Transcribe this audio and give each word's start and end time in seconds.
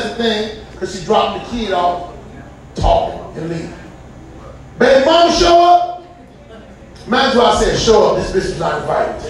A 0.00 0.14
pleasant 0.14 0.16
thing 0.16 0.64
because 0.72 0.98
she 0.98 1.04
dropped 1.04 1.44
the 1.44 1.50
kid 1.50 1.72
off, 1.72 2.14
talking 2.74 3.42
and 3.42 3.50
leaving. 3.50 3.74
Baby 4.78 5.04
mama 5.04 5.32
show 5.32 5.62
up. 5.62 6.04
Imagine 7.06 7.38
why 7.38 7.50
I 7.50 7.62
said 7.62 7.78
show 7.78 8.10
up. 8.10 8.16
This 8.16 8.30
bitch 8.30 8.50
is 8.52 8.58
not 8.58 8.80
invited. 8.80 9.20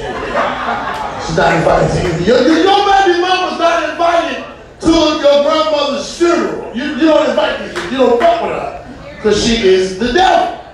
She's 1.26 1.36
not 1.36 1.56
invited 1.56 1.90
to 1.90 2.02
you. 2.02 2.26
Your, 2.26 2.42
your 2.42 2.86
baby 2.86 3.20
mama's 3.20 3.58
not 3.58 3.90
invited 3.90 4.44
to 4.80 4.90
your 4.90 5.42
grandmother's 5.42 6.18
funeral. 6.18 6.76
You, 6.76 6.84
you 6.84 7.00
don't 7.00 7.30
invite 7.30 7.74
these 7.74 7.92
You 7.92 7.98
don't 7.98 8.20
fuck 8.20 8.42
with 8.42 8.52
her 8.52 9.14
because 9.16 9.44
she 9.44 9.66
is 9.66 9.98
the 9.98 10.12
devil. 10.12 10.64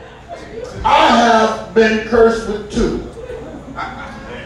I 0.85 1.07
have 1.17 1.75
been 1.75 2.07
cursed 2.09 2.49
with 2.49 2.71
two. 2.71 3.03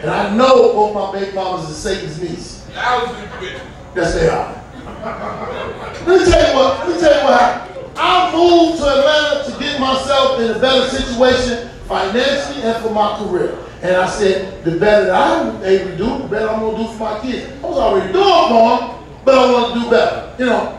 And 0.01 0.09
I 0.09 0.33
know 0.35 0.73
both 0.73 0.93
my 0.95 1.19
baby 1.19 1.35
mamas 1.35 1.69
are 1.69 1.73
Satan's 1.73 2.21
niece. 2.21 2.65
Yes, 2.73 4.13
they 4.13 4.29
are. 4.29 4.60
Let 4.85 6.19
me 6.19 6.31
tell 6.31 6.49
you 6.49 6.55
what, 6.57 6.79
let 6.79 6.89
me 6.89 6.99
tell 6.99 7.17
you 7.17 7.23
what 7.23 7.39
happened. 7.39 7.91
I 7.95 8.31
moved 8.35 8.77
to 8.79 8.87
Atlanta 8.87 9.51
to 9.51 9.59
get 9.59 9.79
myself 9.79 10.39
in 10.39 10.51
a 10.51 10.59
better 10.59 10.89
situation 10.89 11.69
financially 11.87 12.63
and 12.63 12.83
for 12.83 12.91
my 12.91 13.17
career. 13.19 13.57
And 13.81 13.95
I 13.95 14.07
said, 14.07 14.63
the 14.63 14.77
better 14.77 15.05
that 15.07 15.15
I'm 15.15 15.63
able 15.63 15.85
to 15.85 15.97
do, 15.97 16.17
the 16.19 16.27
better 16.27 16.49
I'm 16.49 16.59
going 16.61 16.77
to 16.77 16.83
do 16.83 16.89
for 16.93 16.99
my 16.99 17.19
kids. 17.19 17.51
I 17.63 17.67
was 17.67 17.77
already 17.77 18.13
doing 18.13 18.25
for 18.25 18.77
them, 18.79 19.05
but 19.25 19.35
I 19.35 19.51
want 19.51 19.73
to 19.73 19.79
do 19.79 19.89
better, 19.89 20.35
you 20.39 20.45
know. 20.45 20.77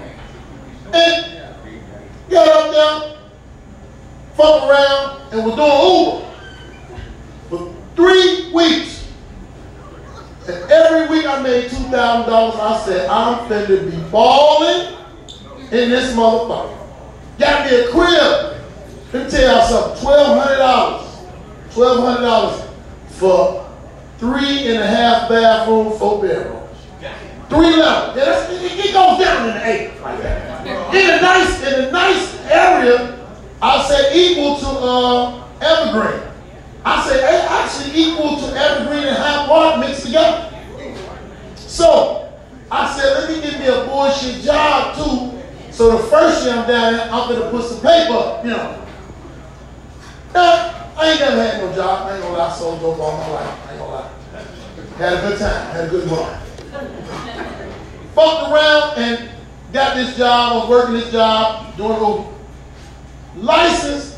And 0.92 1.42
got 2.30 2.48
up 2.48 2.70
there, 2.72 3.18
fuck 4.34 4.62
around, 4.62 5.32
and 5.32 5.44
was 5.44 5.54
doing 5.56 5.78
Uber 5.98 6.26
for 7.48 7.74
three 7.96 8.52
weeks. 8.52 9.01
And 10.48 10.70
every 10.70 11.08
week 11.08 11.26
I 11.26 11.40
made 11.40 11.70
$2,000. 11.70 11.92
I 11.92 12.84
said, 12.84 13.08
I'm 13.08 13.48
finna 13.48 13.90
be 13.90 14.10
balling 14.10 14.96
in 15.70 15.90
this 15.90 16.14
motherfucker. 16.16 16.78
Got 17.38 17.70
me 17.70 17.76
a 17.76 17.88
crib. 17.90 18.60
Let 19.12 19.24
me 19.24 19.30
tell 19.30 19.56
y'all 19.56 19.94
something. 19.94 20.04
$1,200. 20.04 21.12
$1,200 21.70 22.68
for 23.10 23.70
three 24.18 24.68
and 24.68 24.82
a 24.82 24.86
half 24.86 25.28
bathroom, 25.28 25.96
four 25.98 26.20
bedrooms. 26.22 26.62
Three 27.48 27.76
levels. 27.76 28.16
Yeah, 28.16 28.50
it, 28.50 28.86
it 28.86 28.92
goes 28.94 29.18
down 29.18 29.48
in 29.48 29.54
the 29.54 29.66
eight. 29.66 29.90
In 30.96 31.10
a 31.10 31.20
nice, 31.20 31.62
in 31.62 31.84
a 31.84 31.90
nice 31.90 32.40
area, 32.46 33.26
I 33.60 33.86
say 33.86 34.30
equal 34.30 34.58
to 34.58 34.66
uh, 34.66 35.48
Evergreen. 35.60 36.31
I 36.84 37.08
say 37.08 37.22
actually 37.22 38.00
equal 38.00 38.38
to 38.40 38.46
Evergreen 38.56 39.04
and 39.04 39.16
Hyde 39.16 39.48
Park 39.48 39.80
mixed 39.80 40.06
together. 40.06 40.48
So 41.56 42.32
I 42.70 42.96
said, 42.96 43.18
let 43.18 43.30
me 43.30 43.40
give 43.42 43.60
me 43.60 43.66
a 43.66 43.84
bullshit 43.84 44.42
job 44.42 44.96
too. 44.96 45.42
So 45.70 45.96
the 45.96 46.02
first 46.04 46.44
year 46.44 46.54
I'm 46.54 46.66
down 46.68 46.92
there, 46.94 47.08
I'm 47.10 47.32
gonna 47.32 47.50
put 47.50 47.64
some 47.64 47.80
paper 47.80 48.12
up, 48.12 48.44
you 48.44 48.50
know. 48.50 48.86
Now, 50.34 50.90
I 50.96 51.10
ain't 51.10 51.20
never 51.20 51.42
had 51.42 51.58
no 51.62 51.74
job. 51.74 52.06
I 52.06 52.14
ain't 52.14 52.22
gonna 52.22 52.36
lie, 52.36 52.48
I 52.48 52.52
sold 52.52 52.80
dope 52.80 52.98
all 52.98 53.16
my 53.16 53.28
life. 53.28 53.68
I 53.68 53.70
ain't 53.70 53.78
gonna 53.78 53.92
lie. 53.92 54.10
Had 54.98 55.12
a 55.12 55.28
good 55.28 55.38
time, 55.38 55.70
had 55.72 55.84
a 55.86 55.88
good 55.88 56.10
run. 56.10 56.40
Fucked 58.14 58.52
around 58.52 58.98
and 58.98 59.30
got 59.72 59.96
this 59.96 60.16
job, 60.16 60.52
I 60.52 60.56
was 60.56 60.68
working 60.68 60.94
this 60.94 61.10
job, 61.10 61.76
doing 61.76 61.98
Uber. 61.98 62.28
License, 63.36 64.11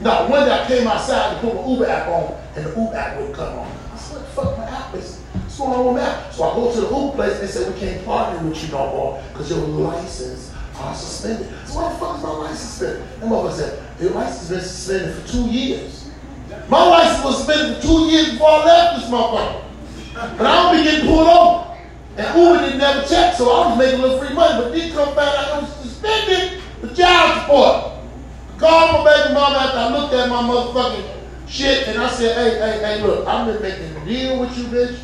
no, 0.00 0.28
one 0.28 0.44
day 0.44 0.52
I 0.52 0.66
came 0.66 0.86
outside 0.86 1.34
to 1.34 1.40
put 1.40 1.54
my 1.54 1.66
Uber 1.68 1.86
app 1.86 2.08
on, 2.08 2.36
and 2.54 2.66
the 2.66 2.70
Uber 2.70 2.96
app 2.96 3.16
wouldn't 3.16 3.36
come 3.36 3.58
on. 3.58 3.72
I 3.92 3.96
said, 3.96 4.24
fuck, 4.28 4.56
my 4.56 4.64
app 4.64 4.94
is, 4.94 5.20
what's 5.32 5.58
going 5.58 5.72
on 5.72 5.86
with 5.86 6.02
my 6.02 6.08
app? 6.08 6.32
So 6.32 6.44
I 6.44 6.54
go 6.54 6.72
to 6.72 6.80
the 6.80 6.88
Uber 6.88 7.12
place, 7.16 7.32
and 7.32 7.42
they 7.42 7.46
said, 7.52 7.74
we 7.74 7.80
can't 7.80 8.04
partner 8.04 8.48
with 8.48 8.62
you 8.62 8.70
no 8.70 8.86
more, 8.86 9.22
because 9.32 9.50
your 9.50 9.58
license 9.60 10.54
are 10.76 10.94
suspended. 10.94 11.48
So 11.66 11.80
why 11.80 11.92
the 11.92 11.98
fuck 11.98 12.16
is 12.16 12.22
my 12.22 12.30
license 12.30 12.60
suspended? 12.60 13.02
That 13.20 13.28
motherfucker 13.28 13.52
said, 13.52 14.00
your 14.00 14.10
license 14.12 14.48
been 14.48 14.60
suspended 14.60 15.14
for 15.16 15.28
two 15.28 15.50
years. 15.50 16.10
My 16.68 16.82
license 16.86 17.24
was 17.24 17.36
suspended 17.38 17.76
for 17.76 17.82
two 17.82 18.00
years 18.06 18.30
before 18.30 18.48
I 18.48 18.64
left 18.64 19.00
this 19.00 19.10
motherfucker. 19.10 19.64
But 20.14 20.46
I 20.46 20.62
don't 20.62 20.76
be 20.76 20.90
getting 20.90 21.06
pulled 21.06 21.28
over. 21.28 21.76
And 22.16 22.38
Uber 22.38 22.58
didn't 22.62 22.78
never 22.78 23.06
check, 23.06 23.34
so 23.34 23.50
I 23.50 23.68
was 23.68 23.78
making 23.78 24.00
a 24.00 24.02
little 24.02 24.18
free 24.18 24.34
money. 24.34 24.62
But 24.62 24.72
then 24.72 24.92
come 24.92 25.14
back, 25.14 25.34
I 25.38 25.60
was 25.60 25.72
suspended 25.76 26.60
for 26.80 26.94
child 26.94 27.40
support. 27.40 27.97
Called 28.58 29.04
my 29.04 29.04
baby 29.04 29.34
mama 29.34 29.56
after 29.58 29.78
I 29.78 29.88
looked 29.96 30.14
at 30.14 30.28
my 30.28 30.42
motherfucking 30.42 31.18
shit, 31.46 31.86
and 31.86 31.98
I 31.98 32.10
said, 32.10 32.34
hey, 32.36 32.58
hey, 32.58 32.96
hey, 32.96 33.02
look, 33.04 33.26
I've 33.26 33.46
been 33.46 33.62
making 33.62 33.96
a 33.96 34.04
deal 34.04 34.40
with 34.40 34.58
you, 34.58 34.64
bitch. 34.64 34.98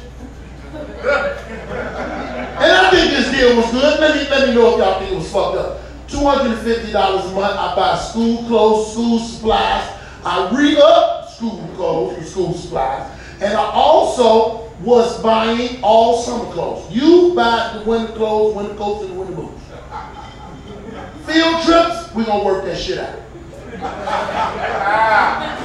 and 2.58 2.72
I 2.72 2.90
think 2.90 3.10
this 3.12 3.30
deal 3.30 3.56
was 3.56 3.70
good. 3.70 4.00
Let 4.00 4.16
me, 4.16 4.28
let 4.28 4.48
me 4.48 4.54
know 4.56 4.72
if 4.72 4.78
y'all 4.78 4.98
think 4.98 5.12
it 5.12 5.16
was 5.16 5.30
fucked 5.30 5.56
up. 5.56 5.80
$250 6.08 6.90
a 6.90 7.34
month, 7.34 7.36
I 7.36 7.74
buy 7.76 7.96
school 7.96 8.44
clothes, 8.48 8.92
school 8.92 9.20
supplies. 9.20 9.88
I 10.24 10.50
re-up 10.52 11.30
school 11.30 11.68
clothes 11.76 12.16
and 12.16 12.26
school 12.26 12.54
supplies. 12.54 13.08
And 13.40 13.52
I 13.52 13.70
also 13.72 14.68
was 14.80 15.22
buying 15.22 15.78
all 15.82 16.20
summer 16.22 16.50
clothes. 16.52 16.90
You 16.90 17.34
buy 17.36 17.78
the 17.78 17.88
winter 17.88 18.12
clothes, 18.14 18.56
winter 18.56 18.74
coats, 18.74 19.04
and 19.04 19.14
the 19.14 19.18
winter 19.20 19.34
boots. 19.34 19.62
Field 21.26 21.62
trips, 21.62 22.14
we're 22.14 22.24
gonna 22.24 22.44
work 22.44 22.64
that 22.64 22.76
shit 22.76 22.98
out. 22.98 23.23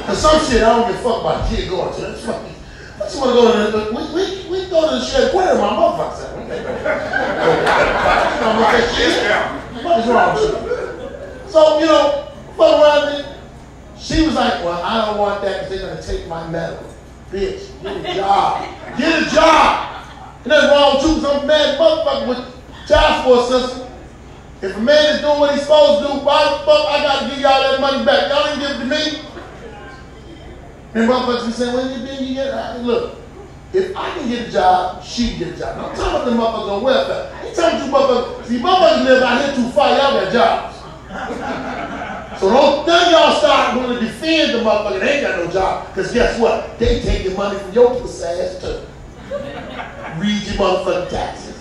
Cause 0.05 0.21
some 0.21 0.39
shit 0.45 0.63
I 0.63 0.69
don't 0.75 0.87
give 0.91 0.99
a 0.99 1.03
fuck 1.03 1.21
about 1.21 1.49
kid 1.49 1.69
going 1.69 1.93
to. 1.93 2.01
That's 2.01 2.25
fucking, 2.25 2.55
I 2.95 2.99
just 2.99 3.17
want 3.17 3.29
to 3.29 3.35
go 3.35 3.43
to 3.51 3.71
the, 3.71 3.81
we, 3.95 4.01
we, 4.13 4.23
we 4.49 4.69
go 4.69 4.89
to 4.89 4.95
the 4.95 5.05
shed. 5.05 5.33
Where 5.33 5.53
are 5.53 5.57
my 5.57 5.69
motherfuckers 5.75 6.23
at? 6.25 6.29
Is 9.99 10.07
wrong 10.07 10.35
with 10.35 10.43
you? 10.43 11.51
So, 11.51 11.79
you 11.79 11.85
know, 11.85 12.31
fuck 12.57 12.81
around 12.81 13.03
me. 13.11 13.25
She 13.97 14.25
was 14.25 14.35
like, 14.35 14.63
well, 14.63 14.81
I 14.81 15.05
don't 15.05 15.17
want 15.17 15.41
that 15.41 15.63
because 15.63 15.69
they're 15.69 15.89
going 15.89 16.01
to 16.01 16.07
take 16.07 16.27
my 16.27 16.47
medal. 16.49 16.83
Bitch, 17.31 17.69
get 17.83 17.97
a 17.97 18.13
job. 18.15 18.65
Get 18.97 19.27
a 19.27 19.29
job. 19.35 20.05
And 20.43 20.51
that's 20.51 20.67
wrong 20.71 21.01
you 21.01 21.15
because 21.15 21.41
I'm 21.41 21.47
mad 21.47 21.77
motherfucker 21.79 22.27
with 22.29 22.87
child 22.87 23.23
support 23.23 23.49
system. 23.49 23.88
If 24.61 24.75
a 24.75 24.79
man 24.81 25.15
is 25.15 25.21
doing 25.21 25.39
what 25.39 25.53
he's 25.53 25.61
supposed 25.61 26.05
to 26.05 26.13
do, 26.13 26.19
why 26.19 26.43
the 26.43 26.65
fuck 26.65 26.85
I 26.87 27.01
gotta 27.01 27.29
give 27.29 27.39
y'all 27.39 27.61
that 27.61 27.79
money 27.79 28.03
back? 28.03 28.27
Y'all 28.27 28.43
didn't 28.43 28.59
give 28.59 28.71
it 28.71 28.79
to 28.79 28.85
me. 28.85 29.29
And 30.95 31.09
motherfuckers 31.09 31.45
be 31.45 31.51
saying, 31.53 31.73
well, 31.73 31.89
you 31.89 32.05
didn't 32.05 32.27
you 32.27 32.33
get 32.33 32.47
it? 32.47 32.81
Look, 32.81 33.15
if 33.71 33.95
I 33.95 34.09
can 34.11 34.27
get 34.27 34.49
a 34.49 34.51
job, 34.51 35.03
she 35.03 35.29
can 35.29 35.39
get 35.39 35.47
a 35.55 35.59
job. 35.59 35.77
I'm 35.77 35.95
talking 35.95 36.11
about 36.11 36.25
the 36.25 36.31
motherfuckers 36.31 36.75
on 36.75 36.83
welfare. 36.83 37.31
I 37.35 37.45
ain't 37.45 37.55
talking 37.55 37.79
you 37.79 37.91
motherfuckers. 37.93 38.45
See, 38.47 38.59
motherfuckers 38.59 39.05
live 39.05 39.23
out 39.23 39.45
here 39.45 39.55
too 39.55 39.69
far. 39.69 39.89
Y'all 39.97 40.19
got 40.19 40.33
jobs. 40.33 40.79
so 42.41 42.49
don't 42.49 42.85
then 42.85 43.11
y'all 43.11 43.37
start 43.37 43.77
want 43.77 43.99
to 43.99 44.05
defend 44.05 44.55
the 44.55 44.57
motherfucker. 44.59 44.99
They 44.99 45.19
ain't 45.19 45.27
got 45.27 45.45
no 45.45 45.51
job. 45.51 45.87
Because 45.87 46.11
guess 46.11 46.37
what? 46.39 46.77
They 46.79 47.01
take 47.01 47.23
your 47.23 47.37
money 47.37 47.57
from 47.59 47.71
your 47.71 48.01
pussy 48.01 48.25
ass 48.25 48.59
too. 48.59 48.81
Read 50.17 50.43
your 50.43 50.55
motherfucking 50.55 51.09
taxes. 51.09 51.55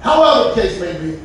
However 0.00 0.50
the 0.50 0.60
case 0.60 0.80
may 0.80 0.98
be, 0.98 1.20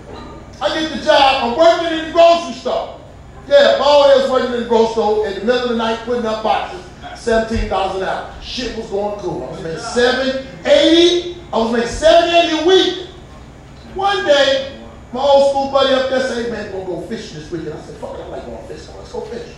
I 0.62 0.80
get 0.80 0.98
the 0.98 1.04
job. 1.04 1.44
I'm 1.44 1.57
working 1.57 2.00
in 2.00 2.06
the 2.06 2.12
grocery 2.12 2.54
store. 2.54 3.00
Yeah, 3.48 3.75
I'm 3.75 3.81
always 3.81 4.30
working 4.30 4.54
in 4.54 4.63
the 4.63 4.69
grocery 4.69 4.94
store 4.94 5.27
in 5.27 5.33
the 5.36 5.45
middle 5.45 5.63
of 5.63 5.69
the 5.69 5.75
night 5.75 6.00
putting 6.00 6.25
up 6.25 6.44
boxes. 6.44 6.81
$17 7.01 7.63
an 7.95 8.04
hour. 8.04 8.33
Shit 8.42 8.77
was 8.77 8.89
going 8.89 9.19
cool. 9.19 9.44
I 9.44 9.51
was 9.51 9.63
making 9.63 9.80
780 9.80 11.38
I 11.51 11.57
was 11.59 11.71
making 11.71 11.89
780 11.89 12.63
a 12.63 12.68
week. 12.68 13.07
One 13.95 14.25
day, 14.25 14.80
my 15.13 15.21
old 15.21 15.51
school 15.51 15.71
buddy 15.71 15.94
up 15.94 16.09
there 16.09 16.19
said, 16.19 16.45
hey 16.45 16.51
man, 16.51 16.74
we're 16.74 16.86
gonna 16.86 17.01
go 17.01 17.07
fishing 17.07 17.39
this 17.39 17.50
weekend. 17.50 17.74
I 17.74 17.81
said, 17.81 17.95
fuck 17.98 18.15
it, 18.15 18.21
I 18.21 18.27
like 18.27 18.45
going 18.45 18.68
fishing. 18.68 18.94
Let's 18.98 19.12
go 19.13 19.21
fish. 19.21 19.56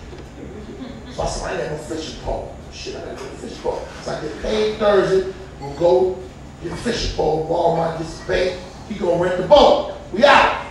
So 1.16 1.24
I 1.24 1.28
said, 1.28 1.44
I 1.44 1.52
ain't 1.52 1.70
got 1.70 1.72
no 1.72 1.78
fishing 1.96 2.20
pole. 2.22 2.56
Shit, 2.72 2.96
I 2.96 3.00
gotta 3.00 3.16
go 3.16 3.26
fishing 3.38 3.58
pole. 3.64 3.88
So 4.04 4.12
I 4.12 4.22
get 4.22 4.42
paid 4.44 4.78
Thursday, 4.78 5.34
we'll 5.60 5.74
go 5.80 6.20
get 6.62 6.74
a 6.74 6.76
fishing 6.78 7.16
pole, 7.16 7.48
Walmart 7.50 7.98
gets 7.98 8.22
paid. 8.26 8.60
He 8.88 8.96
gonna 8.96 9.22
rent 9.22 9.42
the 9.42 9.48
boat. 9.48 9.98
We 10.14 10.24
out. 10.26 10.69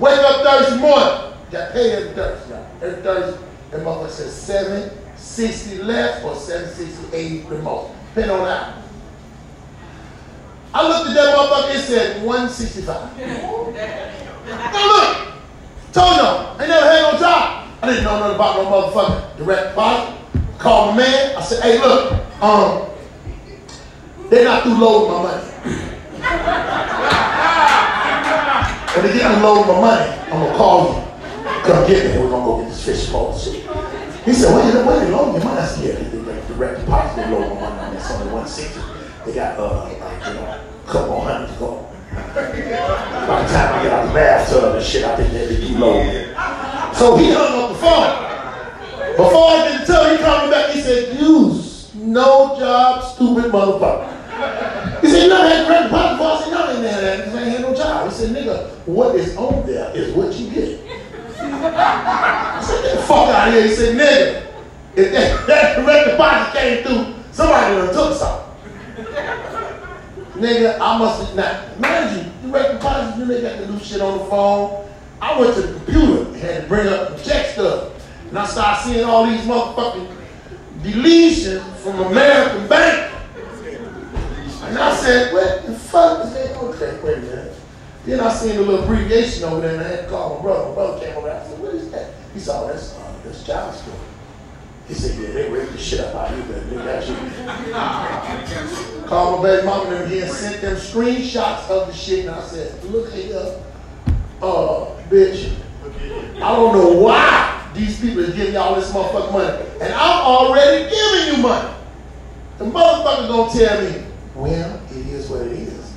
Wake 0.00 0.18
up 0.18 0.42
Thursday 0.42 0.80
morning. 0.80 1.34
Got 1.52 1.72
paid 1.72 1.92
every 1.92 2.14
Thursday. 2.14 2.66
Every 2.82 3.02
Thursday, 3.02 3.46
that 3.70 3.80
motherfucker 3.80 4.10
says 4.10 4.34
760 4.34 5.82
left 5.84 6.24
or 6.24 6.34
760 6.34 7.16
80 7.16 7.38
the 7.48 7.56
on 8.32 8.44
that. 8.44 8.78
I 10.74 10.88
looked 10.88 11.10
at 11.10 11.14
that 11.14 11.36
motherfucker, 11.36 11.74
it 11.76 11.80
said 11.80 12.24
165. 12.24 13.18
now 14.48 14.86
look, 14.86 15.16
told 15.92 16.16
y'all, 16.16 16.60
I 16.60 16.66
never 16.66 16.86
had 16.86 17.12
no 17.12 17.18
job. 17.20 17.68
I 17.80 17.86
didn't 17.88 18.04
know 18.04 18.18
nothing 18.18 18.34
about 18.34 18.56
no 18.56 18.64
motherfucker 18.70 19.36
direct 19.36 19.68
deposit. 19.68 20.18
Called 20.58 20.96
my 20.96 21.02
man, 21.02 21.36
I 21.36 21.40
said, 21.42 21.62
hey 21.62 21.78
look, 21.78 22.12
um, 22.42 22.88
they're 24.28 24.44
not 24.44 24.64
through 24.64 24.76
loading 24.78 25.12
my 25.12 25.22
money. 25.22 25.50
when 28.94 29.06
they 29.06 29.18
get 29.18 29.30
unloading 29.34 29.66
my 29.74 29.80
money, 29.80 30.10
I'm 30.26 30.30
gonna 30.30 30.56
call 30.56 30.94
you. 30.94 31.14
Come 31.64 31.86
get 31.86 32.04
me, 32.04 32.22
we're 32.22 32.30
gonna 32.30 32.44
go 32.44 32.60
get 32.60 32.68
this 32.68 32.84
fish 32.84 33.10
pole 33.10 33.36
shit. 33.36 33.62
He 34.24 34.32
said, 34.32 34.54
well, 34.54 34.66
you 34.66 34.86
where 34.86 35.00
they 35.00 35.10
loading 35.10 35.34
your 35.34 35.44
money? 35.44 35.60
I 35.60 35.66
said, 35.66 35.84
yeah, 35.84 36.08
they, 36.08 36.18
they 36.18 36.46
direct 36.48 36.80
deposit, 36.80 37.16
they 37.16 37.30
load 37.30 37.54
my 37.54 37.70
money 37.70 37.98
on 37.98 38.12
only 38.12 38.32
160. 38.32 38.80
They 39.26 39.34
got, 39.34 39.58
uh, 39.58 39.84
like, 39.84 40.26
you 40.26 40.34
know, 40.34 40.60
a 40.86 40.90
couple 40.90 41.20
hundred 41.20 41.52
to 41.52 41.58
go. 41.58 41.90
By 42.14 43.42
the 43.42 43.48
time 43.52 43.74
I 43.74 43.82
get 43.82 43.92
out 43.92 44.06
the 44.06 44.14
bathtub 44.14 44.74
and 44.76 44.84
shit, 44.84 45.04
I 45.04 45.16
think 45.16 45.32
they'd 45.32 45.60
be 45.60 45.74
low. 45.74 46.02
So 46.94 47.16
he 47.16 47.32
hung 47.32 47.64
up 47.64 47.72
the 47.72 47.78
phone. 47.78 49.16
Before 49.16 49.48
I 49.48 49.78
to 49.78 49.86
tell 49.86 50.10
he 50.16 50.22
called 50.22 50.44
me 50.44 50.50
back. 50.50 50.70
He 50.70 50.80
said, 50.80 51.20
you 51.20 51.62
no 51.94 52.56
job, 52.58 53.02
stupid 53.14 53.50
motherfucker. 53.50 54.23
He 55.00 55.10
said, 55.10 55.22
you 55.22 55.28
never 55.28 55.48
had? 55.48 55.64
I 55.92 56.42
said, 56.42 56.50
no, 56.50 56.64
I 56.64 56.72
ain't 56.72 56.84
had 56.84 57.04
I 57.04 57.42
ain't 57.42 57.50
had 57.52 57.60
no 57.62 57.74
job. 57.74 58.10
He 58.10 58.14
said, 58.16 58.34
nigga, 58.34 58.70
what 58.86 59.16
is 59.16 59.36
on 59.36 59.66
there 59.66 59.94
is 59.96 60.14
what 60.14 60.32
you 60.34 60.50
get. 60.50 60.80
I 61.38 62.60
said, 62.64 62.82
get 62.82 62.96
the 62.96 63.02
fuck 63.02 63.28
out 63.28 63.48
of 63.48 63.54
here. 63.54 63.68
He 63.68 63.74
said, 63.74 63.96
nigga, 63.96 64.46
if 64.96 65.12
that, 65.12 65.46
that 65.46 65.76
direct 65.76 66.10
deposit 66.10 66.58
came 66.58 66.84
through, 66.84 67.14
somebody 67.32 67.74
have 67.74 67.92
took 67.92 68.16
something. 68.16 68.44
Nigga, 70.34 70.80
I 70.80 70.98
must 70.98 71.26
have 71.26 71.36
not. 71.36 71.80
Mind 71.80 72.32
you, 72.42 72.50
direct 72.50 72.72
deposit, 72.72 73.18
you 73.18 73.24
nigga 73.24 73.42
got 73.42 73.58
to 73.58 73.66
do 73.66 73.78
shit 73.84 74.00
on 74.00 74.18
the 74.18 74.24
phone. 74.24 74.88
I 75.20 75.38
went 75.38 75.54
to 75.54 75.62
the 75.62 75.74
computer 75.74 76.26
and 76.26 76.36
had 76.36 76.62
to 76.62 76.68
bring 76.68 76.88
up 76.88 77.22
check 77.22 77.46
stuff. 77.46 77.92
And 78.28 78.38
I 78.38 78.46
started 78.46 78.82
seeing 78.82 79.04
all 79.04 79.26
these 79.26 79.42
motherfucking 79.42 80.16
deletions 80.82 81.62
from 81.76 82.00
American 82.00 82.68
Bank. 82.68 82.93
And 85.04 85.12
I 85.12 85.24
said, 85.24 85.32
what 85.34 85.66
the 85.66 85.74
fuck 85.74 86.24
is 86.24 86.32
that? 86.32 86.56
Okay, 86.56 87.00
wait 87.02 87.18
a 87.18 87.20
minute. 87.20 87.54
Then 88.06 88.20
I 88.20 88.32
seen 88.32 88.56
a 88.56 88.60
little 88.60 88.84
abbreviation 88.84 89.44
over 89.44 89.60
there 89.60 89.72
and 89.72 89.80
I 89.80 89.88
had 89.88 90.00
to 90.04 90.08
call 90.08 90.36
my 90.36 90.42
brother. 90.42 90.68
My 90.70 90.74
brother 90.74 91.04
came 91.04 91.16
over 91.16 91.28
there. 91.28 91.40
I 91.40 91.46
said, 91.46 91.58
what 91.58 91.74
is 91.74 91.90
that? 91.90 92.14
He 92.32 92.40
said, 92.40 92.54
oh, 92.56 92.68
that's, 92.68 92.94
uh, 92.94 93.12
that's 93.24 93.44
child 93.44 93.74
support. 93.74 93.98
He 94.88 94.94
said, 94.94 95.18
yeah, 95.18 95.32
they 95.32 95.50
raped 95.50 95.72
the 95.72 95.78
shit 95.78 96.00
up 96.00 96.14
out 96.14 96.30
of 96.32 96.38
you, 96.38 96.44
but 96.52 96.70
they 96.70 96.76
got 96.76 97.08
you. 97.08 97.16
Called 99.06 99.42
my 99.42 99.48
baby 99.48 99.66
mama 99.66 99.90
and 99.94 100.12
again, 100.12 100.30
sent 100.30 100.60
them 100.60 100.76
screenshots 100.76 101.68
of 101.70 101.88
the 101.88 101.94
shit, 101.94 102.26
and 102.26 102.34
I 102.34 102.42
said, 102.46 102.84
look 102.84 103.12
here, 103.12 103.60
uh, 104.42 104.86
bitch, 105.08 105.54
I 106.36 106.56
don't 106.56 106.74
know 106.74 106.98
why 106.98 107.70
these 107.74 108.00
people 108.00 108.20
is 108.20 108.34
giving 108.34 108.54
y'all 108.54 108.74
this 108.74 108.90
motherfucking 108.92 109.32
money, 109.32 109.64
and 109.80 109.92
I'm 109.92 110.20
already 110.22 110.90
giving 110.90 111.34
you 111.34 111.42
money. 111.42 111.74
The 112.58 112.64
motherfucker 112.66 113.28
gonna 113.28 113.52
tell 113.52 113.82
me, 113.82 114.06
well, 114.34 114.80
it 114.90 115.06
is 115.06 115.30
what 115.30 115.42
it 115.42 115.52
is. 115.52 115.94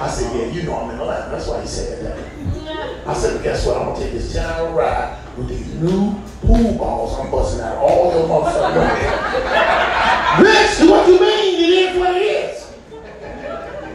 I 0.00 0.10
said, 0.10 0.36
yeah, 0.36 0.46
you 0.52 0.62
know 0.64 0.76
I'm 0.76 0.90
in 0.90 0.98
the 0.98 1.04
line. 1.04 1.30
That's 1.30 1.46
why 1.46 1.60
he 1.60 1.66
said 1.66 2.04
that. 2.04 3.06
I 3.06 3.14
said, 3.14 3.34
but 3.34 3.42
guess 3.44 3.66
what? 3.66 3.76
I'm 3.76 3.88
gonna 3.88 4.00
take 4.04 4.12
this 4.12 4.32
10 4.32 4.44
hour 4.44 4.72
ride 4.74 5.18
with 5.36 5.48
these 5.48 5.74
new 5.74 6.14
pool 6.42 6.74
balls 6.74 7.18
I'm 7.18 7.30
busting 7.30 7.60
out 7.60 7.76
all 7.78 8.12
your 8.12 8.28
motherfucking 8.28 8.76
money. 10.38 10.48
Bitch, 10.48 10.90
what 10.90 11.06
you 11.08 11.20
mean? 11.20 11.64
It 11.64 11.70
is 11.70 11.98
what 11.98 12.16
it 12.16 12.22
is. 12.22 12.72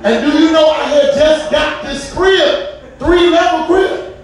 And 0.04 0.31
do 0.31 0.40
you 0.40 0.51
know 0.51 0.69
I 0.69 0.84
had 0.84 1.13
just 1.13 1.51
got 1.51 1.84
this 1.84 2.13
crib, 2.13 2.81
three 3.00 3.30
level 3.30 3.66
crib? 3.66 4.16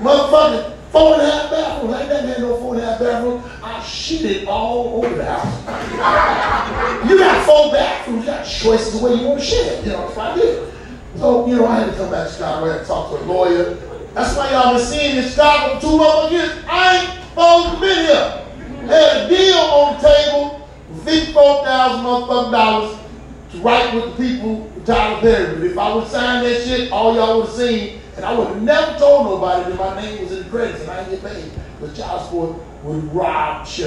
Motherfucker, 0.00 0.77
four 0.90 1.14
and 1.14 1.22
a 1.22 1.30
half 1.30 1.50
bathrooms. 1.50 1.94
I 1.94 2.00
ain't 2.00 2.08
never 2.08 2.26
had 2.26 2.40
no 2.40 2.56
four 2.58 2.74
and 2.74 2.82
a 2.82 2.86
half 2.86 2.98
bathrooms. 2.98 3.44
I 3.62 3.82
shit 3.82 4.24
it 4.24 4.48
all 4.48 5.04
over 5.04 5.14
the 5.14 5.24
house. 5.24 7.10
you 7.10 7.18
got 7.18 7.46
four 7.46 7.72
bathrooms, 7.72 8.24
you 8.24 8.30
got 8.30 8.44
choices 8.44 8.94
of 8.94 9.02
where 9.02 9.14
you 9.14 9.26
want 9.26 9.40
to 9.40 9.44
shit. 9.44 9.84
You 9.84 9.92
know, 9.92 10.06
what 10.06 10.18
I 10.18 10.34
did. 10.36 10.72
So, 11.16 11.46
you 11.46 11.56
know, 11.56 11.66
I 11.66 11.80
had 11.80 11.90
to 11.90 11.96
come 11.96 12.10
back 12.10 12.28
to 12.28 12.32
Chicago 12.32 12.78
and 12.78 12.86
talk 12.86 13.10
to 13.10 13.16
a 13.16 13.24
lawyer. 13.24 13.74
That's 14.14 14.36
why 14.36 14.50
y'all 14.50 14.74
been 14.76 14.86
seeing 14.86 15.16
this 15.16 15.30
Chicago 15.34 15.74
for 15.74 15.80
two 15.80 15.86
motherfuckers 15.88 16.30
years. 16.30 16.64
I 16.68 16.96
ain't 16.98 17.24
supposed 17.28 17.74
to 17.74 17.80
be 17.80 17.94
here. 17.94 18.44
Had 18.88 19.16
a 19.16 19.28
deal 19.28 19.56
on 19.56 20.00
the 20.00 20.08
table, 20.08 20.68
fifty-four 21.04 21.64
thousand 21.64 22.04
motherfucking 22.04 22.52
dollars 22.52 22.98
to 23.52 23.58
write 23.58 23.94
with 23.94 24.16
the 24.16 24.22
people 24.22 24.70
Tyler 24.84 25.20
Perry. 25.20 25.54
But 25.56 25.64
if 25.64 25.78
I 25.78 25.94
would 25.94 26.08
sign 26.08 26.44
that 26.44 26.62
shit, 26.64 26.90
all 26.90 27.14
y'all 27.14 27.38
would 27.38 27.46
have 27.46 27.56
seen, 27.56 28.00
and 28.18 28.26
I 28.26 28.36
would 28.36 28.48
have 28.48 28.62
never 28.62 28.98
told 28.98 29.26
nobody 29.26 29.70
that 29.70 29.78
my 29.78 30.02
name 30.02 30.20
was 30.20 30.32
in 30.32 30.42
the 30.42 30.50
credits 30.50 30.80
and 30.80 30.90
I 30.90 31.04
didn't 31.04 31.22
get 31.22 31.32
paid. 31.32 31.52
But 31.80 31.94
child 31.94 32.24
support 32.24 32.56
would 32.82 33.14
rob 33.14 33.64
me. 33.64 33.68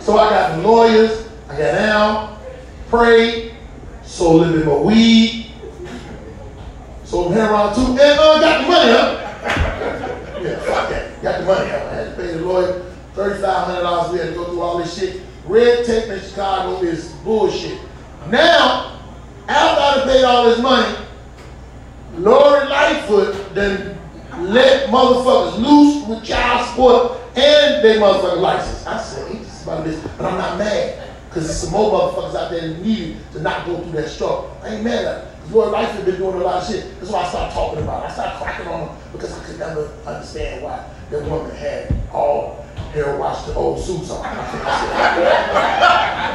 So 0.00 0.16
I 0.16 0.30
got 0.30 0.56
the 0.56 0.62
lawyers, 0.66 1.28
I 1.50 1.58
got 1.58 1.74
Al, 1.74 2.38
prayed, 2.88 3.52
sold 4.02 4.40
a 4.40 4.44
little 4.46 4.56
bit 4.56 4.64
more 4.66 4.82
weed, 4.82 5.52
sold 7.04 7.34
heroin 7.34 7.74
too, 7.74 7.82
and 7.82 8.00
uh, 8.00 8.40
got 8.40 8.62
the 8.62 8.68
money 8.68 8.92
up. 8.92 9.20
yeah, 10.42 10.58
fuck 10.60 10.88
that. 10.88 11.22
Got 11.22 11.40
the 11.40 11.44
money. 11.44 11.70
I 11.70 11.94
had 11.94 12.16
to 12.16 12.18
pay 12.22 12.28
the 12.32 12.40
lawyer 12.40 12.82
$3,500. 13.14 14.12
We 14.12 14.18
had 14.18 14.28
to 14.28 14.34
go 14.34 14.46
through 14.46 14.62
all 14.62 14.78
this 14.78 14.94
shit. 14.98 15.20
Red 15.44 15.84
tape 15.84 16.08
in 16.08 16.18
Chicago 16.20 16.80
is 16.82 17.10
bullshit. 17.22 17.78
Now, 18.30 18.98
after 19.46 20.00
I 20.00 20.04
paid 20.10 20.24
all 20.24 20.44
this 20.46 20.60
money, 20.60 20.96
Lori 22.20 22.68
Lightfoot 22.68 23.34
then 23.54 23.96
let 24.40 24.90
motherfuckers 24.90 25.58
loose 25.58 26.04
with 26.06 26.22
child 26.22 26.68
support 26.68 27.18
and 27.36 27.82
their 27.82 27.98
motherfucking 27.98 28.40
license. 28.40 28.86
I 28.86 29.00
said, 29.02 29.26
ain't 29.30 29.42
this 29.42 29.62
about 29.62 29.84
this? 29.84 29.98
But 30.18 30.26
I'm 30.26 30.36
not 30.38 30.58
mad. 30.58 30.98
Because 31.28 31.46
there's 31.46 31.60
some 31.60 31.72
more 31.72 31.90
motherfuckers 31.92 32.34
out 32.34 32.50
there 32.50 32.68
that 32.68 32.78
need 32.80 33.16
to 33.32 33.40
not 33.40 33.64
go 33.64 33.80
through 33.80 33.92
that 33.92 34.08
struggle. 34.08 34.54
I 34.62 34.74
ain't 34.74 34.84
mad 34.84 35.04
at. 35.04 35.24
Because 35.36 35.52
Lori 35.52 35.70
Lightfoot 35.70 36.04
been 36.04 36.16
doing 36.16 36.34
a 36.34 36.38
lot 36.44 36.62
of 36.62 36.68
shit. 36.68 36.84
That's 36.98 37.10
why 37.10 37.22
I 37.22 37.28
started 37.28 37.54
talking 37.54 37.82
about 37.82 38.04
it. 38.04 38.10
I 38.10 38.12
started 38.12 38.38
cracking 38.42 38.68
on 38.68 38.86
them 38.86 38.96
because 39.12 39.32
I 39.38 39.42
could 39.44 39.58
never 39.58 39.88
understand 40.06 40.62
why 40.62 40.84
that 41.10 41.24
woman 41.24 41.54
had 41.56 41.94
all 42.12 42.66
hair 42.92 43.16
washed 43.16 43.46
the 43.46 43.54
old 43.54 43.78
suits 43.80 44.10
on. 44.10 44.24
I 44.26 44.44
think 44.50 44.64
I 44.66 44.68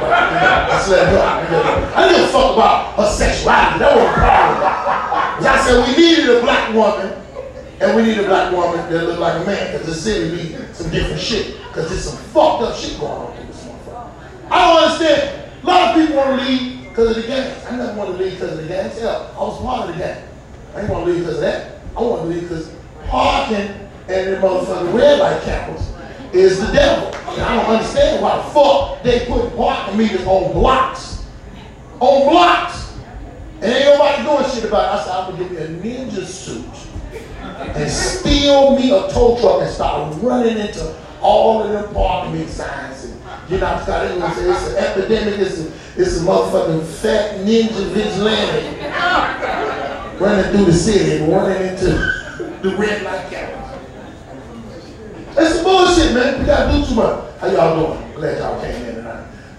said, 0.02 0.70
I 0.70 0.72
said, 0.82 1.14
I 1.94 2.08
didn't 2.08 2.30
fuck 2.30 2.54
about 2.54 2.94
her 2.96 3.06
sexuality. 3.12 3.78
That 3.78 3.94
wasn't 3.94 4.10
a 4.10 4.14
problem. 4.14 5.05
I 5.44 5.64
said 5.64 5.86
we 5.86 5.96
needed 5.96 6.36
a 6.36 6.40
black 6.40 6.74
woman, 6.74 7.12
and 7.80 7.96
we 7.96 8.02
need 8.02 8.18
a 8.18 8.24
black 8.24 8.52
woman 8.52 8.90
that 8.90 9.04
look 9.04 9.18
like 9.18 9.42
a 9.42 9.44
man, 9.44 9.72
because 9.72 9.86
the 9.86 9.94
city 9.94 10.56
some 10.72 10.90
different 10.90 11.20
shit, 11.20 11.56
because 11.68 11.88
there's 11.88 12.04
some 12.04 12.16
fucked 12.32 12.62
up 12.62 12.76
shit 12.76 12.98
going 13.00 13.12
on 13.12 13.36
in 13.38 13.46
this 13.46 13.64
motherfucker. 13.64 14.10
I 14.50 14.58
don't 14.58 14.82
understand. 14.82 15.52
A 15.62 15.66
lot 15.66 15.88
of 15.88 16.00
people 16.00 16.16
want 16.16 16.40
to 16.40 16.46
leave 16.46 16.84
because 16.84 17.16
of 17.16 17.22
the 17.22 17.28
gangs. 17.28 17.64
I 17.66 17.76
never 17.76 17.98
want 17.98 18.16
to 18.16 18.22
leave 18.22 18.32
because 18.34 18.52
of 18.52 18.58
the 18.58 18.68
gangs. 18.68 18.98
Hell, 18.98 19.34
I 19.34 19.38
was 19.38 19.60
part 19.60 19.88
of 19.88 19.94
the 19.94 20.02
gang. 20.02 20.22
I 20.74 20.80
didn't 20.80 20.92
want 20.92 21.06
to 21.06 21.12
leave 21.12 21.20
because 21.20 21.36
of 21.36 21.40
that. 21.42 21.80
I 21.96 22.00
want 22.02 22.22
to 22.22 22.28
leave 22.28 22.42
because 22.42 22.72
parking 23.06 23.88
and 24.08 24.32
the 24.32 24.36
motherfucking 24.36 24.94
red 24.94 25.18
light 25.18 25.42
cameras 25.42 25.92
is 26.32 26.60
the 26.60 26.72
devil. 26.72 27.08
And 27.08 27.42
I 27.42 27.56
don't 27.56 27.76
understand 27.76 28.22
why 28.22 28.36
the 28.36 28.42
fuck 28.50 29.02
they 29.02 29.26
put 29.26 29.56
parking 29.56 29.98
meters 29.98 30.26
on 30.26 30.52
blocks. 30.52 31.24
On 32.00 32.30
blocks. 32.30 32.85
And 33.62 33.72
ain't 33.72 33.84
nobody 33.86 34.22
doing 34.22 34.44
shit 34.50 34.64
about 34.64 34.84
it. 34.84 35.00
I 35.00 35.04
said, 35.04 35.14
I'm 35.14 35.30
gonna 35.30 35.48
give 35.48 35.82
me 35.82 35.92
a 35.92 36.06
ninja 36.06 36.24
suit 36.24 36.64
and 37.58 37.90
steal 37.90 38.76
me 38.76 38.90
a 38.90 39.08
tow 39.08 39.38
truck 39.40 39.62
and 39.62 39.70
start 39.70 40.14
running 40.22 40.58
into 40.58 40.94
all 41.22 41.62
of 41.62 41.70
them 41.70 41.94
parking 41.94 42.46
signs. 42.48 43.04
And, 43.04 43.20
you 43.48 43.58
know, 43.58 43.66
I 43.66 43.84
going 44.18 44.32
say 44.34 44.50
it's 44.50 44.68
an 44.68 44.76
epidemic, 44.76 45.40
it's 45.40 45.60
a, 45.60 45.72
it's 45.96 46.20
a 46.20 46.24
motherfucking 46.24 46.84
fat 46.84 47.40
ninja 47.40 47.88
vigilante 47.92 48.76
running 50.20 50.52
through 50.52 50.64
the 50.66 50.72
city 50.72 51.16
and 51.16 51.32
running 51.32 51.68
into 51.68 51.86
the 52.62 52.76
red 52.76 53.02
light 53.02 53.30
cameras. 53.30 53.62
That's 55.34 55.54
some 55.54 55.64
bullshit, 55.64 56.14
man. 56.14 56.40
We 56.40 56.46
gotta 56.46 56.78
do 56.78 56.86
too 56.86 56.94
much. 56.94 57.38
How 57.38 57.46
y'all 57.48 57.96
doing? 57.96 58.12
Glad 58.14 58.38
y'all 58.38 58.60
came 58.60 58.84
in 58.84 58.95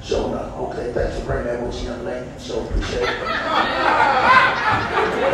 Sure 0.08 0.30
enough. 0.30 0.56
Okay, 0.58 0.94
thanks 0.94 1.20
for 1.20 1.26
bringing 1.26 1.48
that 1.48 1.62
with 1.62 1.84
you, 1.84 1.90
young 1.90 2.06
lady. 2.06 2.26
So 2.38 2.66
appreciate 2.66 3.02
it. 3.02 3.10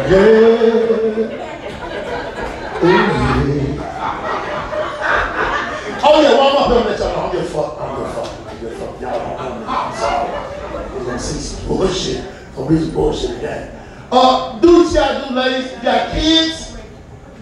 yeah. 0.09 0.17
Ooh, 2.81 2.89
yeah. 2.89 3.77
oh, 6.03 6.21
yeah, 6.23 6.33
well, 6.33 6.47
I'm 6.47 6.55
not 6.55 6.69
going 6.69 6.83
to 6.85 6.89
let 6.89 6.97
y'all 6.97 7.13
know. 7.13 7.21
I'm 7.21 7.31
good 7.31 7.47
fuck. 7.51 7.79
I'm 7.79 7.95
good 7.97 8.11
fuck. 8.15 8.29
I'm 8.49 8.57
good 8.61 8.73
fuck. 8.79 8.99
Y'all 8.99 9.19
don't 9.19 9.37
know 9.37 9.59
me. 9.59 9.65
I'm 9.67 9.93
sorry. 9.95 10.29
We're 10.97 11.03
going 11.05 11.17
to 11.17 11.23
see 11.23 11.39
some 11.39 11.67
bullshit. 11.67 12.25
Going 12.55 12.79
to 12.79 12.91
bullshit 12.91 13.37
again. 13.37 13.79
Uh, 14.11 14.59
do 14.59 14.85
what 14.85 14.93
y'all 14.95 15.29
do, 15.29 15.35
ladies. 15.35 15.71
You 15.71 15.81
got 15.83 16.11
kids. 16.13 16.75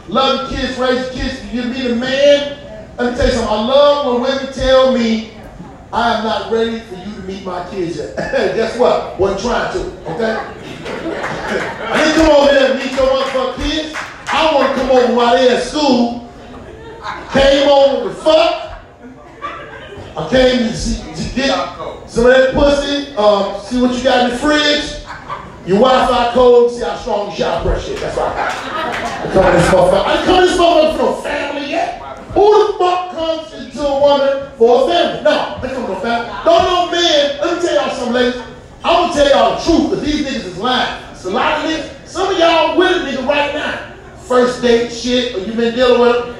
Love 0.09 0.51
your 0.51 0.59
kids. 0.59 0.77
Raise 0.77 0.99
your 1.05 1.13
kids. 1.13 1.53
You 1.53 1.61
be 1.63 1.87
the 1.87 1.95
man. 1.95 2.57
Let 2.97 3.13
me 3.13 3.17
tell 3.17 3.27
you 3.27 3.31
something. 3.31 3.49
I 3.49 3.65
love 3.67 4.21
when 4.21 4.23
women 4.23 4.51
tell 4.51 4.91
me 4.91 5.31
I 5.93 6.17
am 6.17 6.23
not 6.23 6.51
ready 6.51 6.79
for 6.79 6.95
you 6.95 7.15
to 7.15 7.21
meet 7.23 7.45
my 7.45 7.69
kids 7.69 7.97
yet. 7.97 8.15
Guess 8.55 8.79
what? 8.79 9.19
Wasn't 9.19 9.41
trying 9.41 9.73
to, 9.73 9.79
okay? 10.11 10.37
I 11.91 12.03
didn't 12.03 12.25
come 12.25 12.31
over 12.31 12.51
here 12.51 12.67
to 12.69 12.75
meet 12.75 12.91
your 12.93 13.07
motherfucking 13.07 13.69
kids. 13.69 13.95
I 14.27 14.55
want 14.55 14.73
to 14.73 14.81
come 14.81 14.91
over 14.91 15.13
while 15.13 15.35
they're 15.35 15.57
at 15.57 15.63
school. 15.63 16.29
Came 17.33 17.67
over 17.67 18.09
to 18.09 18.15
fuck. 18.15 18.81
I 20.15 20.29
came 20.29 20.59
to, 20.59 20.77
see, 20.77 21.01
to 21.01 21.35
get 21.35 21.49
some 22.07 22.25
of 22.25 22.31
that 22.31 22.53
pussy, 22.53 23.15
um, 23.15 23.59
see 23.61 23.81
what 23.81 23.95
you 23.95 24.03
got 24.03 24.25
in 24.25 24.31
the 24.31 24.37
fridge. 24.37 24.97
Your 25.65 25.79
Wi-Fi 25.79 26.33
code, 26.33 26.71
see 26.71 26.83
how 26.83 26.95
strong 26.97 27.27
your 27.27 27.35
shower 27.35 27.63
pressure 27.63 27.93
is. 27.93 28.01
That's 28.01 28.17
right. 28.17 28.33
I 28.35 29.31
come 29.31 29.45
in 29.45 29.53
this 29.53 29.67
motherfucker. 29.67 30.05
I 30.05 30.25
come 30.25 30.35
in 30.35 30.41
this 30.41 30.57
motherfucker 30.57 30.91
for 30.91 31.03
no 31.03 31.13
family. 31.21 31.60
Who 32.33 32.67
the 32.67 32.77
fuck 32.79 33.11
comes 33.11 33.53
into 33.53 33.81
a 33.85 33.99
woman 33.99 34.51
for 34.57 34.83
a 34.83 34.87
family? 34.87 35.23
No, 35.23 35.59
they 35.61 35.67
come 35.69 35.85
for 35.85 35.93
a 35.93 35.99
family. 35.99 36.29
Don't 36.45 36.63
no 36.63 36.91
man. 36.91 37.39
Let 37.41 37.55
me 37.55 37.67
tell 37.67 37.75
y'all 37.75 37.95
something, 37.95 38.13
ladies. 38.13 38.41
I'm 38.83 39.09
gonna 39.09 39.13
tell 39.13 39.29
y'all 39.29 39.57
the 39.57 39.63
truth, 39.63 39.89
because 39.89 40.05
these 40.05 40.25
niggas 40.25 40.45
is 40.45 40.57
lying. 40.57 41.03
It's 41.11 41.25
a 41.25 41.29
lot 41.29 41.59
of 41.59 41.69
niggas. 41.69 42.07
Some 42.07 42.33
of 42.33 42.39
y'all 42.39 42.77
with 42.77 42.91
a 42.91 43.05
nigga 43.05 43.27
right 43.27 43.53
now. 43.53 43.95
First 44.21 44.61
date 44.61 44.91
shit, 44.91 45.35
or 45.35 45.39
you 45.39 45.53
been 45.53 45.75
dealing 45.75 45.99
with 46.01 46.25
him. 46.25 46.35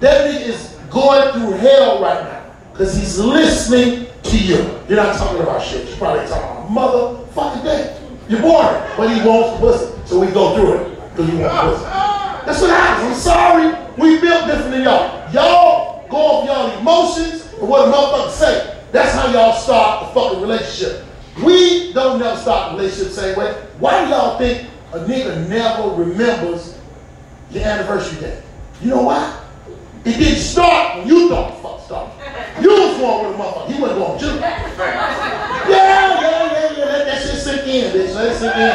That 0.00 0.30
nigga 0.30 0.46
is 0.46 0.78
going 0.90 1.32
through 1.32 1.52
hell 1.58 2.00
right 2.00 2.22
now. 2.24 2.54
Because 2.72 2.96
he's 2.96 3.18
listening 3.18 4.06
to 4.22 4.38
you. 4.38 4.80
You're 4.88 4.96
not 4.96 5.16
talking 5.16 5.42
about 5.42 5.62
shit. 5.62 5.88
You're 5.88 5.96
probably 5.96 6.26
talking 6.28 6.72
about 6.72 6.92
motherfucking 7.34 7.62
thing. 7.62 8.20
You're 8.28 8.40
boring, 8.40 8.82
but 8.96 9.10
he 9.12 9.28
wants 9.28 9.60
pussy. 9.60 10.08
So 10.08 10.20
we 10.20 10.28
go 10.28 10.54
through 10.54 10.74
it 10.74 11.10
because 11.10 11.32
you 11.32 11.38
want 11.40 11.52
pussy. 11.52 11.84
That's 12.46 12.60
what 12.60 12.70
happens. 12.70 13.08
I'm 13.08 13.14
sorry. 13.14 13.83
We 13.96 14.20
built 14.20 14.46
different 14.46 14.70
than 14.70 14.82
y'all. 14.82 15.32
Y'all 15.32 16.08
go 16.08 16.16
off 16.16 16.46
y'all 16.46 16.78
emotions 16.78 17.52
and 17.58 17.68
what 17.68 17.88
a 17.88 17.92
motherfucker 17.92 18.30
say. 18.30 18.80
That's 18.92 19.14
how 19.14 19.32
y'all 19.32 19.54
start 19.54 20.10
a 20.10 20.14
fucking 20.14 20.40
relationship. 20.40 21.04
We 21.44 21.92
don't 21.92 22.18
never 22.18 22.36
start 22.38 22.72
a 22.72 22.76
relationship 22.76 23.08
the 23.08 23.20
same 23.20 23.36
way. 23.38 23.52
Why 23.78 24.04
do 24.04 24.10
y'all 24.10 24.38
think 24.38 24.68
a 24.92 24.98
nigga 25.00 25.48
never 25.48 25.88
remembers 25.90 26.78
your 27.50 27.64
anniversary 27.64 28.20
day? 28.20 28.42
You 28.80 28.90
know 28.90 29.02
why? 29.02 29.40
It 30.04 30.18
didn't 30.18 30.40
start 30.40 30.98
when 30.98 31.08
you 31.08 31.28
thought 31.28 31.56
the 31.56 31.62
fuck 31.62 31.80
started. 31.80 32.62
You 32.62 32.70
was 32.70 32.98
going 32.98 33.26
with 33.26 33.34
a 33.34 33.42
motherfucker. 33.42 33.72
He 33.72 33.80
wasn't 33.80 33.98
going 33.98 34.12
with 34.12 34.22
you. 34.22 34.28
Yeah, 34.38 36.20
yeah, 36.20 36.52
yeah, 36.52 36.76
yeah. 36.76 36.84
Let 36.84 37.06
that 37.06 37.22
shit 37.22 37.40
sink 37.40 37.66
in, 37.66 37.92
bitch. 37.92 38.14
Let 38.14 38.32
it 38.32 38.36
sink 38.38 38.54
in. 38.54 38.74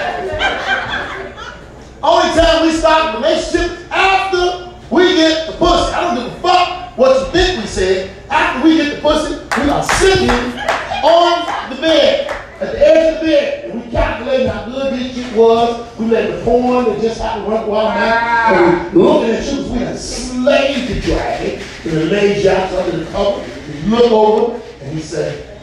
Only 2.01 2.33
time 2.33 2.65
we 2.65 2.71
start 2.71 3.13
a 3.13 3.17
relationship 3.17 3.91
after 3.91 4.68
we 4.91 5.15
get 5.15 5.47
the 5.47 5.53
pussy. 5.57 5.93
I 5.93 6.15
don't 6.15 6.15
give 6.25 6.33
a 6.33 6.39
fuck 6.39 6.97
what 6.97 7.19
you 7.19 7.31
think 7.31 7.61
we 7.61 7.67
said. 7.67 8.15
After 8.29 8.67
we 8.67 8.77
get 8.77 8.95
the 8.95 9.01
pussy, 9.01 9.35
we 9.61 9.69
are 9.69 9.83
sitting 9.83 10.29
on 10.29 11.69
the 11.69 11.81
bed, 11.81 12.27
at 12.59 12.71
the 12.71 12.87
edge 12.87 13.15
of 13.15 13.21
the 13.21 13.25
bed, 13.27 13.65
and 13.65 13.81
we 13.81 13.91
calculate 13.91 14.47
how 14.47 14.65
good 14.65 14.93
this 14.93 15.15
shit 15.15 15.35
was. 15.35 15.97
We 15.97 16.05
let 16.07 16.31
the 16.31 16.43
porn 16.43 16.85
that 16.85 17.01
just 17.01 17.21
happened 17.21 17.45
to 17.45 17.51
run 17.51 17.67
wild 17.67 17.95
now, 17.95 18.53
and 18.53 18.93
we 18.93 19.01
looking 19.01 19.31
at 19.31 19.45
you, 19.45 19.71
we 19.71 19.79
done 19.79 19.97
slayed 19.97 20.87
the 20.89 21.01
dragon, 21.01 21.61
and 21.83 21.91
the 21.91 22.05
laid 22.05 22.43
you 22.43 22.49
under 22.49 22.97
the 22.97 23.11
cover. 23.11 23.41
We 23.67 23.89
look 23.89 24.11
over, 24.11 24.61
and 24.81 24.93
he 24.93 25.01
said, 25.01 25.59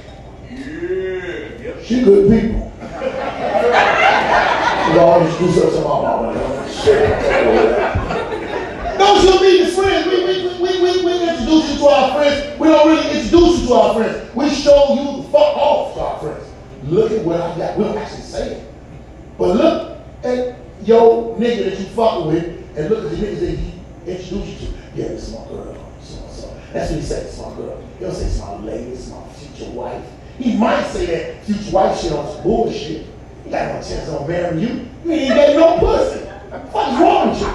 "Yeah, 0.51 1.83
she 1.83 2.03
good 2.03 2.29
people. 2.31 2.73
We 4.87 4.99
all 5.01 5.21
introduce 5.21 5.59
us 5.59 5.75
Don't 9.07 9.23
you 9.25 9.41
meet 9.41 9.65
the 9.65 9.71
friends? 9.71 10.07
We, 10.09 10.25
we, 10.25 10.59
we, 10.59 10.83
we, 10.83 11.05
we 11.05 11.29
introduce 11.29 11.71
you 11.71 11.79
to 11.79 11.87
our 11.87 12.15
friends. 12.17 12.59
We 12.59 12.67
don't 12.67 12.89
really 12.89 13.21
introduce 13.21 13.61
you 13.61 13.69
to 13.69 13.75
our 13.75 13.95
friends. 13.95 14.35
We 14.35 14.51
show 14.51 14.95
you 14.95 15.23
the 15.23 15.29
fuck 15.29 15.57
off 15.57 15.95
to 15.95 16.01
our 16.01 16.19
friends. 16.19 16.45
Look 16.83 17.13
at 17.13 17.25
what 17.25 17.41
I 17.41 17.57
got. 17.57 17.79
We 17.79 17.85
don't 17.85 17.97
actually 17.97 18.23
say 18.23 18.55
it. 18.57 18.73
But 19.39 19.57
look 19.57 19.99
at 20.25 20.59
your 20.83 21.37
nigga 21.37 21.71
that 21.71 21.79
you 21.79 21.87
fuck 21.87 22.27
with 22.27 22.45
and 22.77 22.91
look 22.91 23.05
at 23.05 23.11
the 23.13 23.17
niggas 23.17 23.41
that 23.41 23.51
he 23.51 23.73
introduced 24.07 24.61
you 24.61 24.69
to. 24.69 24.75
Yeah, 24.97 25.09
this 25.09 25.29
is 25.29 25.35
my 25.35 25.47
girl. 25.47 25.77
That's 26.73 26.91
what 26.91 27.01
he 27.01 27.07
said, 27.07 27.27
it's 27.27 27.39
my 27.39 27.55
girl. 27.55 27.81
He 27.99 28.05
don't 28.05 28.15
say 28.15 28.27
it's 28.27 28.41
my 28.41 28.57
lady, 28.57 28.91
it's 28.91 29.09
my 29.09 29.25
future 29.29 29.71
wife. 29.71 30.05
He 30.37 30.57
might 30.57 30.85
say 30.89 31.07
that 31.07 31.45
future 31.45 31.71
wife 31.71 32.01
shit 32.01 32.13
on 32.13 32.43
bullshit. 32.43 33.07
He 33.45 33.51
got 33.51 33.73
no 33.73 33.89
chance 33.89 34.09
on 34.09 34.27
marrying 34.27 34.59
you. 34.59 34.89
He 35.05 35.27
ain't 35.27 35.57
got 35.57 35.57
no 35.57 35.79
pussy. 35.79 36.26
What's 36.51 37.01
wrong 37.01 37.31
with 37.31 37.41
you? 37.41 37.47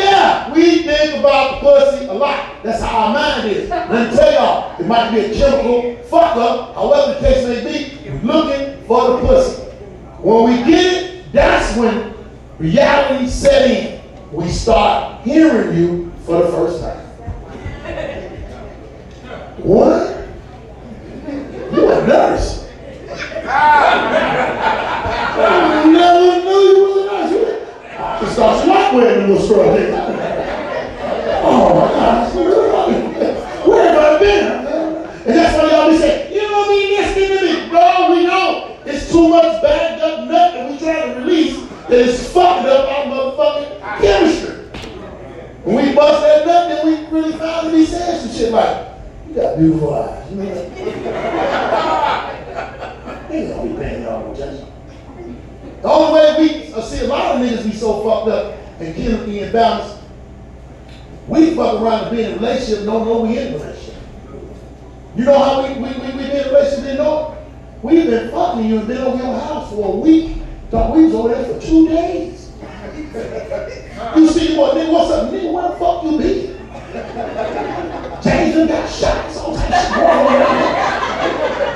Yeah, 0.00 0.52
we 0.52 0.82
think 0.82 1.18
about 1.20 1.60
the 1.60 1.66
pussy 1.66 2.04
a 2.06 2.12
lot. 2.12 2.62
That's 2.62 2.82
how 2.82 3.06
our 3.06 3.12
mind 3.14 3.48
is. 3.50 3.68
Let 3.68 3.90
me 3.90 4.16
tell 4.16 4.32
y'all, 4.32 4.80
it 4.80 4.86
might 4.86 5.10
be 5.10 5.18
a 5.20 5.34
chemical 5.34 5.96
fuck 6.04 6.36
up, 6.36 6.74
however 6.74 7.14
the 7.14 7.20
case 7.20 7.46
may 7.46 7.64
be, 7.64 8.10
we're 8.10 8.20
looking 8.22 8.84
for 8.86 9.10
the 9.10 9.18
pussy. 9.26 9.62
When 10.20 10.44
we 10.50 10.56
get 10.64 10.84
it, 10.92 11.32
that's 11.32 11.76
when 11.76 12.14
reality 12.58 13.28
set 13.28 13.70
in. 13.70 14.00
We 14.32 14.48
start 14.48 15.22
hearing 15.22 15.76
you 15.76 16.12
for 16.24 16.42
the 16.42 16.48
first 16.48 16.80
time. 16.82 17.04
What? 19.58 20.14
You 21.72 21.90
a 21.90 22.06
nurse. 22.06 22.64
I 23.48 23.50
never 25.92 26.44
knew 26.44 26.60
you 26.60 26.95
was 28.22 28.38
a 28.38 28.40
nurse. 28.40 28.64
You 28.64 28.72
start 28.72 28.94
wearing 28.94 29.18
them 29.20 29.30
little 29.30 29.46
scrub 29.46 29.76
things. 29.76 29.94
Oh 31.42 31.74
my 31.74 31.88
gosh. 31.92 32.34
Where 33.66 33.92
have 33.92 33.98
I 33.98 34.18
been? 34.18 34.46
And 35.26 35.34
that's 35.34 35.56
why 35.58 35.70
y'all 35.70 35.90
be 35.90 35.98
saying, 35.98 36.32
you 36.32 36.40
don't 36.40 36.68
be 36.68 36.96
listening 36.96 37.28
to 37.28 37.44
me. 37.44 37.68
Bro, 37.68 38.14
we 38.14 38.26
know. 38.26 38.78
It's 38.84 39.10
too 39.10 39.28
much 39.28 39.62
bagged 39.62 40.02
up 40.02 40.28
nut 40.28 40.54
that 40.54 40.70
we 40.70 40.78
trying 40.78 41.14
to 41.14 41.20
release 41.20 41.58
that 41.88 41.98
is 41.98 42.32
fucking 42.32 42.68
up 42.68 42.88
our 42.88 43.04
motherfucking 43.06 44.00
chemistry. 44.00 44.54
When 45.64 45.74
we 45.76 45.94
bust 45.94 46.22
that 46.22 46.46
nut, 46.46 46.68
then 46.68 46.86
we 46.86 46.92
really 47.16 47.32
to 47.32 47.70
be 47.72 47.84
saying 47.86 48.20
some 48.20 48.32
shit 48.32 48.52
like, 48.52 48.88
you 49.28 49.34
got 49.34 49.58
beautiful 49.58 49.94
eyes. 49.94 50.30
You 50.30 50.36
know? 50.36 50.44
Niggas 53.28 53.48
don't 53.56 53.68
be 53.68 53.74
paying 53.82 54.02
y'all 54.02 54.26
no 54.26 54.32
attention. 54.32 54.65
The 55.82 55.88
only 55.88 56.20
way 56.20 56.36
we 56.38 56.72
uh, 56.72 56.82
see 56.82 57.04
a 57.04 57.08
lot 57.08 57.36
of 57.36 57.42
niggas 57.42 57.64
be 57.64 57.72
so 57.72 58.02
fucked 58.02 58.28
up 58.28 58.58
and 58.80 58.94
chemically 58.94 59.40
imbalanced, 59.40 60.00
we 61.28 61.54
fuck 61.54 61.80
around 61.80 62.08
and 62.08 62.16
be 62.16 62.22
in 62.22 62.32
a 62.32 62.36
relationship 62.36 62.84
don't 62.84 63.04
know 63.04 63.22
we 63.22 63.38
in 63.38 63.54
a 63.54 63.58
relationship. 63.58 63.94
You 65.16 65.24
know 65.24 65.38
how 65.38 65.62
we, 65.62 65.74
we, 65.74 65.88
we, 65.88 66.06
we 66.12 66.22
been 66.22 66.30
in 66.30 66.46
a 66.46 66.48
relationship 66.48 66.84
didn't 66.84 66.98
know? 66.98 67.36
We've 67.82 68.06
been 68.06 68.30
fucking 68.30 68.64
you 68.64 68.78
and 68.78 68.88
been 68.88 68.98
over 68.98 69.16
your 69.16 69.38
house 69.38 69.70
for 69.70 69.94
a 69.94 69.96
week. 69.96 70.36
Thought 70.70 70.96
we 70.96 71.04
was 71.04 71.14
over 71.14 71.28
there 71.28 71.44
for 71.44 71.60
two 71.64 71.88
days. 71.88 72.52
you 74.16 74.28
see 74.28 74.56
what 74.56 74.76
nigga, 74.76 74.92
what's 74.92 75.10
up? 75.12 75.30
Nigga, 75.30 75.52
where 75.52 75.68
the 75.68 75.76
fuck 75.76 76.04
you 76.04 76.18
be? 76.18 76.56
James 78.22 78.68
got 78.68 78.90
shot. 78.90 79.32
So 79.32 79.56
shit 79.56 79.70
going 79.70 80.42
on. 80.42 80.76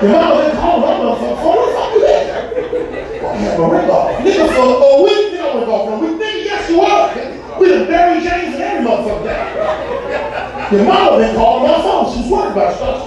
Your 0.03 0.11
mama 0.13 0.43
been 0.43 0.57
calling 0.57 0.83
my 0.83 0.93
motherfucker. 0.99 1.39
Where 1.45 1.59
the 1.67 1.73
fuck 1.75 1.91
you 1.95 3.50
at? 3.65 3.71
I 3.71 3.73
have 3.73 3.73
a 3.73 3.77
ring 3.77 3.91
off. 3.91 4.11
Nigga, 4.21 4.45
for 4.55 4.65
a 4.65 5.03
week, 5.03 5.33
nigga, 5.33 5.55
we're 5.55 5.67
going 5.67 5.85
for 5.89 5.95
a 5.95 5.99
week. 5.99 6.21
Nigga, 6.21 6.45
yes, 6.45 6.71
you 6.71 6.81
are. 6.81 7.59
We 7.61 7.69
done 7.69 7.87
buried 7.87 8.23
James 8.23 8.55
and 8.55 8.63
every 8.63 8.87
motherfucker 8.87 9.25
down. 9.25 10.73
Your 10.73 10.85
mama 10.85 11.19
been 11.19 11.35
calling 11.37 11.71
my 11.71 11.83
phone. 11.83 12.17
She's 12.17 12.31
worried 12.31 12.53
about 12.53 12.77
stuff. 12.77 13.00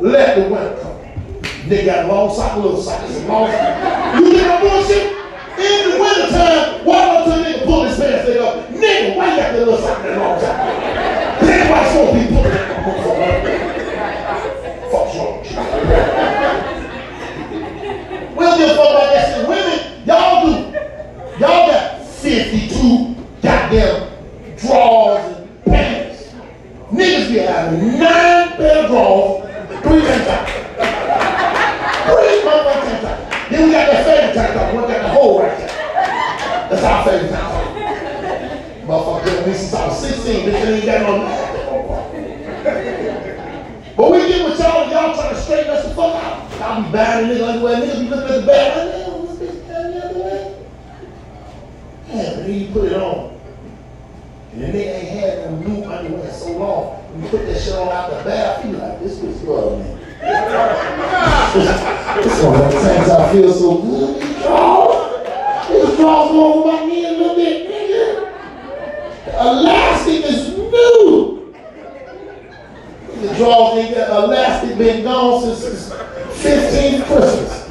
Let 0.00 0.36
the 0.36 0.42
winter 0.52 0.78
come. 0.82 0.96
They 1.68 1.84
got 1.84 2.06
long 2.06 2.34
socks, 2.34 2.56
little 2.56 2.80
socks, 2.80 3.16
and 3.16 3.28
long 3.28 3.50
socks. 3.50 4.20
You 4.20 4.32
get 4.32 4.46
my 4.48 4.60
bullshit? 4.60 5.12
In 5.58 5.90
the 5.90 5.96
wintertime, 5.98 6.86
up 6.86 7.24
to 7.24 7.32
a 7.32 7.34
nigga, 7.42 7.64
pull 7.64 7.84
his 7.84 7.98
pants 7.98 8.28
leg 8.28 8.38
up. 8.38 8.68
Nigga, 8.68 9.16
why 9.16 9.30
you 9.30 9.36
got 9.36 9.52
that 9.52 9.58
little 9.58 9.78
sock 9.78 10.02
that 10.02 10.18
long 10.18 10.38
time? 10.40 10.56
Then 11.40 11.70
why 11.70 11.80
so 11.92 12.12
be 12.12 12.20
pulling 12.28 12.52
that? 12.52 12.66
Fuck 14.92 15.14
you. 15.14 15.22
We 18.36 18.44
don't 18.44 18.58
give 18.58 18.70
a 18.70 18.74
fuck 18.76 18.90
about 18.90 19.08
that 19.12 19.24
shit. 19.34 19.48
Women, 19.48 19.78
y'all 20.06 20.44
do. 20.44 20.52
Y'all 21.40 21.66
got 21.68 22.06
52 22.06 23.16
goddamn 23.42 23.96
drawers 24.58 25.24
and 25.36 25.64
pants. 25.64 26.34
Niggas 26.92 27.28
be 27.28 27.38
having 27.38 27.98
nine 27.98 28.48
pair 28.56 28.84
of 28.84 28.90
drawers, 28.90 29.48
three 29.82 30.00
pants 30.02 30.28
out. 30.28 30.46
Three 32.06 32.40
motherfucking 32.42 32.82
pants 32.82 33.04
out. 33.04 33.50
Then 33.50 33.60
we 33.66 33.72
got 33.72 33.86
that 33.90 34.04
favorite 34.06 34.34
tank 34.34 34.54
top. 34.54 34.72
We 34.74 34.78
got 34.80 35.02
the 35.02 35.08
hole 35.08 35.40
right 35.42 35.58
there. 35.58 35.68
That's 36.70 36.82
our 36.82 37.04
favorite 37.04 37.30
tank 37.30 37.42
top. 37.42 37.64
Motherfucker 38.86 39.24
been 39.24 39.36
with 39.36 39.46
me 39.48 39.54
since 39.54 39.74
I 39.74 39.86
was 39.88 40.00
16. 40.00 40.46
Ain't 40.96 41.06
got 41.06 41.18
no 41.18 41.26
But 43.96 44.10
we 44.12 44.18
get 44.28 44.48
with 44.48 44.58
y'all, 44.58 44.90
y'all 44.90 45.14
trying 45.14 45.34
to 45.34 45.40
straighten 45.40 45.70
us 45.70 45.84
the 45.84 45.94
fuck 45.94 46.14
out. 46.24 46.50
Y'all 46.58 46.82
be 46.82 46.88
buying 46.92 47.30
a 47.30 47.34
nigga 47.34 47.48
underwear. 47.48 47.76
Niggas 47.76 48.00
be 48.00 48.08
looking 48.08 48.34
at 48.34 48.40
the 48.40 48.46
bag. 48.46 48.76
Like, 48.76 48.86
"Man, 48.96 49.10
what's 49.22 49.38
this 49.38 49.54
goddamn 49.56 50.02
underwear?" 50.08 50.54
Yeah, 52.08 52.30
but 52.34 52.46
then 52.46 52.54
you 52.60 52.66
put 52.68 52.84
it 52.84 52.92
on. 52.94 53.38
And 54.52 54.62
then 54.62 54.72
they 54.72 54.84
ain't 54.88 55.08
had 55.08 55.50
no 55.50 55.56
new 55.56 55.84
underwear 55.84 56.32
so 56.32 56.52
long. 56.56 57.04
You 57.20 57.28
put 57.28 57.46
that 57.46 57.58
shit 57.60 57.74
on 57.74 57.88
out 57.88 58.10
the 58.10 58.16
bath, 58.24 58.64
you 58.64 58.72
like, 58.72 59.00
this 59.00 59.18
bitch 59.18 59.46
love 59.46 59.78
me. 59.78 59.84
This 62.22 62.42
one 62.42 62.54
of 62.54 62.72
the 62.72 62.80
things 62.80 63.08
I 63.10 63.32
feel 63.32 63.52
so 63.52 63.76
good. 63.78 64.16
These 64.20 65.96
drawers 65.96 66.30
go 66.30 66.54
over 66.54 66.72
my 66.72 66.78
knee 66.86 67.04
a 67.04 67.06
little 67.10 67.34
bit, 67.36 67.68
nigga. 67.68 68.06
The 69.26 69.85
The 73.16 73.34
drawers 73.36 73.78
ain't 73.78 73.94
got 73.96 74.24
elastic 74.24 74.78
been 74.78 75.02
gone 75.02 75.42
since 75.42 75.88
the 75.88 75.94
15th 75.96 77.06
Christmas. 77.06 77.66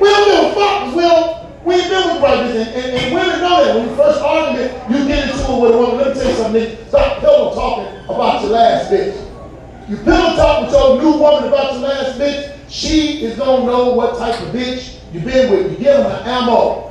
we 0.00 0.08
don't 0.08 0.24
give 0.26 0.44
a 0.44 0.54
fuck 0.54 0.94
we 0.94 1.02
don't 1.02 1.64
we 1.64 1.74
ain't 1.74 1.90
been 1.90 2.08
with 2.08 2.20
brothers 2.20 2.56
and, 2.56 2.68
and, 2.70 2.96
and 2.96 3.14
women 3.14 3.40
know 3.40 3.64
that. 3.64 3.76
When 3.76 3.88
you 3.88 3.96
first 3.96 4.20
argument, 4.20 4.90
you 4.90 5.06
get 5.06 5.28
into 5.28 5.52
it 5.52 5.60
with 5.60 5.74
a 5.74 5.78
woman. 5.78 5.98
Let 5.98 6.08
me 6.08 6.22
tell 6.22 6.30
you 6.30 6.36
something. 6.36 6.88
Stop 6.88 7.20
pillow 7.20 7.54
talking 7.54 8.04
about 8.04 8.42
your 8.42 8.52
last 8.52 8.90
bitch. 8.90 9.90
You 9.90 9.96
pillow 9.98 10.36
talk 10.36 10.62
with 10.62 10.72
your 10.72 11.02
new 11.02 11.18
woman 11.18 11.48
about 11.48 11.72
your 11.74 11.82
last 11.82 12.18
bitch, 12.18 12.56
she 12.70 13.22
is 13.24 13.36
gonna 13.36 13.66
know 13.66 13.92
what 13.92 14.16
type 14.16 14.40
of 14.40 14.54
bitch 14.54 15.00
you 15.12 15.20
been 15.20 15.50
with. 15.50 15.72
You 15.72 15.76
give 15.76 15.96
them 15.98 16.06
an 16.06 16.26
ammo. 16.26 16.90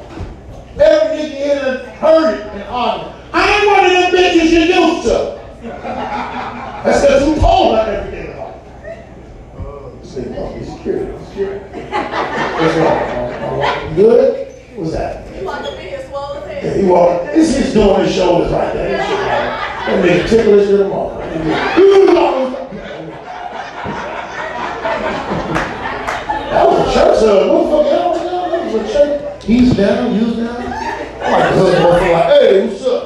Every 0.79 1.29
nigga 1.29 1.62
done 1.62 1.86
heard 1.95 2.39
it 2.39 2.47
and 2.47 2.63
argued. 2.63 3.18
I 3.32 3.36
ain't 3.56 3.68
one 3.68 3.86
of 3.86 3.92
them 3.92 4.12
bitches 4.12 4.50
you 4.52 4.60
used 4.62 5.04
to. 5.08 5.39
That's 6.84 7.02
because 7.02 7.28
you 7.28 7.36
told 7.39 7.76
her 7.76 7.92
everything 7.92 8.34
about 8.34 8.56
it. 8.56 9.06
Oh, 9.58 9.92
Say, 10.04 10.24
oh, 10.38 10.54
he's 10.58 10.72
security. 10.74 11.26
Security. 11.26 11.65
What's 11.70 12.76
wrong? 12.78 13.89
You 13.89 13.96
Good? 13.96 14.48
What's 14.76 14.92
that? 14.94 15.36
You 15.39 15.46
want 15.46 15.65
to 15.65 15.72
be 15.78 15.84
his 15.84 16.06
swollen 16.08 16.42
Yeah, 16.50 16.56
head? 16.62 16.78
he 16.80 16.86
walk. 16.89 17.24
This 17.26 17.56
is 17.58 17.74
doing 17.74 18.06
his 18.06 18.15
shoulders 18.15 18.52
right 18.52 18.74
there. 18.74 18.98
That 18.98 19.08
shit 19.08 19.20
right. 19.20 20.02
That 20.02 20.06
nigga 20.06 20.30
ticklish 20.30 20.68
to 20.68 20.78
them 20.78 20.92
all. 20.92 21.10
That 25.30 26.65
was 26.68 26.80
a 26.89 26.94
church 26.94 27.20
service. 27.20 27.52
Motherfucker, 27.52 27.89
that 27.89 28.10
was, 28.10 28.20
that 28.20 28.74
was 28.74 28.89
a 28.89 28.94
church. 28.94 29.44
He's 29.44 29.76
down, 29.76 30.15
you's 30.15 30.36
down. 30.38 30.56
I 30.58 31.32
like 31.32 31.44
to 31.50 31.56
hug 31.60 31.74
motherfucker 31.74 32.12
like, 32.13 32.26
hey, 32.42 32.68
what's 32.68 32.86
up? 32.86 33.04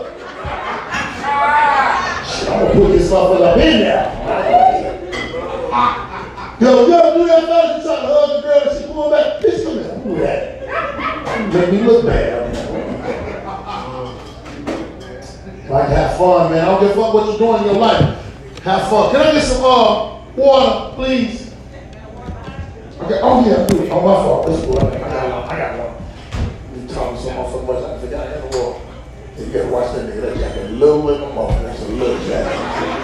Shit, 2.26 2.50
I'm 2.50 2.60
gonna 2.68 2.74
put 2.74 2.88
this 2.98 3.03
motherfucker 3.14 3.52
up 3.52 3.58
in 3.58 3.80
there. 3.80 4.04
Yo, 6.60 6.86
ever 6.94 7.18
do 7.18 7.28
that, 7.28 7.44
fellas? 7.46 7.78
You 7.78 7.90
try 7.90 7.96
to 7.96 8.08
hug 8.08 8.30
a 8.30 8.42
girl 8.42 8.62
and 8.70 8.80
she 8.80 8.86
pull 8.88 9.10
back? 9.10 9.42
Bitch, 9.42 9.64
come 9.64 9.74
here. 9.74 9.88
Don't 9.90 10.20
that. 10.20 11.54
Make 11.54 11.72
me 11.72 11.82
look 11.82 12.06
bad. 12.06 12.34
Like 15.70 15.90
have 15.90 16.18
fun, 16.18 16.52
man. 16.52 16.62
I 16.62 16.66
don't 16.66 16.82
give 16.82 16.92
a 16.92 16.94
fuck 16.94 17.14
what 17.14 17.26
you're 17.28 17.38
doing 17.38 17.64
in 17.64 17.66
your 17.66 17.80
life. 17.80 18.20
Have 18.64 18.90
fun. 18.90 19.12
Can 19.12 19.22
I 19.22 19.32
get 19.32 19.44
some 19.44 19.64
uh, 19.64 20.22
water, 20.36 20.96
please? 20.96 21.54
Okay. 23.02 23.20
Oh 23.22 23.46
yeah, 23.46 23.66
please. 23.68 23.90
Oh 23.92 24.02
my 24.02 24.16
fault. 24.16 24.48
That's 24.48 24.62
cool. 24.64 24.78
I 24.78 24.82
got 24.82 25.02
one. 25.02 25.50
I 25.50 25.58
got 25.58 25.72
one. 25.80 26.82
You 26.82 26.88
talking 26.88 27.18
so 27.20 27.30
motherfucking 27.30 27.68
much, 27.68 27.84
I 27.84 28.00
forgot 28.00 28.28
I 28.28 28.30
had 28.30 28.44
a 28.44 28.58
water. 28.58 28.80
You 29.38 29.46
gotta 29.52 29.68
watch 29.70 29.96
that 29.96 30.06
nigga. 30.06 30.22
That 30.22 30.38
jacket, 30.38 30.72
little 30.72 31.10
in 31.14 31.22
the 31.22 31.28
mouth. 31.28 31.62
That's 31.64 31.82
a 31.82 31.88
little 31.88 32.20
jacket. 32.28 33.03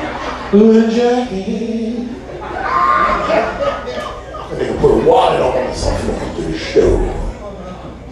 Little 0.52 0.90
jacket. 0.90 2.10
That 2.40 3.68
nigga 4.58 4.80
put 4.82 4.90
a 4.90 5.06
wallet 5.06 5.42
on 5.42 5.56
or 5.56 5.74
something 5.76 6.36
to 6.38 6.42
the 6.42 6.58
show. 6.58 6.98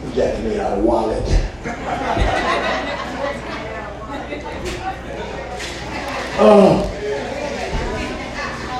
The 0.04 0.12
jacket 0.16 0.44
made 0.44 0.60
out 0.60 0.78
of 0.78 0.84
wallet. 0.84 1.24
Oh. 6.40 6.84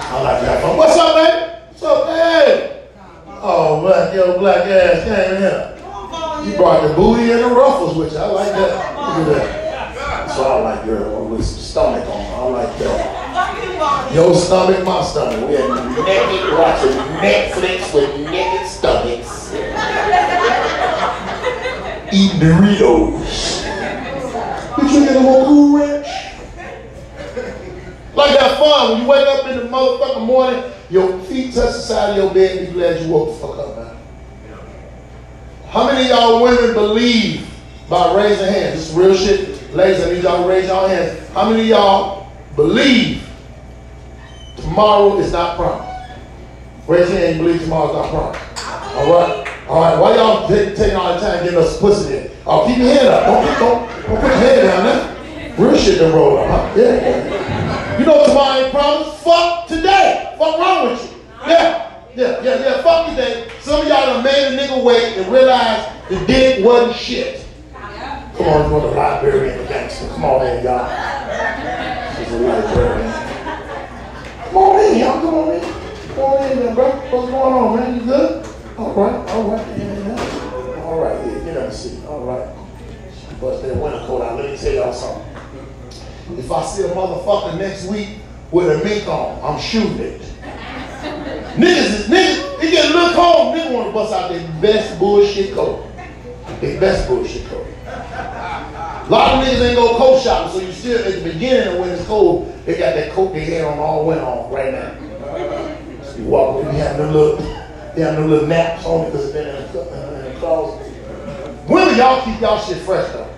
I 0.04 0.22
like 0.22 0.42
that 0.44 0.62
fun. 0.62 0.78
What's 0.78 0.98
up, 0.98 1.16
baby? 1.16 1.38
What's 1.70 1.82
up, 1.84 2.08
hey? 2.10 2.88
Oh, 3.42 3.82
black, 3.82 4.14
yo, 4.14 4.38
black 4.38 4.68
ass 4.68 5.04
came 5.04 5.38
here. 5.42 5.74
You 6.46 6.56
brought 6.58 6.88
the 6.88 6.94
booty 6.94 7.32
and 7.32 7.42
the 7.42 7.48
ruffles 7.48 7.96
you. 7.96 8.16
I 8.16 8.28
like 8.28 8.52
that. 8.52 9.18
Look 9.18 9.36
at 9.36 9.44
that. 9.96 10.38
What 10.38 10.52
I 10.52 10.60
like, 10.62 10.86
girl. 10.86 11.28
With 11.28 11.44
some 11.44 11.60
stomach 11.60 12.08
on. 12.08 12.22
I 12.22 12.64
like 12.64 12.78
that. 12.78 13.27
Your 14.14 14.34
stomach, 14.34 14.84
my 14.86 15.04
stomach. 15.04 15.50
We 15.50 15.56
had 15.56 15.70
naked 16.06 16.54
watching 16.58 16.98
Netflix 17.20 17.94
with 17.94 18.32
naked 18.32 18.68
stomachs. 18.68 19.54
Eating 22.14 22.40
Doritos. 22.40 23.68
You 24.78 24.90
drinking 24.90 25.16
a 25.16 25.20
little 25.20 25.46
cool 25.46 25.78
ranch? 25.78 26.08
Like 28.16 28.40
that 28.40 28.58
fun 28.58 28.92
when 28.92 29.02
you 29.02 29.08
wake 29.08 29.28
up 29.28 29.46
in 29.48 29.58
the 29.58 29.64
motherfucking 29.66 30.26
morning, 30.26 30.64
your 30.90 31.20
feet 31.24 31.54
touch 31.54 31.74
the 31.74 31.82
side 31.82 32.12
of 32.12 32.18
your 32.18 32.34
bed 32.34 32.58
and 32.58 32.68
you 32.68 32.74
glad 32.74 33.02
you 33.02 33.12
woke 33.12 33.34
the 33.34 33.48
fuck 33.48 33.58
up, 33.58 33.76
man. 33.76 33.98
How 35.68 35.86
many 35.86 36.10
of 36.10 36.18
y'all 36.18 36.42
women 36.42 36.74
believe 36.74 37.46
by 37.90 38.16
raising 38.16 38.48
hands? 38.48 38.76
This 38.76 38.90
is 38.90 38.96
real 38.96 39.16
shit. 39.16 39.76
Ladies, 39.76 40.04
I 40.04 40.14
need 40.14 40.24
y'all 40.24 40.44
to 40.44 40.50
raise 40.50 40.68
y'all 40.68 40.88
hands. 40.88 41.30
How 41.30 41.50
many 41.50 41.64
of 41.64 41.68
y'all 41.68 42.32
believe 42.56 43.27
tomorrow 44.78 45.18
is 45.18 45.32
not 45.32 45.58
promised? 45.58 45.90
Raise 46.88 47.10
your 47.10 47.18
hand, 47.18 47.40
believe 47.40 47.62
tomorrow's 47.62 47.94
not 47.96 48.10
promised. 48.12 48.64
All 48.96 49.12
right? 49.12 49.68
All 49.68 49.82
right, 49.82 50.00
why 50.00 50.16
y'all 50.16 50.48
take, 50.48 50.76
taking 50.76 50.96
all 50.96 51.16
the 51.16 51.20
time 51.20 51.44
getting 51.44 51.58
us 51.58 51.80
pussy 51.80 52.16
in? 52.16 52.32
Oh, 52.46 52.68
keep 52.68 52.78
your 52.78 52.88
head 52.88 53.08
up. 53.08 53.26
Don't, 53.26 53.60
don't, 53.60 54.08
don't 54.08 54.22
put 54.22 54.28
your 54.28 54.38
head 54.38 54.62
down 54.62 54.84
there. 54.86 55.56
Real 55.58 55.78
shit 55.80 55.98
done 55.98 56.14
roll 56.14 56.38
up, 56.38 56.48
huh? 56.48 56.80
Yeah. 56.80 57.98
You 57.98 58.06
know 58.06 58.28
tomorrow 58.28 58.62
ain't 58.62 58.72
promised? 58.72 59.18
Fuck 59.24 59.68
today. 59.68 60.36
Fuck 60.38 60.60
wrong 60.60 60.92
with 60.92 61.04
you? 61.04 61.18
Yeah. 61.48 62.04
Yeah, 62.16 62.44
yeah, 62.44 62.60
yeah. 62.60 62.82
Fuck 62.84 63.10
today. 63.10 63.50
Some 63.62 63.82
of 63.82 63.88
y'all 63.88 64.06
done 64.06 64.24
made 64.24 64.54
a 64.54 64.58
nigga 64.58 64.84
wait 64.84 65.18
and 65.18 65.34
realized 65.34 65.90
the 66.08 66.24
dick 66.28 66.64
wasn't 66.64 66.96
shit. 66.96 67.44
Come 67.74 68.46
on, 68.46 68.66
you 68.70 68.78
want 68.78 69.26
and 69.26 69.60
the 69.60 69.68
gangster. 69.68 70.08
Come 70.10 70.26
on 70.26 70.46
in, 70.46 70.64
y'all. 70.64 72.16
She's 72.16 72.32
a 72.32 72.38
librarian. 72.38 73.27
Come 74.58 74.70
on 74.70 74.86
in, 74.86 74.98
y'all. 74.98 75.22
Come 75.22 75.34
on 75.36 75.54
in. 75.54 75.62
Come 75.62 76.24
on 76.24 76.52
in, 76.52 76.74
bro. 76.74 76.90
What's 76.90 77.30
going 77.30 77.54
on, 77.54 77.76
man? 77.76 77.96
You 77.96 78.02
good? 78.02 78.46
All 78.76 78.92
right, 78.96 79.30
all 79.30 79.52
right. 79.52 79.78
Yeah, 79.78 80.00
yeah. 80.00 80.82
All 80.84 81.00
right, 81.00 81.28
yeah, 81.28 81.40
get 81.46 81.58
on 81.58 81.70
the 81.70 81.72
seat. 81.72 82.04
All 82.06 82.26
right. 82.26 83.40
Bust 83.40 83.62
that 83.62 83.78
winter 83.78 84.00
coat 84.08 84.24
out. 84.24 84.40
Let 84.40 84.50
me 84.50 84.58
tell 84.58 84.74
y'all 84.74 84.94
something. 84.94 86.40
If 86.40 86.52
I 86.52 86.66
see 86.66 86.86
a 86.86 86.88
motherfucker 86.88 87.60
next 87.60 87.86
week 87.86 88.18
with 88.50 88.82
a 88.82 88.84
mink 88.84 89.08
on, 89.08 89.40
I'm 89.44 89.62
shooting 89.62 90.00
it. 90.00 90.22
niggas 90.22 91.94
is 91.94 92.08
niggas, 92.08 92.60
they 92.60 92.72
get 92.72 92.90
a 92.90 92.94
look 92.96 93.14
home, 93.14 93.56
niggas 93.56 93.72
want 93.72 93.90
to 93.90 93.94
bust 93.94 94.12
out 94.12 94.32
their 94.32 94.48
best 94.60 94.98
bullshit 94.98 95.54
coat. 95.54 95.88
Their 96.62 96.80
best 96.80 97.08
bullshit 97.08 97.46
coat. 97.46 97.68
A 99.08 99.10
lot 99.10 99.36
of 99.36 99.48
niggas 99.48 99.66
ain't 99.66 99.78
go 99.78 99.96
coat 99.96 100.22
shopping, 100.22 100.52
so 100.52 100.68
you 100.68 100.74
still 100.74 101.06
at 101.06 101.14
the 101.14 101.32
beginning 101.32 101.74
of 101.74 101.80
when 101.80 101.92
it's 101.92 102.06
cold, 102.08 102.54
they 102.66 102.78
got 102.78 102.94
that 102.94 103.14
coat 103.14 103.32
they 103.32 103.46
had 103.46 103.64
on 103.64 103.80
all 103.80 104.06
winter 104.06 104.22
on 104.22 104.52
right 104.52 104.74
now. 104.74 106.04
So 106.04 106.18
you 106.18 106.26
walk 106.26 106.62
in, 106.62 106.76
you 106.76 106.82
have 106.82 106.98
them 106.98 107.14
little, 107.14 107.38
they 107.96 108.02
have 108.02 108.18
them 108.18 108.30
little 108.30 108.50
naps 108.50 108.84
on 108.86 109.06
it 109.06 109.12
because 109.12 109.24
it's 109.28 109.34
been 109.34 109.48
in 109.48 109.72
the, 109.72 110.36
closet. 110.40 110.92
Women, 111.70 111.96
y'all 111.96 112.22
keep 112.26 112.42
y'all 112.42 112.60
shit 112.60 112.80
fresh 112.80 113.10
though. 113.14 113.34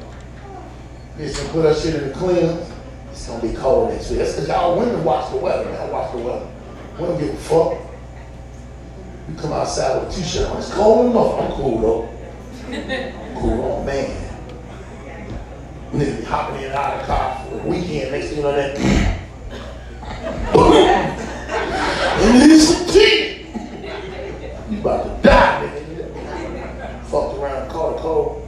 Listen, 1.20 1.48
put 1.50 1.62
that 1.62 1.78
shit 1.78 1.94
in 1.94 2.08
the 2.08 2.16
cleaners. 2.16 2.68
It's 3.12 3.28
gonna 3.28 3.40
be 3.40 3.54
cold 3.54 3.92
next 3.92 4.10
week. 4.10 4.18
That's 4.18 4.32
because 4.32 4.48
y'all 4.48 4.76
women 4.76 5.04
watch 5.04 5.30
the 5.30 5.38
weather. 5.38 5.70
Y'all 5.70 5.92
watch 5.92 6.12
the 6.14 6.18
weather. 6.18 6.48
We 6.98 7.06
don't 7.06 7.20
give 7.20 7.30
a 7.30 7.38
fuck. 7.38 7.78
You 9.30 9.36
come 9.36 9.54
outside 9.54 10.04
with 10.04 10.18
a 10.18 10.20
t-shirt 10.20 10.50
on. 10.50 10.58
It's 10.58 10.74
cold 10.74 11.12
enough. 11.12 11.40
I'm 11.40 11.52
cool 11.52 11.80
though. 11.80 12.10
I'm 12.74 13.36
cool, 13.40 13.62
oh 13.62 13.84
man. 13.84 14.29
Nigga 15.92 16.18
be 16.20 16.24
hopping 16.24 16.58
in 16.60 16.66
and 16.66 16.74
out 16.74 16.94
of 16.94 17.00
the 17.02 17.06
car 17.08 17.46
for 17.46 17.56
the 17.56 17.64
weekend. 17.64 18.12
Next 18.12 18.28
thing 18.28 18.38
you 18.38 18.44
know 18.44 18.56
that. 18.56 18.78
and 22.22 22.50
need 22.50 22.60
some. 22.60 22.90
You 24.70 24.80
about 24.82 25.04
to 25.04 25.28
die, 25.28 25.66
nigga. 25.66 27.04
Fucked 27.06 27.40
around, 27.40 27.70
caught 27.70 27.98
a 27.98 28.02
cold. 28.02 28.48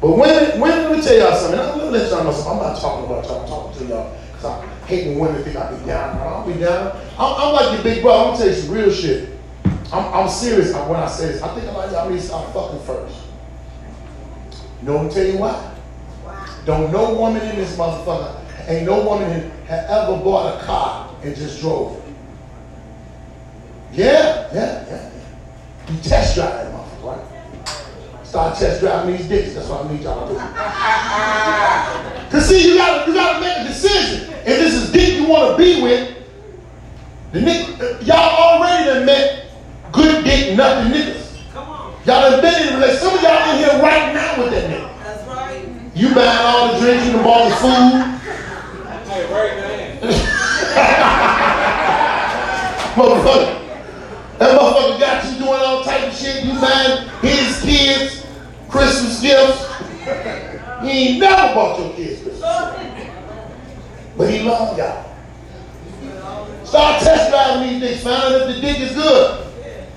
But 0.00 0.10
when, 0.10 0.60
women, 0.60 0.82
let 0.82 0.92
me 0.92 1.02
tell 1.02 1.16
y'all 1.16 1.36
something. 1.36 1.58
I'm 1.58 1.78
gonna 1.78 1.90
let 1.90 2.10
y'all 2.10 2.24
know 2.24 2.32
something. 2.32 2.52
I'm 2.52 2.58
not 2.58 2.80
talking 2.80 3.06
about 3.06 3.24
y'all. 3.24 3.40
I'm 3.40 3.48
talking 3.48 3.78
to 3.78 3.86
y'all. 3.86 4.18
Cause 4.34 4.44
I 4.44 4.66
hate 4.86 5.06
when 5.08 5.18
women 5.18 5.42
think 5.42 5.56
I 5.56 5.74
be 5.74 5.86
down. 5.86 6.18
I 6.18 6.24
don't 6.24 6.52
be 6.52 6.60
down. 6.60 7.00
I'm, 7.18 7.34
I'm 7.40 7.52
like 7.54 7.72
your 7.72 7.82
big 7.82 8.02
brother. 8.02 8.18
I'm 8.18 8.34
gonna 8.34 8.44
tell 8.44 8.54
you 8.54 8.60
some 8.60 8.74
real 8.74 8.92
shit. 8.92 9.30
I'm, 9.90 10.12
I'm 10.12 10.28
serious 10.28 10.74
when 10.74 10.96
I 10.96 11.06
say 11.08 11.28
this. 11.28 11.40
I 11.40 11.54
think 11.54 11.66
a 11.66 11.72
lot 11.72 11.86
of 11.86 11.92
y'all 11.92 12.10
need 12.10 12.20
to 12.20 12.26
start 12.26 12.52
fucking 12.52 12.80
first. 12.80 13.16
You 14.82 14.88
know 14.88 14.96
what 14.96 15.06
I'm 15.06 15.10
tell 15.10 15.24
you 15.24 15.38
why? 15.38 15.73
Don't 16.64 16.92
no 16.92 17.14
woman 17.14 17.42
in 17.42 17.56
this 17.56 17.76
motherfucker, 17.76 18.40
ain't 18.68 18.86
no 18.86 19.04
woman 19.04 19.50
have 19.66 19.84
ever 19.90 20.16
bought 20.22 20.60
a 20.60 20.64
car 20.64 21.14
and 21.22 21.36
just 21.36 21.60
drove 21.60 21.96
it. 21.98 22.04
Yeah, 23.92 24.48
yeah, 24.52 24.84
yeah. 24.88 25.10
You 25.90 25.98
test 26.00 26.34
drive 26.34 26.52
that 26.52 26.72
motherfucker, 26.72 27.04
right? 27.04 28.26
Start 28.26 28.58
test 28.58 28.80
driving 28.80 29.16
these 29.16 29.28
dicks. 29.28 29.54
That's 29.54 29.68
what 29.68 29.84
I 29.84 29.92
need 29.92 30.02
y'all 30.02 30.26
to 30.26 30.34
do. 30.34 30.40
Cause 32.30 32.48
see, 32.48 32.68
you 32.68 32.76
gotta 32.76 33.08
you 33.08 33.14
gotta 33.14 33.40
make 33.40 33.58
a 33.58 33.64
decision. 33.68 34.32
If 34.40 34.44
this 34.44 34.74
is 34.74 34.90
dick 34.90 35.20
you 35.20 35.28
want 35.28 35.56
to 35.56 35.62
be 35.62 35.80
with, 35.82 36.16
the 37.32 37.40
nick, 37.40 37.80
uh, 37.80 37.98
y'all 38.00 38.16
already 38.16 38.84
done 38.84 39.06
met 39.06 39.46
good 39.92 40.24
dick 40.24 40.56
nothing 40.56 40.92
niggas. 40.92 41.52
Come 41.52 41.68
on. 41.68 41.92
Y'all 42.04 42.30
done 42.30 42.40
been 42.40 42.68
in 42.68 42.74
a 42.74 42.76
relationship. 42.76 43.00
Some 43.02 43.14
of 43.16 43.22
y'all 43.22 43.50
in 43.50 43.58
here 43.58 43.82
right 43.82 44.14
now 44.14 44.42
with 44.42 44.50
that 44.52 44.70
nigga. 44.70 45.04
That's 45.04 45.28
right. 45.28 45.68
You 46.04 46.14
buying 46.14 46.38
all 46.38 46.74
the 46.74 46.80
drinks, 46.80 47.06
you 47.06 47.12
done 47.12 47.24
bought 47.24 47.48
the 47.48 47.56
food. 47.56 47.92
Hey, 49.08 49.24
right 49.32 49.56
man. 49.56 49.98
Motherfucker. 52.94 54.38
That 54.38 54.58
motherfucker 54.60 55.00
got 55.00 55.24
you 55.24 55.38
doing 55.38 55.60
all 55.64 55.82
type 55.82 56.12
of 56.12 56.14
shit. 56.14 56.44
You 56.44 56.60
buying 56.60 57.08
his 57.22 57.62
kids 57.62 58.26
Christmas 58.68 59.22
gifts. 59.22 59.66
He 60.82 60.90
ain't 60.90 61.20
never 61.20 61.54
bought 61.54 61.80
your 61.80 61.94
kids 61.94 62.20
Christmas. 62.20 62.42
But 64.18 64.28
he 64.28 64.42
love 64.42 64.76
y'all. 64.76 65.06
Start 66.66 67.02
test 67.02 67.30
driving 67.30 67.80
these 67.80 67.80
dicks. 67.80 68.02
Find 68.02 68.22
out 68.24 68.42
if 68.42 68.54
the 68.54 68.60
dick 68.60 68.78
is 68.78 68.92
good. 68.92 69.46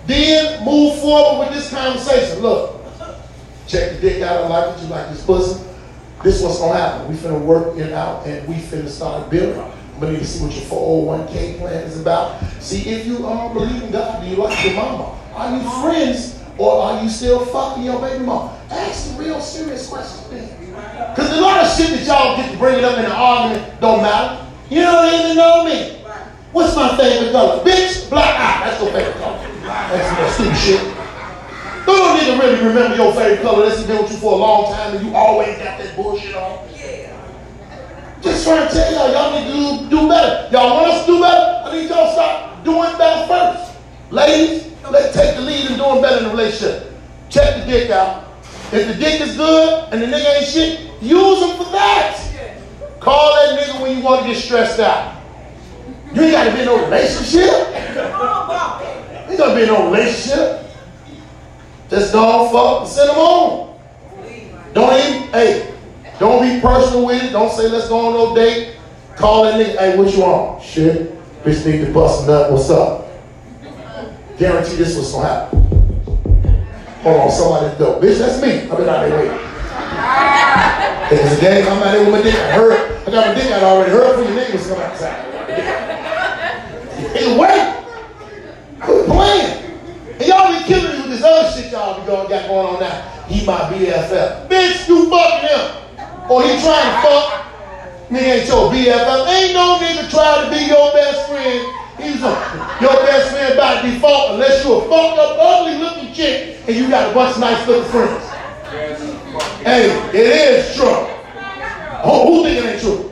Then 0.06 0.64
move 0.64 1.02
forward 1.02 1.48
with 1.48 1.54
this 1.58 1.70
conversation. 1.70 2.40
Look, 2.40 2.82
check 3.68 3.96
the 3.96 4.00
dick 4.00 4.22
out. 4.22 4.46
I 4.46 4.48
like 4.48 4.78
it. 4.78 4.84
You 4.84 4.88
like 4.88 5.10
this 5.10 5.26
pussy. 5.26 5.68
This 6.24 6.42
what's 6.42 6.60
gonna 6.60 6.78
happen. 6.78 7.08
We 7.10 7.16
finna 7.16 7.40
work 7.40 7.78
it 7.78 7.94
out 7.94 8.26
and 8.26 8.48
we 8.48 8.56
finna 8.56 8.90
start 8.90 9.30
building. 9.30 9.60
I'm 9.60 10.00
gonna 10.00 10.14
need 10.14 10.20
to 10.20 10.26
see 10.26 10.44
what 10.44 10.54
your 10.54 10.66
401k 10.66 11.60
plan 11.60 11.84
is 11.84 12.00
about. 12.02 12.42
See 12.60 12.90
if 12.90 13.06
you 13.06 13.28
um, 13.28 13.54
believe 13.54 13.84
in 13.84 13.92
God. 13.92 14.22
Do 14.22 14.28
you 14.28 14.36
like 14.38 14.66
your 14.66 14.74
mama? 14.74 15.18
Are 15.34 15.56
you 15.56 15.70
friends 15.82 16.44
or 16.58 16.82
are 16.82 17.04
you 17.04 17.10
still 17.10 17.46
fucking 17.46 17.84
your 17.84 18.00
baby 18.02 18.24
mama? 18.26 18.60
Ask 18.72 19.12
the 19.12 19.24
real 19.24 19.40
serious 19.40 19.88
questions, 19.88 20.32
man. 20.32 20.50
Because 21.16 21.38
a 21.38 21.42
lot 21.42 21.64
of 21.64 21.72
shit 21.72 21.90
that 21.90 22.06
y'all 22.06 22.38
get 22.38 22.52
to 22.52 22.58
bring 22.58 22.80
it 22.80 22.84
up 22.84 22.98
in 22.98 23.06
an 23.06 23.12
argument 23.12 23.80
don't 23.80 24.02
matter. 24.02 24.46
You 24.70 24.82
don't 24.82 25.14
even 25.14 25.38
know 25.38 25.66
me. 25.66 26.04
What's 26.52 26.76
my 26.76 26.98
favorite 26.98 27.32
color? 27.32 27.64
Bitch, 27.64 28.10
black 28.10 28.40
eye. 28.40 28.70
That's 28.70 28.82
your 28.82 28.92
favorite 28.92 29.16
color. 29.18 29.38
That's 29.62 30.18
that 30.18 30.32
stupid 30.34 30.58
shit. 30.58 30.97
Don't 31.88 32.20
nigga 32.20 32.38
really 32.38 32.68
remember 32.68 32.98
your 32.98 33.14
favorite 33.14 33.42
color 33.42 33.64
unless 33.64 33.80
he 33.80 33.88
been 33.88 34.04
with 34.04 34.12
you 34.12 34.18
for 34.18 34.34
a 34.34 34.36
long 34.36 34.74
time 34.74 34.98
and 34.98 35.08
you 35.08 35.16
always 35.16 35.58
got 35.58 35.80
that 35.80 35.96
bullshit 35.96 36.36
on. 36.36 36.68
Yeah. 36.76 37.16
Just 38.22 38.44
trying 38.44 38.68
to 38.68 38.74
tell 38.74 38.92
y'all, 38.92 39.10
y'all 39.14 39.40
need 39.40 39.48
to 39.48 39.90
do, 39.90 40.02
do 40.02 40.08
better. 40.10 40.50
Y'all 40.52 40.76
want 40.76 40.92
us 40.92 41.06
to 41.06 41.12
do 41.14 41.22
better? 41.22 41.64
I 41.64 41.72
need 41.72 41.90
y'all 41.90 42.08
to 42.08 42.12
start 42.12 42.64
doing 42.66 42.98
better 42.98 43.26
first. 43.28 43.80
Ladies, 44.12 44.70
let's 44.92 45.16
take 45.16 45.38
the 45.38 45.42
lead 45.42 45.72
in 45.72 45.78
doing 45.78 46.02
better 46.02 46.18
in 46.18 46.24
the 46.26 46.30
relationship. 46.30 46.92
Check 47.30 47.56
the 47.56 47.72
dick 47.72 47.90
out. 47.90 48.26
If 48.74 48.88
the 48.88 48.94
dick 48.96 49.22
is 49.22 49.38
good 49.38 49.88
and 49.94 50.02
the 50.02 50.08
nigga 50.08 50.40
ain't 50.40 50.46
shit, 50.46 51.02
use 51.02 51.40
him 51.42 51.56
for 51.56 51.72
that. 51.72 52.20
Call 53.00 53.34
that 53.36 53.60
nigga 53.62 53.82
when 53.82 53.98
you 53.98 54.04
want 54.04 54.24
to 54.24 54.28
get 54.28 54.36
stressed 54.36 54.82
out. 54.82 55.24
You 56.14 56.22
ain't 56.22 56.34
got 56.34 56.44
to 56.44 56.52
be 56.52 56.60
in 56.60 56.66
no 56.66 56.84
relationship. 56.84 57.44
You 57.44 59.32
ain't 59.32 59.38
got 59.38 59.50
to 59.50 59.56
be 59.56 59.62
in 59.62 59.68
no 59.70 59.86
relationship. 59.90 60.67
Just 61.90 62.12
don't 62.12 62.52
fuck 62.52 62.82
and 62.82 62.90
send 62.90 63.10
them 63.10 63.18
on. 63.18 63.80
Don't 64.74 64.94
even, 65.00 65.30
hey, 65.30 65.74
don't 66.20 66.42
be 66.42 66.60
personal 66.62 67.06
with 67.06 67.24
it. 67.24 67.32
Don't 67.32 67.52
say 67.52 67.70
let's 67.70 67.88
go 67.88 68.08
on 68.08 68.14
no 68.14 68.36
date. 68.36 68.76
Call 69.16 69.44
that 69.44 69.56
nigga, 69.56 69.78
hey, 69.78 69.98
what 69.98 70.14
you 70.14 70.22
want? 70.22 70.62
Shit, 70.62 71.14
bitch 71.44 71.66
need 71.66 71.86
to 71.86 71.94
bust 71.94 72.26
a 72.26 72.28
nut. 72.28 72.52
What's 72.52 72.70
up? 72.70 73.08
Guarantee 74.38 74.76
this 74.76 74.96
what's 74.96 75.12
gonna 75.14 75.28
happen. 75.28 75.64
Hold 77.02 77.22
on, 77.22 77.32
somebody's 77.32 77.78
dope. 77.80 78.02
Bitch, 78.02 78.20
that's 78.20 78.42
me. 78.42 78.70
I've 78.70 78.78
been 78.78 78.90
out 78.90 79.08
there 79.08 79.18
waiting. 79.18 79.40
It's 81.10 81.38
a 81.38 81.42
game, 81.42 81.66
I'm 81.68 81.82
out 81.82 81.92
there 81.92 82.02
with 82.02 82.12
my 82.12 82.22
dick. 82.22 82.36
I 82.36 82.52
heard, 82.52 83.08
I 83.08 83.12
got 83.12 83.28
my 83.28 83.34
dick 83.34 83.52
out 83.52 83.64
already. 83.64 83.92
Heard 83.92 84.16
from 84.16 84.34
your 84.34 84.44
niggas 84.44 84.68
come 84.68 84.80
outside. 84.82 85.26
Nigga, 87.14 87.40
wait. 87.40 88.80
Quit 88.82 89.06
playing. 89.08 89.80
And 90.20 90.28
y'all 90.28 90.52
be 90.52 90.66
killing 90.66 90.97
with 91.08 91.20
this 91.20 91.24
other 91.24 91.50
shit 91.52 91.72
y'all 91.72 92.00
be 92.00 92.08
going, 92.08 92.30
got 92.30 92.48
going 92.48 92.68
on 92.68 92.80
now. 92.80 93.02
He 93.28 93.46
my 93.46 93.60
BFF. 93.72 94.48
Bitch, 94.48 94.88
you 94.88 95.10
fucking 95.10 95.48
him. 95.48 96.30
Or 96.30 96.44
he 96.44 96.60
trying 96.60 96.88
to 96.88 97.02
fuck. 97.02 97.44
Nigga 98.10 98.40
ain't 98.40 98.48
your 98.48 98.72
BFF. 98.72 99.28
Ain't 99.28 99.54
no 99.54 99.80
nigga 99.80 100.10
trying 100.10 100.46
to 100.46 100.52
be 100.52 100.66
your 100.66 100.92
best 100.92 101.30
friend. 101.30 101.60
He's 101.98 102.22
a, 102.22 102.78
your 102.80 102.94
best 103.08 103.32
friend 103.32 103.58
by 103.58 103.82
default 103.82 104.34
unless 104.34 104.64
you're 104.64 104.86
a 104.86 104.88
fucked 104.88 105.20
up, 105.20 105.38
ugly 105.40 105.78
looking 105.80 106.14
chick 106.14 106.60
and 106.68 106.76
you 106.76 106.90
got 106.90 107.12
a 107.12 107.14
bunch 107.14 107.36
of 107.36 107.42
nice 107.42 107.68
looking 107.68 107.90
friends. 107.92 108.24
Hey, 109.64 109.90
it 110.14 110.16
is 110.16 110.76
true. 110.76 110.86
Who, 112.04 112.12
who 112.22 112.44
think 112.44 112.64
it 112.64 112.70
ain't 112.70 112.82
true? 112.82 113.12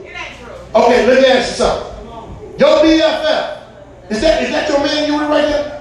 Okay, 0.76 1.08
let 1.08 1.22
me 1.22 1.28
ask 1.30 1.52
you 1.52 1.56
something. 1.56 2.60
Your 2.60 2.78
BFF, 2.78 3.64
is 4.10 4.22
that 4.22 4.44
is 4.44 4.50
that 4.52 4.70
your 4.70 4.80
man 4.80 5.08
you 5.08 5.18
with 5.18 5.30
right 5.30 5.46
there? 5.46 5.75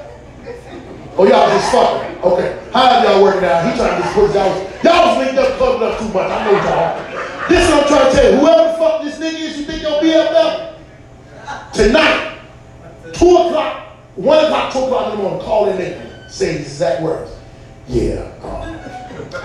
Oh, 1.16 1.24
y'all 1.26 1.48
just 1.48 1.70
fucking. 1.70 2.22
Okay. 2.22 2.58
How 2.72 3.02
y'all 3.04 3.22
working 3.22 3.44
out? 3.44 3.70
He 3.70 3.78
trying 3.78 3.96
to 3.96 4.02
just 4.02 4.14
put 4.14 4.34
y'all. 4.34 4.50
Y'all 4.82 5.16
was 5.16 5.26
linked 5.26 5.38
up, 5.38 5.56
clubbed 5.58 5.82
up 5.82 5.98
too 5.98 6.08
much. 6.08 6.30
I 6.30 6.44
know 6.44 6.52
y'all. 6.52 7.48
This 7.48 7.68
is 7.68 7.70
what 7.70 7.82
I'm 7.82 7.88
trying 7.88 8.10
to 8.10 8.16
tell 8.16 8.32
you. 8.32 8.38
Whoever 8.38 8.72
the 8.72 8.78
fuck 8.78 9.02
this 9.02 9.18
nigga 9.18 9.40
is, 9.40 9.58
you 9.58 9.64
think 9.64 9.82
your 9.82 10.02
BFF? 10.02 10.74
Tonight, 11.72 12.38
2 13.12 13.24
o'clock, 13.26 13.96
1 14.16 14.44
o'clock, 14.44 14.72
2 14.72 14.78
o'clock 14.78 15.12
in 15.12 15.16
the 15.18 15.22
morning, 15.22 15.40
call 15.40 15.68
in 15.68 15.76
nigga. 15.76 16.30
Say 16.30 16.58
these 16.58 16.66
exact 16.66 17.02
words. 17.02 17.30
Yeah, 17.86 18.32
um, 18.42 18.62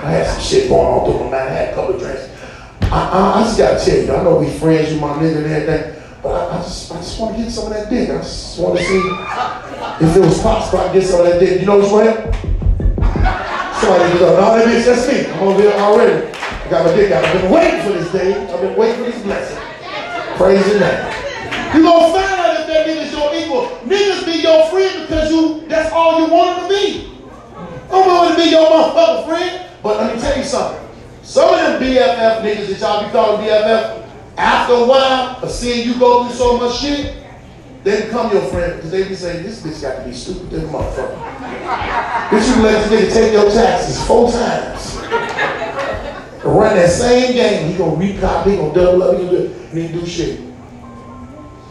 I 0.04 0.12
had 0.12 0.28
some 0.28 0.42
shit 0.42 0.70
going 0.70 0.88
on 0.88 1.06
through 1.06 1.26
my 1.26 1.32
mind. 1.32 1.36
I 1.36 1.50
had 1.50 1.70
a 1.70 1.76
couple 1.76 1.96
of 1.96 2.02
drinks. 2.02 2.30
I, 2.84 3.10
I, 3.10 3.40
I 3.40 3.44
just 3.44 3.58
gotta 3.58 3.84
tell 3.84 3.98
you, 3.98 4.14
I 4.14 4.24
know 4.24 4.40
we 4.40 4.50
friends 4.58 4.92
with 4.92 5.02
my 5.02 5.10
nigga 5.10 5.38
and 5.38 5.46
everything, 5.46 5.99
but 6.22 6.32
I, 6.32 6.58
I 6.58 6.62
just 6.62 6.92
I 6.92 6.96
just 6.98 7.20
want 7.20 7.36
to 7.38 7.44
get 7.44 7.52
some 7.52 7.68
of 7.68 7.74
that 7.74 7.90
dick. 7.90 8.10
I 8.10 8.18
just 8.18 8.60
want 8.60 8.78
to 8.78 8.84
see 8.84 9.02
if 10.06 10.16
it 10.16 10.20
was 10.20 10.42
possible 10.42 10.80
I 10.80 10.94
get 10.94 11.04
some 11.04 11.22
of 11.22 11.28
that 11.28 11.40
dick. 11.40 11.60
You 11.60 11.66
know 11.66 11.78
what's 11.78 11.92
right? 11.92 12.16
Somebody 13.80 14.20
goes, 14.20 14.36
no, 14.36 14.58
that 14.58 14.68
bitch, 14.68 14.86
that's 14.86 15.08
me. 15.08 15.32
I'm 15.32 15.48
over 15.48 15.62
here 15.62 15.72
already. 15.72 16.28
I 16.28 16.70
got 16.70 16.86
my 16.86 16.94
dick 16.94 17.12
out. 17.12 17.24
I've 17.24 17.42
been 17.42 17.52
waiting 17.52 17.82
for 17.82 17.94
this 17.94 18.12
day. 18.12 18.36
I've 18.54 18.62
been 18.62 18.78
waiting 18.78 19.06
for 19.06 19.12
this 19.12 19.24
blessing. 19.24 19.58
Praise 20.36 20.66
the 20.66 20.80
name. 20.80 21.20
You 21.74 21.84
gonna 21.84 22.14
find 22.14 22.40
out 22.42 22.60
if 22.60 22.68
that 22.68 22.88
nigga's 22.88 23.12
your 23.12 23.34
equal. 23.36 23.68
Niggas 23.88 24.26
be 24.26 24.42
your 24.42 24.66
friend 24.68 25.08
because 25.08 25.32
you 25.32 25.68
that's 25.68 25.92
all 25.94 26.20
you 26.20 26.34
want 26.34 26.64
to 26.64 26.68
be. 26.68 27.10
I'm 27.92 28.06
going 28.06 28.30
to 28.32 28.36
be 28.36 28.50
your 28.50 28.70
motherfucker 28.70 29.26
friend. 29.26 29.66
But 29.82 29.98
let 29.98 30.16
me 30.16 30.22
tell 30.22 30.38
you 30.38 30.44
something. 30.44 30.88
Some 31.24 31.54
of 31.54 31.60
them 31.60 31.82
BFF 31.82 32.42
niggas 32.42 32.68
that 32.68 32.80
y'all 32.80 33.06
be 33.06 33.12
calling 33.12 33.48
BFF, 33.48 34.09
after 34.39 34.73
a 34.73 34.86
while 34.86 35.43
of 35.43 35.52
seeing 35.52 35.86
you 35.86 35.99
go 35.99 36.25
through 36.25 36.36
so 36.36 36.58
much 36.58 36.80
shit, 36.80 37.15
they 37.84 38.08
come 38.10 38.32
your 38.32 38.41
friend 38.43 38.75
because 38.78 38.91
they 38.91 39.08
be 39.08 39.15
saying, 39.15 39.43
this 39.43 39.62
bitch 39.62 39.82
got 39.82 39.99
to 39.99 40.10
be 40.10 40.13
stupid 40.13 40.49
than 40.49 40.65
a 40.65 40.67
motherfucker. 40.67 41.15
Bitch, 42.30 42.56
you 42.56 42.63
let 42.63 42.89
this 42.89 43.12
nigga 43.12 43.13
take 43.13 43.34
your 43.34 43.52
taxes 43.52 44.06
four 44.08 44.32
times. 44.32 44.95
Run 46.43 46.75
that 46.75 46.89
same 46.89 47.34
game, 47.34 47.69
he 47.69 47.78
gonna 47.78 47.97
recop, 47.97 48.45
he 48.45 48.56
gonna 48.56 48.73
double 48.73 49.04
up, 49.04 49.17
he 49.19 49.25
gonna 49.25 49.39
do, 49.39 49.54
he 49.73 49.88
do 49.89 50.06
shit. 50.06 50.39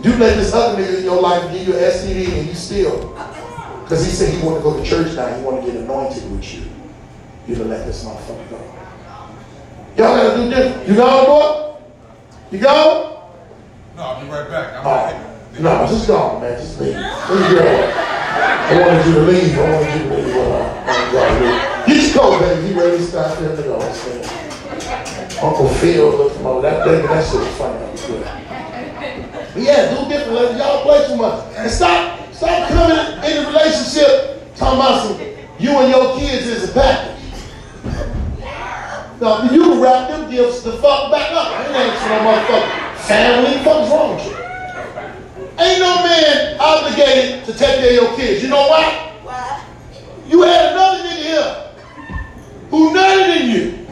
You 0.03 0.15
let 0.17 0.37
this 0.37 0.53
other 0.53 0.81
nigga 0.81 0.99
in 0.99 1.05
your 1.05 1.21
life 1.21 1.51
give 1.51 1.67
you 1.67 1.75
an 1.75 1.81
STD 1.81 2.39
and 2.39 2.49
you 2.49 2.55
still, 2.55 3.15
because 3.83 4.05
he 4.05 4.13
said 4.13 4.33
he 4.33 4.47
want 4.47 4.59
to 4.59 4.63
go 4.63 4.77
to 4.77 4.85
church 4.85 5.17
now, 5.17 5.35
he 5.35 5.43
want 5.43 5.65
to 5.65 5.73
get 5.73 5.81
anointed 5.81 6.31
with 6.31 6.55
you. 6.55 6.63
You 7.47 7.55
to 7.57 7.65
let 7.65 7.87
this 7.87 8.05
motherfucker 8.05 8.51
go. 8.51 8.57
Y'all 9.97 10.17
gotta 10.17 10.37
do 10.37 10.51
different. 10.51 10.87
You 10.87 10.95
go, 10.95 11.27
boy? 11.27 11.68
You 12.51 12.59
go? 12.61 13.31
No, 13.95 14.03
I'll 14.03 14.25
be 14.25 14.31
right 14.31 14.49
back. 14.49 14.73
I'm 14.75 14.87
oh. 14.87 15.61
No, 15.61 15.87
just 15.87 16.07
go, 16.07 16.41
man. 16.41 16.59
Just 16.59 16.81
leave. 16.81 16.95
Leave 16.95 17.53
your 17.53 17.63
I 17.63 18.81
wanted 18.81 19.07
you 19.07 19.15
to 19.15 19.21
leave. 19.21 19.59
I 19.59 19.73
wanted 19.73 20.03
you 20.03 20.09
to 20.09 20.17
leave. 20.17 20.37
Uh, 20.37 21.85
Get 21.87 22.15
your 22.15 22.23
coat, 22.23 22.41
baby. 22.41 22.69
He 22.69 22.75
ready 22.75 22.97
to 22.97 23.03
start 23.03 23.39
there 23.39 23.55
to 23.55 23.63
go. 23.63 23.81
Uncle 25.43 25.69
Phil 25.69 26.09
looking 26.11 26.47
over. 26.47 26.63
That, 26.63 26.87
that, 26.87 27.03
that 27.03 27.27
shit 27.27 27.41
was 27.41 27.57
funny. 27.57 27.79
But 29.53 29.63
yeah, 29.63 29.95
do 29.95 30.09
different. 30.09 30.33
Let 30.33 30.57
y'all 30.57 30.83
play 30.85 31.07
too 31.07 31.17
much. 31.17 31.55
And 31.57 31.71
stop, 31.71 32.33
stop 32.33 32.69
coming 32.69 33.31
in 33.31 33.45
a 33.45 33.47
relationship 33.47 34.55
talking 34.57 34.79
about 34.81 35.07
some, 35.07 35.21
you 35.59 35.71
and 35.71 35.91
your 35.91 36.19
kids 36.19 36.47
is 36.47 36.71
a 36.71 36.73
package. 36.73 37.18
Now, 39.21 39.51
you 39.51 39.63
can 39.63 39.81
wrap 39.81 40.09
them 40.09 40.31
gifts 40.31 40.63
the 40.63 40.73
fuck 40.75 41.11
back 41.11 41.33
up. 41.33 41.49
I 41.49 41.67
ain't 41.67 41.77
asking 41.77 42.09
no 42.09 42.19
motherfucker. 42.23 42.95
Family, 43.09 43.57
what 43.57 43.65
fuck's 43.65 43.91
wrong 43.91 44.15
with 44.15 44.27
you? 44.27 44.39
Ain't 45.59 45.81
no 45.81 46.05
man 46.05 46.57
obligated 46.61 47.45
to 47.47 47.53
take 47.53 47.81
care 47.81 47.89
of 47.89 47.95
your 47.95 48.17
kids. 48.17 48.45
You 48.45 48.49
know 48.49 48.69
why? 48.69 49.13
Why? 49.25 49.65
You 50.29 50.43
had 50.43 50.73
another 50.73 51.03
nigga 51.03 51.17
here 51.17 51.71
who 52.71 52.95
nutted 52.95 53.41
in 53.41 53.51
you 53.51 53.87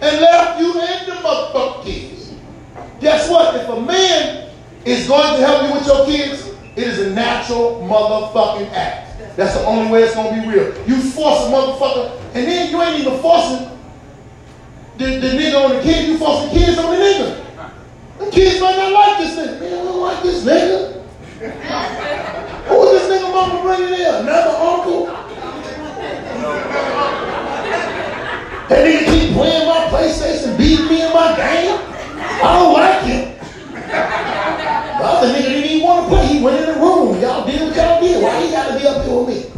and 0.00 0.20
left 0.22 0.58
you 0.58 0.80
and 0.80 1.06
the 1.06 1.12
motherfucking 1.16 1.84
kids. 1.84 2.32
Guess 3.00 3.28
what? 3.28 3.56
If 3.56 3.68
a 3.68 3.80
man 3.80 4.48
is 4.86 5.06
going 5.06 5.38
to 5.38 5.46
help 5.46 5.68
you 5.68 5.74
with 5.74 5.86
your 5.86 6.06
kids, 6.06 6.48
it 6.76 6.86
is 6.86 6.98
a 7.00 7.10
natural 7.10 7.82
motherfucking 7.82 8.72
act. 8.72 9.36
That's 9.36 9.54
the 9.54 9.66
only 9.66 9.90
way 9.90 10.02
it's 10.02 10.14
gonna 10.14 10.40
be 10.40 10.48
real. 10.48 10.72
You 10.88 10.96
force 11.10 11.44
a 11.44 11.50
motherfucker, 11.50 12.18
and 12.34 12.46
then 12.46 12.70
you 12.70 12.80
ain't 12.80 13.00
even 13.00 13.20
forcing 13.20 13.75
the, 14.98 15.18
the 15.20 15.28
nigga 15.28 15.64
on 15.64 15.76
the 15.76 15.82
kid, 15.82 16.08
you 16.08 16.18
force 16.18 16.44
the 16.44 16.50
kids 16.58 16.78
on 16.78 16.90
the 16.90 16.96
nigga. 16.96 17.44
The 18.18 18.30
kids 18.30 18.60
might 18.60 18.76
not 18.76 18.92
like 18.92 19.18
this 19.18 19.36
nigga. 19.36 19.60
Man, 19.60 19.72
I 19.72 19.84
don't 19.84 20.00
like 20.00 20.22
this 20.22 20.44
nigga. 20.44 21.02
Who 22.66 22.82
is 22.82 22.90
this 22.92 23.22
nigga 23.22 23.30
mama 23.32 23.62
bringing 23.62 23.94
in? 23.94 24.14
Another 24.14 24.56
uncle? 24.56 25.06
That 28.68 28.84
nigga 28.84 29.04
keep 29.04 29.34
playing 29.34 29.68
my 29.68 29.86
PlayStation, 29.90 30.56
beating 30.56 30.86
me 30.86 31.06
in 31.06 31.12
my 31.12 31.36
game. 31.36 31.78
I 32.18 32.58
don't 32.58 32.72
like 32.72 33.02
him. 33.04 33.32
The 34.96 35.04
other 35.04 35.28
nigga 35.28 35.48
didn't 35.48 35.70
even 35.70 35.86
want 35.86 36.08
to 36.08 36.16
play. 36.16 36.26
He 36.26 36.42
went 36.42 36.58
in 36.60 36.74
the 36.74 36.80
room. 36.80 37.20
Y'all 37.20 37.46
did 37.46 37.60
what 37.60 37.76
y'all 37.76 38.00
did. 38.00 38.22
Why 38.22 38.40
he 38.44 38.50
got 38.50 38.72
to 38.72 38.78
be 38.78 38.86
up 38.86 39.04
here 39.04 39.14
with 39.14 39.28
me? 39.28 39.52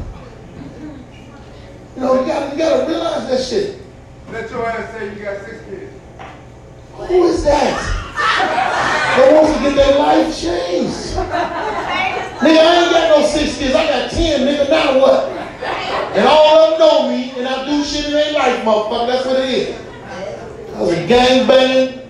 You 1.95 2.03
know, 2.03 2.21
you 2.21 2.27
gotta, 2.27 2.53
you 2.53 2.59
got 2.59 2.81
to 2.81 2.87
realize 2.87 3.29
that 3.29 3.43
shit. 3.43 3.78
Let 4.31 4.51
your 4.51 4.67
ass 4.67 4.93
say 4.93 5.15
you 5.15 5.23
got 5.23 5.41
six 5.45 5.65
kids. 5.65 5.93
Who 6.93 7.25
is 7.29 7.45
that? 7.45 7.99
That 9.17 9.33
wants 9.33 9.57
to 9.57 9.63
get 9.63 9.75
their 9.75 9.99
life 9.99 10.39
changed. 10.39 11.17
Nigga, 12.39 12.59
I 12.59 12.83
ain't 12.83 12.93
got 12.93 13.21
no 13.21 13.27
six 13.27 13.57
kids. 13.57 13.75
I 13.75 13.87
got 13.87 14.11
ten, 14.11 14.41
nigga. 14.43 14.69
Now 14.69 14.99
what? 15.01 15.29
And 16.15 16.29
all 16.29 16.59
of 16.59 16.71
them 16.71 16.79
know 16.79 17.09
me, 17.09 17.33
and 17.39 17.49
I 17.49 17.65
do 17.65 17.83
shit 17.83 18.07
in 18.07 18.13
their 18.13 18.33
life, 18.33 18.63
motherfucker. 18.65 19.07
That's 19.07 19.27
what 19.27 19.41
it 19.41 19.49
is. 19.49 19.81
I 20.75 20.81
was 20.83 20.93
a 20.93 21.07
gang 21.07 21.49
banging, 21.49 22.01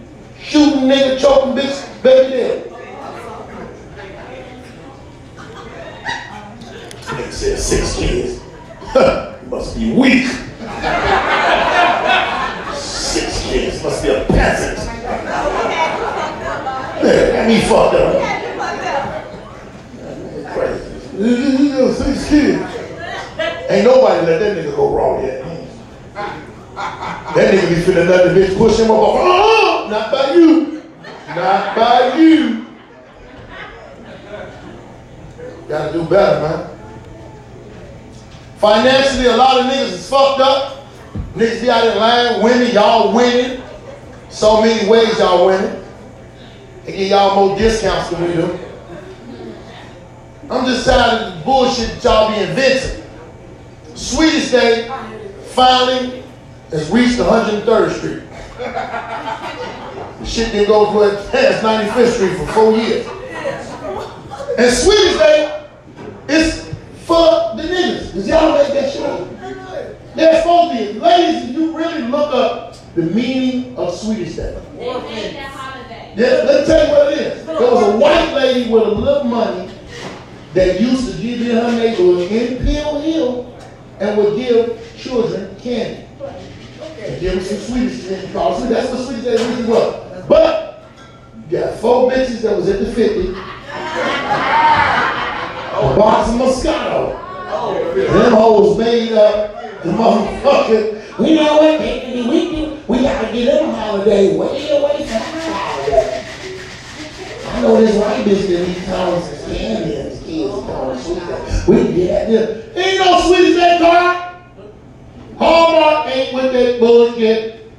shooting 0.41 0.81
nigga, 0.83 1.21
choking 1.21 1.53
bitch, 1.55 2.03
baby 2.03 2.31
dead. 2.31 2.71
Nigga 7.05 7.33
said 7.33 7.59
six 7.59 7.97
kids. 7.97 8.41
must 9.49 9.77
be 9.77 9.93
weak. 9.93 10.48
Six 12.77 13.43
kids 13.45 13.83
must 13.83 14.03
be 14.03 14.09
a 14.11 14.25
peasant. 14.27 14.79
Man, 17.03 17.49
me 17.49 17.61
fucked 17.63 17.95
up. 17.95 18.13
Crazy. 20.55 20.85
Six 21.95 22.29
kids. 22.29 22.75
Ain't 23.71 23.85
nobody 23.85 24.27
let 24.27 24.39
that 24.41 24.57
nigga 24.57 24.75
go 24.75 24.91
wrong 24.95 25.23
yet. 25.25 25.45
That 26.75 27.55
nigga 27.55 27.69
be 27.69 27.75
feeling 27.83 28.07
nothing, 28.07 28.35
bitch 28.35 28.57
push 28.57 28.79
him 28.79 28.91
up. 28.91 28.97
Oh, 29.01 29.89
not 29.91 30.11
by 30.11 30.33
you. 30.35 30.83
Not 31.29 31.77
by 31.77 32.17
you. 32.17 32.67
Gotta 35.69 35.93
do 35.93 36.05
better, 36.05 36.41
man. 36.41 36.78
Financially, 38.59 39.27
a 39.27 39.37
lot 39.37 39.61
of 39.61 39.67
niggas 39.67 39.93
is 39.93 40.11
fucked 40.11 40.41
up. 40.41 40.89
Niggas 41.35 41.61
be 41.61 41.71
out 41.71 41.87
in 41.87 41.97
line 41.97 42.43
winning, 42.43 42.75
y'all 42.75 43.15
winning. 43.15 43.63
So 44.31 44.61
many 44.61 44.89
ways 44.89 45.17
y'all 45.19 45.47
winning. 45.47 45.85
They 46.85 46.97
give 46.97 47.09
y'all 47.09 47.47
more 47.47 47.57
discounts 47.57 48.11
than 48.11 48.23
we 48.23 48.35
do. 48.35 48.59
I'm 50.51 50.65
just 50.65 50.87
tired 50.87 51.23
of 51.23 51.39
the 51.39 51.45
bullshit 51.45 52.03
y'all 52.03 52.35
be 52.35 52.41
inventing. 52.41 53.05
Sweetest 53.95 54.51
day 54.51 54.89
finally 55.55 56.25
has 56.71 56.91
reached 56.91 57.19
103rd 57.19 57.91
Street. 57.97 58.23
The 60.19 60.27
shit 60.27 60.51
didn't 60.51 60.67
go 60.67 60.93
past 61.31 61.63
95th 61.63 62.13
Street 62.13 62.37
for 62.39 62.47
four 62.53 62.73
years. 62.73 63.07
And 64.59 64.75
Sweetest 64.75 65.19
day 65.19 65.69
is 66.29 66.68
for 67.09 67.57
the 67.57 67.63
niggas. 67.63 68.07
Because 68.09 68.29
y'all 68.29 68.53
make 68.53 68.69
that 68.75 68.93
shit 68.93 69.03
up. 69.03 70.15
They're 70.15 70.43
supposed 70.43 70.79
to 70.79 70.93
be. 70.93 71.01
Ladies, 71.01 71.51
you 71.51 71.77
really 71.77 72.03
look 72.03 72.35
up 72.35 72.77
the 72.95 73.03
meaning 73.03 73.77
of 73.79 73.95
Sweetest 73.95 74.37
Day. 74.37 74.63
Yeah, 74.79 76.27
let 76.45 76.61
me 76.61 76.67
tell 76.67 76.87
you 76.87 76.93
what 76.93 77.13
it 77.13 77.19
is. 77.19 77.47
There 77.47 77.61
was 77.61 77.95
a 77.95 77.97
white 77.97 78.35
lady 78.35 78.71
with 78.71 78.83
a 78.83 78.91
little 78.91 79.25
money 79.25 79.73
that 80.53 80.81
used 80.81 81.13
to 81.13 81.23
give 81.23 81.41
in 81.41 81.57
her 81.57 81.73
neighborhood 81.73 82.31
in 82.31 82.67
Pill 82.67 83.01
Hill 83.01 83.59
and 84.01 84.19
would 84.19 84.37
give 84.37 84.95
children 84.99 85.57
candy. 85.61 86.05
And 87.01 87.21
give 87.21 87.35
them 87.35 87.43
some 87.43 87.59
sweetest 87.59 88.09
day. 88.09 88.27
That's 88.33 88.91
what 88.91 89.07
Sweetest 89.07 89.25
Day 89.25 89.37
really 89.37 89.69
was. 89.71 90.27
But 90.29 90.85
you 91.49 91.59
got 91.59 91.79
four 91.79 92.11
bitches 92.11 92.43
that 92.43 92.57
was 92.57 92.69
at 92.69 92.81
the 92.81 92.93
50. 92.93 93.48
A 95.79 95.97
box 95.97 96.29
of 96.31 96.35
Moscato. 96.41 97.15
Them 97.95 98.33
hoes 98.33 98.77
made 98.79 99.13
up 99.13 99.83
the 99.85 99.91
motherfucker. 99.91 101.19
We 101.21 101.37
know 101.37 101.57
what 101.57 101.81
we 101.81 102.51
do. 102.51 102.83
We 102.89 103.03
gotta 103.03 103.33
get 103.33 103.61
them 103.61 103.75
holiday 103.75 104.37
way 104.37 104.71
away 104.71 105.07
from 105.07 105.23
our 105.23 105.41
holiday. 105.41 106.27
I 107.47 107.61
know 107.61 107.81
this 107.81 107.95
white 107.97 108.25
bitch 108.25 108.49
that 108.49 108.67
these 108.67 108.85
towns 108.87 109.29
is 109.29 109.45
candy 109.47 109.95
and 109.95 110.11
these 110.11 110.23
kids 110.25 110.53
calling 110.67 110.99
sweet. 110.99 111.69
We 111.69 111.85
can 111.85 111.95
get 111.95 112.11
at 112.11 112.29
them. 112.29 112.73
Ain't 112.75 112.99
no 112.99 113.21
sweet 113.21 113.51
as 113.51 113.57
that 113.57 113.81
car. 113.81 114.43
Hallmark 115.39 116.07
ain't 116.09 116.35
with 116.35 116.53
that 116.55 116.81
bullshit. 116.81 117.71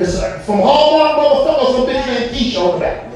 It's 0.00 0.18
like 0.18 0.42
from 0.42 0.60
Hallmark 0.60 1.16
motherfucker, 1.16 1.76
some 1.76 1.86
bitch 1.86 2.06
named 2.06 2.34
Keisha 2.34 2.58
on 2.58 2.72
the 2.74 2.80
back. 2.80 3.09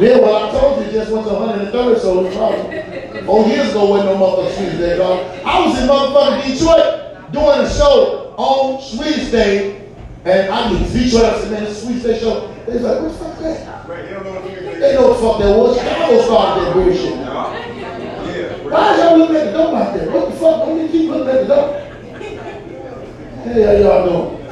Yeah, 0.00 0.18
well, 0.18 0.46
I 0.46 0.50
told 0.52 0.86
you 0.86 0.92
just 0.92 1.10
went 1.10 1.26
to 1.26 1.32
103rd, 1.32 1.98
so 1.98 2.30
problem. 2.30 3.26
Four 3.26 3.48
years 3.48 3.70
ago, 3.70 3.86
wasn't 3.86 4.10
no 4.10 4.16
motherfucking 4.16 4.56
Tuesday, 4.56 4.96
dog. 4.96 5.26
I 5.44 5.66
was 5.66 5.76
in 5.76 5.88
motherfucking 5.88 6.52
Detroit 6.52 7.32
doing 7.32 7.66
a 7.66 7.68
show 7.68 8.34
on 8.36 8.80
Sweetest 8.80 9.32
Day, 9.32 9.88
and 10.24 10.50
I 10.50 10.70
mean, 10.70 10.84
Detroit, 10.84 11.24
I 11.24 11.40
said, 11.40 11.50
man, 11.50 11.64
it's 11.64 11.82
Sweetest 11.82 12.06
Day 12.06 12.20
show. 12.20 12.54
They 12.66 12.74
was 12.74 12.82
like, 12.82 13.00
what 13.02 13.10
the 13.10 13.18
fuck 13.18 13.38
that? 13.40 13.88
Right, 13.88 14.04
they 14.04 14.10
don't 14.12 14.24
know 14.24 14.32
what. 14.34 14.44
They 14.44 14.94
know 14.94 15.08
the 15.08 15.18
fuck 15.18 15.38
that 15.40 15.56
was. 15.58 15.78
Chicago 15.78 16.22
started 16.22 16.64
that 16.64 16.74
bullshit. 16.74 17.14
Yeah. 17.18 18.70
Why 18.70 18.94
is 18.94 19.00
y'all 19.00 19.18
looking 19.18 19.36
at 19.36 19.44
the 19.46 19.52
door 19.52 19.76
out 19.76 19.94
there? 19.94 20.10
What 20.12 20.30
the 20.30 20.36
fuck? 20.36 20.66
Don't 20.66 20.80
you 20.80 20.88
keep 20.88 21.10
looking 21.10 21.28
at 21.28 21.40
the 21.40 21.46
door? 21.48 21.66
Hey, 23.42 23.62
how 23.62 23.72
y'all 23.72 24.06
doing? 24.06 24.46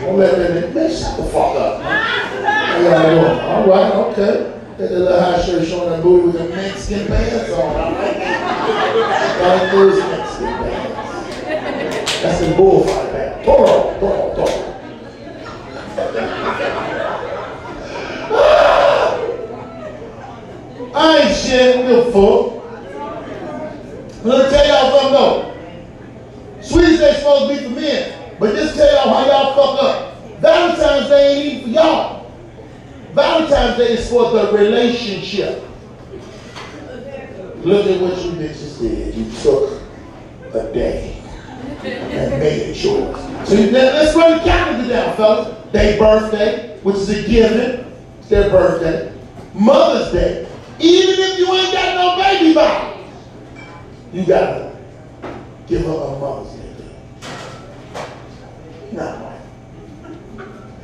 Don't 0.00 0.16
let 0.16 0.36
that 0.36 0.74
man, 0.74 0.90
shut 0.90 1.16
the 1.18 1.24
fuck 1.24 1.56
up. 1.56 1.82
How 1.82 2.80
y'all 2.80 3.10
doing? 3.10 3.40
All 3.44 3.66
right, 3.68 3.92
okay. 3.92 4.59
That 4.80 4.92
little 4.92 5.20
high 5.20 5.42
shirt 5.42 5.68
showing 5.68 5.90
that 5.90 6.02
booty 6.02 6.28
with 6.28 6.36
the 6.38 6.48
Mexican 6.56 7.06
pants 7.06 7.50
on. 7.52 7.76
I 7.76 7.90
like 7.90 8.16
that. 8.16 9.60
Like 9.60 9.72
those 9.72 9.98
Mexican 9.98 10.54
pants. 10.56 12.22
That's 12.22 12.40
the 12.40 12.54
bullfight 12.54 13.12
man. 13.12 13.44
Toro, 13.44 14.00
Toro, 14.00 14.34
Toro. 14.36 14.56
I 20.94 21.18
ain't 21.18 21.36
shit, 21.36 21.86
give 21.86 21.98
a 21.98 22.10
fuck. 22.10 22.40
Let 24.24 24.36
me 24.38 24.50
tell 24.50 24.66
y'all 24.66 24.90
something 24.98 25.12
though. 25.12 25.52
Sweetest 26.62 27.00
Day 27.00 27.12
supposed 27.18 27.50
to 27.50 27.54
be 27.54 27.62
for 27.68 27.78
men, 27.78 28.38
but 28.40 28.54
just 28.54 28.76
tell 28.76 28.90
y'all 28.90 29.12
how 29.12 29.26
y'all 29.26 29.52
fuck 29.54 29.82
up. 29.82 29.94
Valentine's 30.40 31.08
Day 31.10 31.34
ain't 31.34 31.44
even 31.44 31.64
for 31.64 31.68
y'all. 31.68 32.19
Valentine's 33.12 33.76
Day 33.76 33.92
is 33.94 34.08
for 34.08 34.30
the 34.30 34.52
relationship. 34.52 35.64
Look 37.64 37.86
at 37.86 38.00
what 38.00 38.16
you 38.24 38.30
bitches 38.32 38.80
did. 38.80 39.14
You 39.14 39.30
took 39.42 39.82
a 40.54 40.72
day 40.72 41.20
and 41.84 42.30
made 42.38 42.70
it 42.70 42.82
yours. 42.82 43.16
So 43.48 43.54
now 43.56 43.72
let's 43.72 44.16
run 44.16 44.38
the 44.38 44.44
calendar 44.44 44.88
down, 44.88 45.16
fellas. 45.16 45.56
Their 45.72 45.98
birthday, 45.98 46.78
which 46.82 46.96
is 46.96 47.10
a 47.10 47.28
given, 47.28 47.92
it's 48.18 48.28
their 48.28 48.50
birthday. 48.50 49.12
Mother's 49.54 50.12
Day, 50.12 50.48
even 50.78 51.14
if 51.18 51.38
you 51.38 51.52
ain't 51.52 51.72
got 51.72 51.94
no 51.94 52.22
baby 52.22 52.54
by, 52.54 53.04
you 54.12 54.24
gotta 54.24 54.76
give 55.66 55.82
her 55.82 55.92
a 55.92 56.18
Mother's 56.18 56.54
Day. 56.54 56.60
Not 58.92 59.20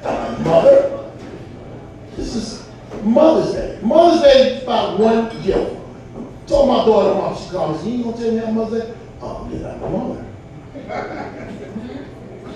not 0.05 0.39
my 0.39 0.45
mother. 0.45 1.06
This 2.17 2.35
is 2.35 2.67
Mother's 3.03 3.53
Day. 3.53 3.79
Mother's 3.83 4.23
Day 4.23 4.57
is 4.57 4.63
about 4.63 4.99
one 4.99 5.29
gift. 5.43 5.77
Told 6.47 6.69
my 6.69 6.85
daughter, 6.87 7.15
mom, 7.15 7.37
she 7.37 7.51
called 7.51 7.85
me, 7.85 7.91
you 7.91 7.97
ain't 7.97 8.05
gonna 8.05 8.17
tell 8.17 8.33
me 8.33 8.39
how 8.39 8.51
Mother's 8.53 8.83
Day? 8.85 8.95
Oh, 9.21 9.49
get 9.51 9.65
out 9.65 9.81
my 9.81 9.89
mother. 9.89 10.25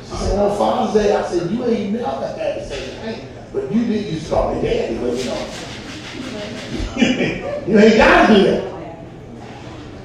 She 0.02 0.16
said, 0.16 0.38
on 0.38 0.56
Father's 0.56 0.94
Day, 0.94 1.14
I 1.14 1.28
said, 1.28 1.50
you 1.50 1.64
ain't 1.66 1.92
never 1.92 2.06
had 2.06 2.36
to 2.36 2.68
say 2.68 2.98
anything, 3.00 3.28
but 3.52 3.70
you 3.72 3.84
did, 3.86 4.14
you 4.14 4.28
call 4.28 4.54
me 4.54 4.62
daddy, 4.62 4.96
but 4.96 5.16
you 5.16 5.24
know. 5.24 5.46
you 7.66 7.78
ain't 7.78 7.96
gotta 7.96 8.34
do 8.34 8.42
that. 8.44 8.70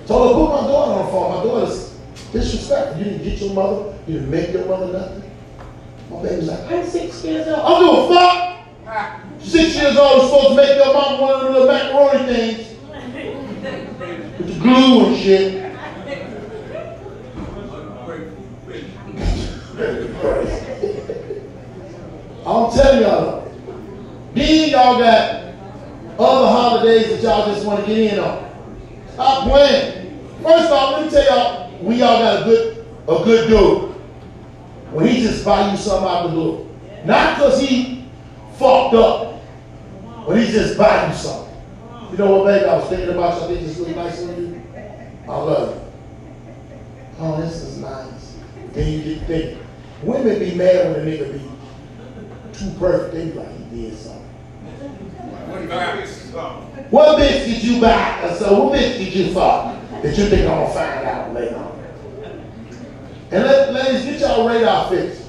Told 0.08 0.28
her, 0.28 0.34
put 0.34 0.62
my 0.62 0.68
daughter 0.68 1.02
on 1.02 1.12
phone. 1.12 1.38
My 1.38 1.44
daughter's 1.44 1.98
disrespectful. 2.32 2.98
You 2.98 3.04
didn't 3.06 3.24
get 3.24 3.42
your 3.42 3.54
mother, 3.54 3.96
you 4.06 4.14
didn't 4.16 4.32
make 4.32 4.52
your 4.52 4.66
mother 4.66 4.92
nothing. 4.92 5.32
My 6.10 6.22
baby's 6.22 6.48
like, 6.48 6.72
I'm 6.72 6.86
six 6.86 7.24
years 7.24 7.48
old. 7.48 7.60
I 7.60 7.70
don't 7.70 8.10
give 8.10 8.12
a 8.12 8.20
fuck. 8.20 8.55
Six 9.40 9.76
years 9.76 9.98
old, 9.98 10.22
you're 10.22 10.26
supposed 10.26 10.50
to 10.50 10.56
make 10.56 10.76
your 10.76 10.94
mom 10.94 11.20
one 11.20 11.34
of 11.34 11.42
them 11.42 11.54
little 11.54 11.68
macaroni 11.68 12.34
things. 12.34 12.76
With 14.38 14.48
the 14.48 14.60
glue 14.60 15.08
and 15.08 15.18
shit. 15.18 15.66
I'm 22.46 22.72
telling 22.72 23.02
y'all. 23.02 23.52
Then 24.36 24.70
y'all 24.70 25.00
got 25.00 25.54
other 26.20 26.48
holidays 26.48 27.10
that 27.10 27.24
y'all 27.24 27.54
just 27.54 27.66
want 27.66 27.80
to 27.82 27.88
get 27.88 28.14
in 28.14 28.20
on. 28.20 28.52
Stop 29.14 29.48
playing. 29.48 30.30
First 30.44 30.72
off, 30.72 30.98
let 30.98 31.06
me 31.06 31.10
tell 31.10 31.26
y'all, 31.26 31.78
we 31.82 32.02
all 32.04 32.20
got 32.20 32.42
a 32.42 32.46
good, 32.46 32.86
a 33.08 33.24
good 33.24 33.50
dude. 33.50 33.96
When 34.92 35.08
he 35.08 35.24
just 35.24 35.44
buy 35.44 35.72
you 35.72 35.78
something 35.78 36.08
out 36.08 36.28
the 36.28 36.30
blue. 36.30 36.70
Not 37.04 37.38
because 37.38 37.60
he 37.60 38.05
fucked 38.58 38.96
up. 38.96 39.34
When 40.26 40.40
he 40.40 40.52
just 40.52 40.78
buy 40.78 41.08
you 41.08 41.14
something. 41.14 41.56
You 42.12 42.18
know 42.18 42.36
what, 42.38 42.46
baby? 42.46 42.66
I 42.66 42.78
was 42.78 42.90
thinking 42.90 43.10
about. 43.10 43.42
I 43.44 43.48
think 43.48 43.62
this 43.62 43.78
look 43.78 43.96
nice 43.96 44.24
on 44.24 44.36
you. 44.36 44.62
I 45.28 45.38
love 45.38 45.76
you. 45.76 45.82
Oh, 47.20 47.42
this 47.42 47.56
is 47.62 47.78
nice. 47.78 48.38
Then 48.74 48.92
you 48.92 49.16
get 49.16 49.28
thinking. 49.28 49.60
Women 50.04 50.40
be 50.40 50.54
mad 50.56 50.92
when 50.92 51.08
a 51.08 51.12
nigga 51.12 51.34
be 51.34 51.42
too 52.54 52.72
perfect. 52.80 53.14
They 53.14 53.26
be 53.26 53.34
like, 53.34 53.50
he 53.72 53.82
did 53.82 53.98
something. 53.98 54.22
What 56.90 57.20
bitch 57.20 57.46
did 57.46 57.64
you 57.64 57.82
buy? 57.82 58.22
Uh, 58.24 58.34
So 58.36 58.64
what 58.64 58.74
bitch 58.80 58.98
did 58.98 59.14
you 59.14 59.34
fuck 59.34 59.76
that 60.02 60.18
you 60.18 60.26
think 60.30 60.42
I'm 60.50 60.60
gonna 60.60 60.74
find 60.74 61.06
out 61.06 61.34
later 61.34 61.58
on? 61.58 61.84
And 63.32 63.44
let, 63.44 63.74
ladies, 63.74 64.06
get 64.06 64.20
y'all 64.22 64.48
radar 64.48 64.90
fixed. 64.90 65.25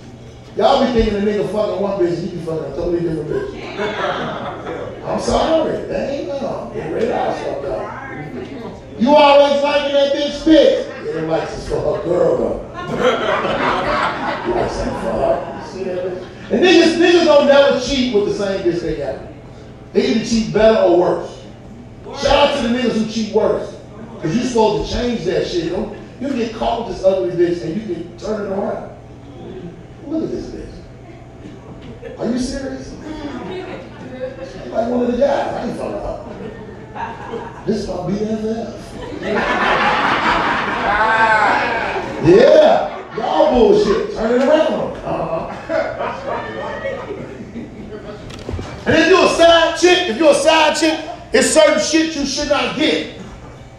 Y'all 0.57 0.87
be 0.87 0.93
thinking 0.99 1.17
a 1.17 1.21
nigga 1.21 1.53
fucking 1.53 1.83
one 1.83 2.01
bitch, 2.01 2.19
he 2.19 2.31
be 2.31 2.39
fucking 2.39 2.73
a 2.73 2.75
totally 2.75 3.01
different 3.01 3.29
bitch. 3.29 5.03
I'm 5.05 5.21
sorry, 5.21 5.83
that 5.87 6.11
ain't 6.11 6.29
no. 6.29 6.73
Fucked 6.75 7.65
up. 7.67 8.99
You 8.99 9.15
always 9.15 9.63
liking 9.63 9.93
that 9.93 10.15
bitch 10.15 10.41
spit. 10.41 10.89
Yeah, 11.05 11.21
he 11.21 11.27
likes 11.27 11.55
this 11.55 11.69
for 11.69 11.99
her 11.99 12.03
girl 12.05 12.37
though. 12.39 12.63
likes 14.55 14.73
something 14.73 14.95
for 14.95 15.13
her. 15.13 15.61
You 15.61 15.73
see 15.73 15.85
that 15.85 16.07
bitch? 16.07 16.27
And 16.51 16.65
niggas, 16.65 16.97
niggas 16.97 17.25
don't 17.27 17.47
never 17.49 17.79
cheat 17.79 18.15
with 18.15 18.25
the 18.25 18.35
same 18.35 18.63
bitch 18.63 18.81
they 18.81 18.97
got. 18.97 19.21
They 19.93 20.07
either 20.09 20.25
cheat 20.25 20.55
better 20.55 20.85
or 20.85 20.99
worse. 20.99 21.45
Shout 22.19 22.49
out 22.49 22.63
to 22.63 22.69
the 22.69 22.79
niggas 22.79 22.93
who 22.93 23.13
cheat 23.13 23.35
worse. 23.35 23.77
Because 24.15 24.35
you're 24.35 24.47
supposed 24.47 24.91
to 24.91 24.97
change 24.97 25.25
that 25.27 25.47
shit. 25.47 25.71
Don't, 25.71 25.99
you 26.19 26.33
get 26.33 26.55
caught 26.55 26.87
with 26.87 26.97
this 26.97 27.05
ugly 27.05 27.33
bitch 27.33 27.63
and 27.63 27.77
you 27.77 27.95
can 27.95 28.17
turn 28.17 28.47
it 28.47 28.51
around. 28.51 28.96
Look 30.07 30.23
at 30.25 30.31
this 30.31 30.47
bitch. 30.47 32.19
Are 32.19 32.31
you 32.31 32.39
serious? 32.39 32.93
Like 34.71 34.91
one 34.91 35.03
of 35.03 35.13
the 35.13 35.19
guys. 35.19 35.55
I 35.55 35.67
ain't 35.67 35.77
fucking 35.77 35.95
up. 35.95 37.67
This 37.67 37.77
is 37.79 37.89
my 37.89 37.95
BFF. 37.95 38.81
yeah. 42.25 43.17
Y'all 43.17 43.51
bullshit. 43.53 44.15
Turn 44.15 44.41
it 44.41 44.47
around. 44.47 44.97
Uh-huh. 44.99 45.53
And 48.87 48.95
if 48.95 49.09
you're 49.09 49.25
a 49.25 49.29
side 49.29 49.79
chick, 49.79 50.09
if 50.11 50.17
you're 50.17 50.31
a 50.31 50.35
side 50.35 50.77
chick, 50.77 51.01
it's 51.33 51.49
certain 51.51 51.81
shit 51.81 52.15
you 52.15 52.25
should 52.25 52.49
not 52.49 52.77
get. 52.77 53.21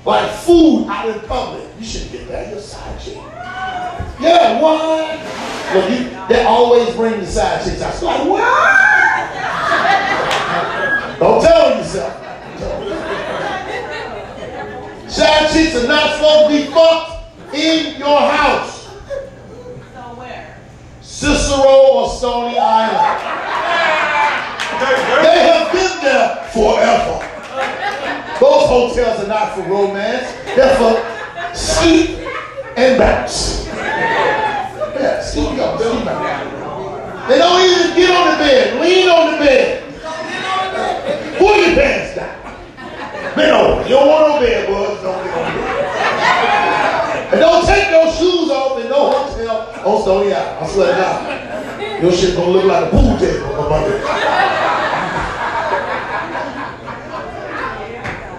Like 0.03 0.29
food 0.31 0.87
out 0.89 1.07
in 1.07 1.19
public. 1.21 1.63
You 1.79 1.85
shouldn't 1.85 2.11
get 2.11 2.27
that. 2.27 2.49
You're 2.49 2.57
a 2.57 2.61
side 2.61 2.99
chick. 2.99 3.15
Yeah, 4.19 4.61
what? 4.61 5.56
Well, 5.73 5.91
you, 5.91 6.09
they 6.29 6.43
always 6.45 6.95
bring 6.95 7.19
the 7.19 7.25
side 7.27 7.63
chicks 7.63 7.81
out. 7.81 7.93
It's 7.93 8.01
like, 8.01 8.25
what? 8.25 8.39
Don't 11.19 11.41
tell 11.43 11.77
yourself. 11.77 12.13
Side 15.09 15.51
chicks 15.51 15.75
are 15.75 15.87
not 15.87 16.15
supposed 16.15 16.51
to 16.51 16.57
be 16.57 16.71
fucked 16.71 17.53
in 17.53 17.99
your 17.99 18.19
house. 18.19 18.85
So 19.93 20.01
where? 20.15 20.57
Cicero 21.01 21.65
or 21.65 22.09
Stony 22.11 22.57
Island. 22.57 23.21
They 25.23 25.39
have 25.49 25.71
been 25.73 26.01
there 26.01 26.35
forever. 26.53 27.19
Those 28.39 28.67
hotels 28.69 29.23
are 29.23 29.27
not 29.27 29.55
for 29.55 29.63
romance. 29.63 30.31
They're 30.55 30.75
for 30.77 31.01
sleep 31.55 32.19
and 32.77 32.97
bounce. 32.99 33.65
Yeah, 34.99 35.21
sleep 35.21 35.59
up, 35.59 35.79
sleep 35.79 36.07
out. 36.07 37.29
They 37.29 37.37
don't 37.37 37.61
even 37.61 37.95
get 37.95 38.09
on 38.09 38.31
the 38.31 38.37
bed. 38.43 38.81
Lean 38.81 39.09
on 39.09 39.31
the 39.33 39.37
bed. 39.37 39.83
Pull 41.37 41.55
your 41.57 41.75
pants 41.75 42.15
down. 42.15 43.35
Bend 43.35 43.51
over. 43.51 43.83
You 43.83 43.89
don't 43.89 44.07
want 44.07 44.27
no 44.27 44.39
bed 44.39 44.67
bugs. 44.67 45.01
Don't 45.03 45.23
get 45.23 45.33
on 45.37 45.43
the 45.53 45.61
bed. 45.61 47.33
And 47.33 47.39
don't 47.41 47.65
take 47.67 47.91
no 47.91 48.09
shoes 48.11 48.49
off 48.49 48.79
in 48.79 48.89
no 48.89 49.11
hotel 49.11 49.69
on 49.85 50.01
Stony 50.01 50.33
Island. 50.33 50.65
I 50.65 50.67
swear 50.67 50.87
to 50.87 50.97
God. 50.97 52.01
Your 52.01 52.11
shit 52.11 52.35
gonna 52.35 52.51
look 52.51 52.65
like 52.65 52.87
a 52.87 52.89
pool 52.89 53.17
table 53.17 53.53
up 53.55 53.71
under. 53.71 53.99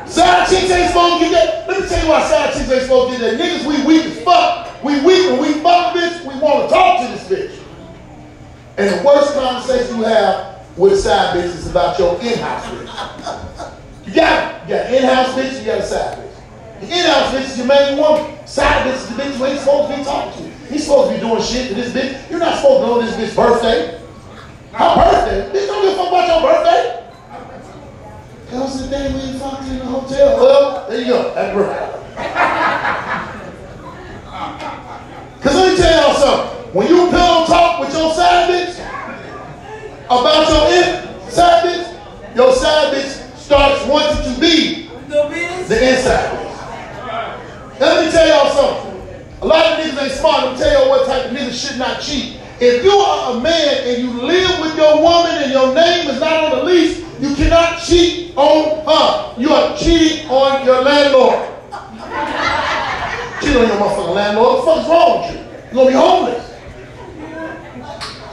Side 0.08 0.48
chicks 0.48 0.70
ain't 0.70 0.88
supposed 0.88 1.22
to 1.22 1.28
get 1.28 1.32
that. 1.32 1.68
Let 1.68 1.82
me 1.82 1.88
tell 1.88 2.02
you 2.02 2.08
why 2.10 2.26
side 2.26 2.54
chicks 2.54 2.70
ain't 2.70 2.82
supposed 2.82 3.12
to 3.12 3.18
get 3.18 3.38
that. 3.38 3.40
Niggas, 3.40 3.66
we 3.66 3.84
weak 3.84 4.06
as 4.06 4.24
fuck. 4.24 4.67
We 4.82 4.94
weak 5.04 5.30
when 5.30 5.40
we 5.40 5.54
fuck 5.60 5.94
bitch, 5.94 6.20
we 6.22 6.38
want 6.40 6.68
to 6.68 6.74
talk 6.74 7.00
to 7.04 7.12
this 7.12 7.26
bitch. 7.28 7.62
And 8.76 8.88
the 8.88 9.04
worst 9.04 9.34
conversation 9.34 9.96
you 9.96 10.04
have 10.04 10.64
with 10.76 10.92
a 10.92 10.96
side 10.96 11.36
bitch 11.36 11.46
is 11.46 11.68
about 11.68 11.98
your 11.98 12.14
in-house 12.20 12.64
bitch. 12.66 13.72
You 14.06 14.14
got 14.14 14.54
it. 14.54 14.68
You 14.68 14.74
got 14.76 14.92
in-house 14.92 15.34
bitch, 15.34 15.58
you 15.58 15.66
got 15.66 15.78
a 15.78 15.82
side 15.82 16.18
bitch. 16.18 16.80
The 16.80 16.86
in-house 16.86 17.34
bitch 17.34 17.50
is 17.50 17.58
your 17.58 17.66
main 17.66 17.98
woman. 17.98 18.46
Side 18.46 18.86
bitch 18.86 18.94
is 18.94 19.08
the 19.08 19.14
bitch 19.20 19.36
you 19.36 19.46
ain't 19.46 19.58
supposed 19.58 19.90
to 19.90 19.98
be 19.98 20.04
talking 20.04 20.44
to. 20.44 20.72
You 20.72 20.78
supposed 20.78 21.10
to 21.10 21.14
be 21.16 21.20
doing 21.20 21.42
shit 21.42 21.68
to 21.68 21.74
this 21.74 21.92
bitch. 21.92 22.30
You're 22.30 22.38
not 22.38 22.56
supposed 22.56 22.82
to 22.82 22.86
know 22.86 23.02
this 23.02 23.16
bitch's 23.16 23.34
birthday. 23.34 24.00
Her 24.72 24.94
birthday? 24.94 25.58
Bitch, 25.58 25.66
don't 25.66 25.82
give 25.82 25.94
a 25.94 25.96
fuck 25.96 26.08
about 26.08 26.28
your 26.28 26.40
birthday. 26.42 26.82
That 28.50 28.60
was 28.60 28.82
the 28.82 28.88
day 28.88 29.12
we 29.12 29.38
fucked 29.38 29.64
in 29.64 29.78
the 29.78 29.84
hotel. 29.84 30.36
Well, 30.36 30.88
there 30.88 31.00
you 31.00 31.06
go. 31.06 31.34
Happy 31.34 31.54
birthday. 31.54 32.47
Cause 35.40 35.54
let 35.54 35.72
me 35.72 35.76
tell 35.78 36.02
y'all 36.02 36.14
something. 36.14 36.72
When 36.72 36.88
you 36.88 37.10
pillow 37.10 37.46
talk 37.46 37.80
with 37.80 37.92
your 37.92 38.12
side 38.12 38.50
bitch 38.50 38.74
about 40.06 40.48
your 40.48 40.66
in 40.74 41.30
side 41.30 41.64
bitch, 41.64 42.36
your 42.36 42.52
side 42.54 42.94
bitch 42.94 43.36
starts 43.36 43.86
wanting 43.86 44.34
to 44.34 44.40
be 44.40 44.88
the 45.08 45.90
inside 45.90 46.34
bitch. 46.34 47.80
Now 47.80 47.86
let 47.86 48.06
me 48.06 48.10
tell 48.10 48.28
y'all 48.28 48.50
something. 48.52 48.88
A 49.40 49.46
lot 49.46 49.64
of 49.64 49.78
niggas 49.78 50.02
ain't 50.02 50.12
smart. 50.12 50.44
Let 50.44 50.52
me 50.52 50.58
tell 50.58 50.72
y'all 50.72 50.90
what 50.90 51.06
type 51.06 51.30
of 51.30 51.36
niggas 51.36 51.68
should 51.68 51.78
not 51.78 52.00
cheat. 52.00 52.40
If 52.60 52.82
you 52.82 52.90
are 52.90 53.36
a 53.36 53.40
man 53.40 53.86
and 53.86 54.02
you 54.02 54.10
live 54.20 54.58
with 54.60 54.76
your 54.76 55.00
woman 55.00 55.30
and 55.44 55.52
your 55.52 55.72
name 55.72 56.08
is 56.08 56.18
not 56.18 56.44
on 56.44 56.58
the 56.58 56.64
lease, 56.64 56.98
you 57.20 57.36
cannot 57.36 57.80
cheat 57.80 58.36
on 58.36 58.84
her. 58.84 59.40
You 59.40 59.50
are 59.50 59.76
cheating 59.76 60.28
on 60.28 60.66
your 60.66 60.82
landlord. 60.82 61.54
On 63.58 63.66
your 63.66 63.76
motherfucking 63.76 64.14
landlord. 64.14 64.64
What 64.64 64.76
the 64.76 64.82
fuck's 64.82 64.88
wrong 64.88 65.20
with 65.20 65.32
you? 65.34 65.40
You're 65.64 65.74
gonna 65.74 65.90
be 65.90 65.96
homeless. 65.96 66.44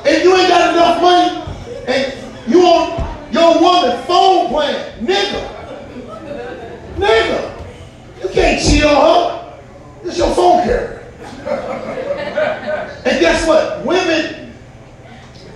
If 0.06 0.24
you 0.24 0.36
ain't 0.36 0.50
got 0.50 0.76
enough 0.76 1.02
money 1.02 1.84
and 1.88 2.14
you 2.48 2.62
on 2.62 3.34
your 3.34 3.60
woman 3.60 4.04
phone 4.06 4.50
plan, 4.50 5.04
nigga. 5.04 5.42
Nigga. 6.98 7.66
You 8.22 8.30
can't 8.30 8.62
cheat 8.62 8.84
on 8.84 8.94
her. 8.94 9.60
It's 10.04 10.16
your 10.20 10.30
phone 10.36 10.64
carrier. 10.64 11.12
and 13.06 13.20
guess 13.20 13.48
what? 13.48 13.84
Women 13.84 14.54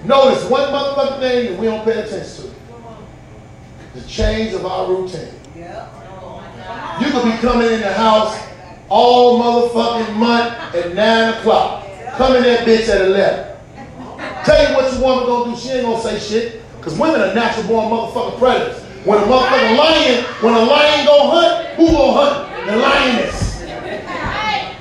notice 0.03 0.49
one 0.49 0.63
motherfucking 0.69 1.19
thing 1.19 1.51
that 1.51 1.59
we 1.59 1.67
don't 1.67 1.85
pay 1.85 2.01
attention 2.01 2.45
to. 2.45 3.99
The 3.99 4.07
change 4.07 4.55
of 4.55 4.65
our 4.65 4.87
routine. 4.91 5.29
You 5.55 7.11
could 7.11 7.23
be 7.23 7.37
coming 7.37 7.71
in 7.71 7.81
the 7.81 7.93
house 7.93 8.49
all 8.89 9.39
motherfucking 9.39 10.15
month 10.15 10.75
at 10.75 10.93
9 10.93 11.33
o'clock. 11.35 11.85
Come 12.17 12.35
in 12.35 12.43
that 12.43 12.67
bitch 12.67 12.89
at 12.89 13.01
11. 13.01 13.55
Tell 14.45 14.69
you 14.69 14.75
what 14.75 14.91
your 14.91 15.01
woman 15.01 15.25
gonna 15.25 15.55
do, 15.55 15.59
she 15.59 15.69
ain't 15.69 15.83
gonna 15.83 16.01
say 16.01 16.19
shit. 16.19 16.61
Because 16.77 16.97
women 16.97 17.21
are 17.21 17.33
natural 17.33 17.67
born 17.67 17.89
motherfucking 17.89 18.39
predators. 18.39 18.83
When 19.05 19.17
a 19.17 19.21
motherfucking 19.21 19.77
lion, 19.77 20.23
when 20.41 20.53
a 20.53 20.63
lion 20.63 21.05
go 21.05 21.29
hunt, 21.29 21.67
who 21.75 21.87
gonna 21.87 22.13
hunt? 22.13 22.67
The 22.67 22.77
lioness. 22.77 23.59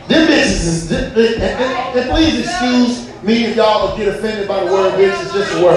Them 0.09 0.27
bitches 0.27 0.67
is, 0.67 0.91
and, 0.91 1.17
and, 1.17 1.99
and 1.99 2.11
please 2.11 2.41
excuse 2.41 3.23
me 3.23 3.45
if 3.45 3.57
y'all 3.57 3.97
get 3.97 4.09
offended 4.09 4.49
by 4.49 4.65
the 4.65 4.67
word 4.73 4.95
bitch, 4.95 5.23
it's 5.23 5.33
just 5.33 5.55
a 5.55 5.65
word. 5.65 5.77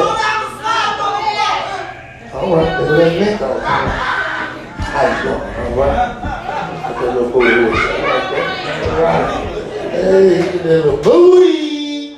All 2.34 2.56
right, 2.56 2.78
they 2.78 2.90
let 2.90 3.34
me 3.34 3.38
go. 3.38 3.60
How 4.80 5.18
you 5.18 5.24
doing? 5.24 5.78
All 5.78 5.86
right. 5.86 6.51
That 7.02 7.16
little 7.16 7.32
booty 7.32 7.52
right. 9.02 9.48
Hey, 9.90 10.64
little 10.64 10.98
booty. 10.98 12.16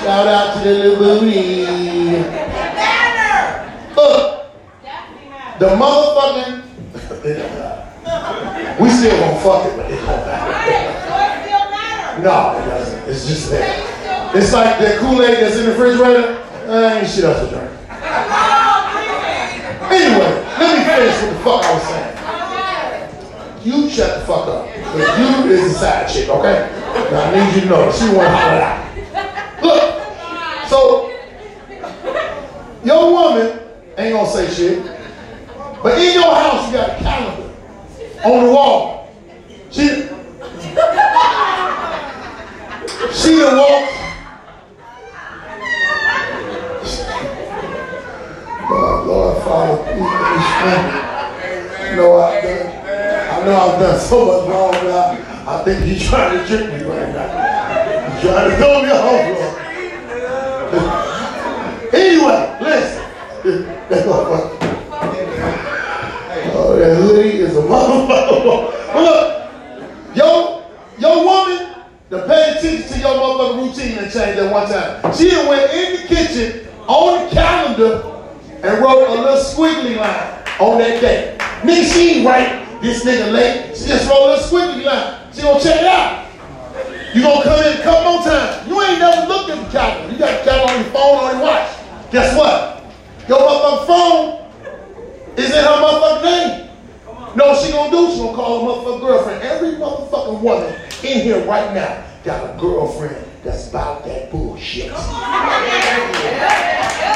Shout 0.00 0.26
out 0.26 0.54
to 0.54 0.68
the 0.68 0.74
little 0.74 1.20
booty. 1.20 1.66
Look, 3.94 4.46
the 5.58 5.66
motherfucking. 5.76 6.62
we 8.80 8.88
still 8.88 9.20
gonna 9.20 9.40
fuck 9.40 9.66
it, 9.66 9.76
but 9.76 9.90
it 9.90 10.00
don't 10.00 10.24
matter. 10.24 12.22
No, 12.22 12.58
it 12.58 12.64
doesn't. 12.70 13.08
It's 13.08 13.26
just 13.26 13.50
there. 13.50 13.84
It's 14.34 14.52
like 14.54 14.78
that 14.78 14.98
Kool-Aid 14.98 15.40
that's 15.40 15.56
in 15.56 15.66
the 15.66 15.72
refrigerator. 15.72 16.42
Uh, 16.66 16.98
ain't 16.98 17.06
shit 17.06 17.24
else 17.24 17.40
to 17.40 17.54
drink. 17.54 17.70
Anyway, 19.90 20.32
let 20.58 20.78
me 20.78 20.84
finish 20.84 21.22
what 21.22 21.30
the 21.32 21.38
fuck 21.44 21.64
I 21.64 21.74
was 21.74 21.82
saying. 21.82 22.07
You 23.68 23.90
shut 23.90 24.20
the 24.20 24.24
fuck 24.24 24.48
up. 24.48 24.66
Because 24.66 25.44
you 25.44 25.50
is 25.50 25.76
a 25.76 25.78
side 25.78 26.08
chick, 26.08 26.30
okay? 26.30 26.70
Now 27.10 27.24
I 27.24 27.34
need 27.34 27.54
you 27.54 27.60
to 27.60 27.66
know. 27.66 27.92
She 27.92 28.06
want 28.06 28.28
to 28.28 28.34
holler 28.34 28.62
out. 28.62 28.80
Look, 29.62 29.84
so 30.70 31.10
your 32.82 33.12
woman 33.12 33.60
ain't 33.98 34.14
gonna 34.14 34.30
say 34.30 34.48
shit. 34.48 34.82
But 35.82 35.98
in 35.98 36.14
your 36.14 36.34
house, 36.34 36.66
you 36.66 36.78
got 36.78 36.88
a 36.88 37.02
calendar 37.02 37.52
on 38.24 38.44
the 38.46 38.50
wall. 38.50 39.12
She, 39.70 39.86
she 43.12 43.36
done 43.36 43.58
walked. 43.58 43.92
Lord, 48.70 49.06
Lord, 49.06 49.42
Father, 49.44 49.76
please 49.84 50.00
me 50.00 50.38
strength. 50.56 51.90
You 51.90 51.96
know. 51.96 52.16
I 52.18 52.37
know 53.48 53.56
I've 53.56 53.80
done 53.80 54.00
so 54.00 54.26
much 54.26 54.48
wrong, 54.48 54.72
but 54.72 55.20
I, 55.48 55.64
think 55.64 55.86
you're 55.86 56.08
trying 56.08 56.38
to 56.38 56.46
trick 56.46 56.66
me 56.66 56.82
right 56.84 57.08
now. 57.12 58.22
You're 58.22 58.32
trying 58.32 58.50
to 58.50 58.56
throw 58.56 58.82
me 58.82 58.90
off, 58.90 59.10
anyway, 61.94 62.58
listen. 62.60 63.04
Oh, 66.60 66.76
that 66.76 66.96
hoodie 66.96 67.38
is 67.38 67.56
a 67.56 67.60
motherfucker. 67.60 68.74
Look, 68.94 70.16
yo, 70.16 70.64
your 70.98 71.24
woman, 71.24 71.74
to 72.10 72.26
pay 72.26 72.58
attention 72.58 72.92
to 72.92 72.98
your 72.98 73.14
motherfucking 73.14 73.68
routine 73.68 73.98
and 73.98 74.12
change 74.12 74.36
that 74.36 74.52
one 74.52 74.66
time. 74.68 75.14
She 75.14 75.28
went 75.48 75.72
in 75.72 76.02
the 76.02 76.08
kitchen 76.08 76.68
on 76.88 77.24
the 77.24 77.30
calendar 77.30 78.02
and 78.62 78.82
wrote 78.82 79.08
a 79.08 79.12
little 79.12 79.36
squiggly 79.36 79.96
line 79.96 80.44
on 80.58 80.78
that 80.78 81.00
day. 81.00 81.36
Nigga, 81.62 81.92
she 81.92 82.18
ain't 82.18 82.26
right. 82.26 82.67
This 82.80 83.04
nigga 83.04 83.32
late. 83.32 83.76
She 83.76 83.86
just 83.86 84.06
a 84.06 84.14
little 84.14 84.38
squiggly 84.38 84.84
line. 84.84 85.32
She 85.32 85.42
gonna 85.42 85.60
check 85.60 85.80
it 85.80 85.86
out. 85.86 86.26
You 87.12 87.22
gonna 87.22 87.42
come 87.42 87.64
in 87.64 87.80
a 87.80 87.82
couple 87.82 88.12
more 88.12 88.22
times. 88.22 88.68
You 88.68 88.80
ain't 88.82 89.00
never 89.00 89.26
looked 89.26 89.50
at 89.50 89.64
the 89.64 89.70
calendar. 89.72 90.12
You 90.12 90.18
got 90.18 90.44
the 90.44 90.50
calendar 90.50 90.74
on 90.74 90.80
your 90.84 90.92
phone 90.92 91.24
or 91.24 91.32
your 91.32 91.42
watch. 91.42 91.68
Guess 92.12 92.36
what? 92.38 92.84
Your 93.28 93.38
motherfucking 93.38 93.86
phone 93.86 94.50
is 95.36 95.50
in 95.50 95.64
her 95.64 95.78
motherfucking 95.82 96.22
name. 96.22 96.70
No, 97.34 97.54
she 97.60 97.72
gonna 97.72 97.90
do, 97.90 98.10
she 98.12 98.18
gonna 98.18 98.36
call 98.36 98.60
her 98.60 98.66
motherfucking 98.66 99.00
girlfriend. 99.00 99.42
Every 99.42 99.72
motherfucking 99.72 100.40
woman 100.40 100.74
in 101.02 101.20
here 101.22 101.44
right 101.46 101.74
now 101.74 102.04
got 102.22 102.54
a 102.54 102.60
girlfriend 102.60 103.24
that's 103.42 103.68
about 103.70 104.04
that 104.04 104.30
bullshit. 104.30 104.90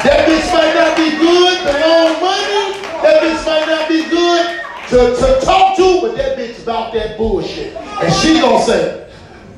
That 0.03 0.27
bitch 0.27 0.53
might 0.53 0.73
not 0.75 0.97
be 0.97 1.11
good 1.17 1.57
to 1.59 1.71
loan 1.79 2.19
money. 2.19 2.81
That 3.01 3.21
bitch 3.23 3.45
might 3.45 3.67
not 3.67 3.87
be 3.87 4.03
good 4.09 4.59
to, 4.93 5.15
to 5.15 5.39
talk 5.41 5.75
to, 5.75 6.01
but 6.01 6.15
that 6.15 6.37
bitch 6.37 6.61
about 6.61 6.93
that 6.93 7.17
bullshit. 7.17 7.75
And 7.75 8.13
she 8.13 8.39
gonna 8.39 8.63
say, 8.63 9.09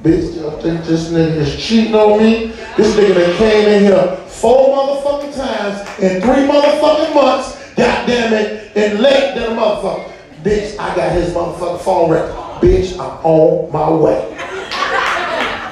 bitch, 0.02 0.32
I 0.46 0.62
think 0.62 0.86
this 0.86 1.10
nigga 1.10 1.36
is 1.36 1.62
cheating 1.62 1.94
on 1.94 2.20
me. 2.20 2.48
This 2.78 2.96
nigga 2.96 3.16
that 3.16 3.38
came 3.38 3.68
in 3.68 3.84
here 3.84 4.16
four 4.28 4.76
motherfucking 4.76 5.36
times 5.36 5.82
in 6.00 6.22
three 6.22 6.48
motherfucking 6.48 7.14
months. 7.14 7.74
God 7.76 8.08
damn 8.08 8.34
it, 8.34 8.72
and 8.78 9.00
late 9.00 9.36
than 9.36 9.52
a 9.52 9.56
motherfucker. 9.56 10.12
Bitch, 10.44 10.80
I 10.80 10.96
got 10.96 11.12
his 11.12 11.34
motherfucking 11.34 11.82
phone 11.82 12.12
record. 12.12 12.36
Bitch, 12.62 12.94
I'm 12.94 13.26
on 13.26 13.72
my 13.74 13.90
way. 13.90 14.30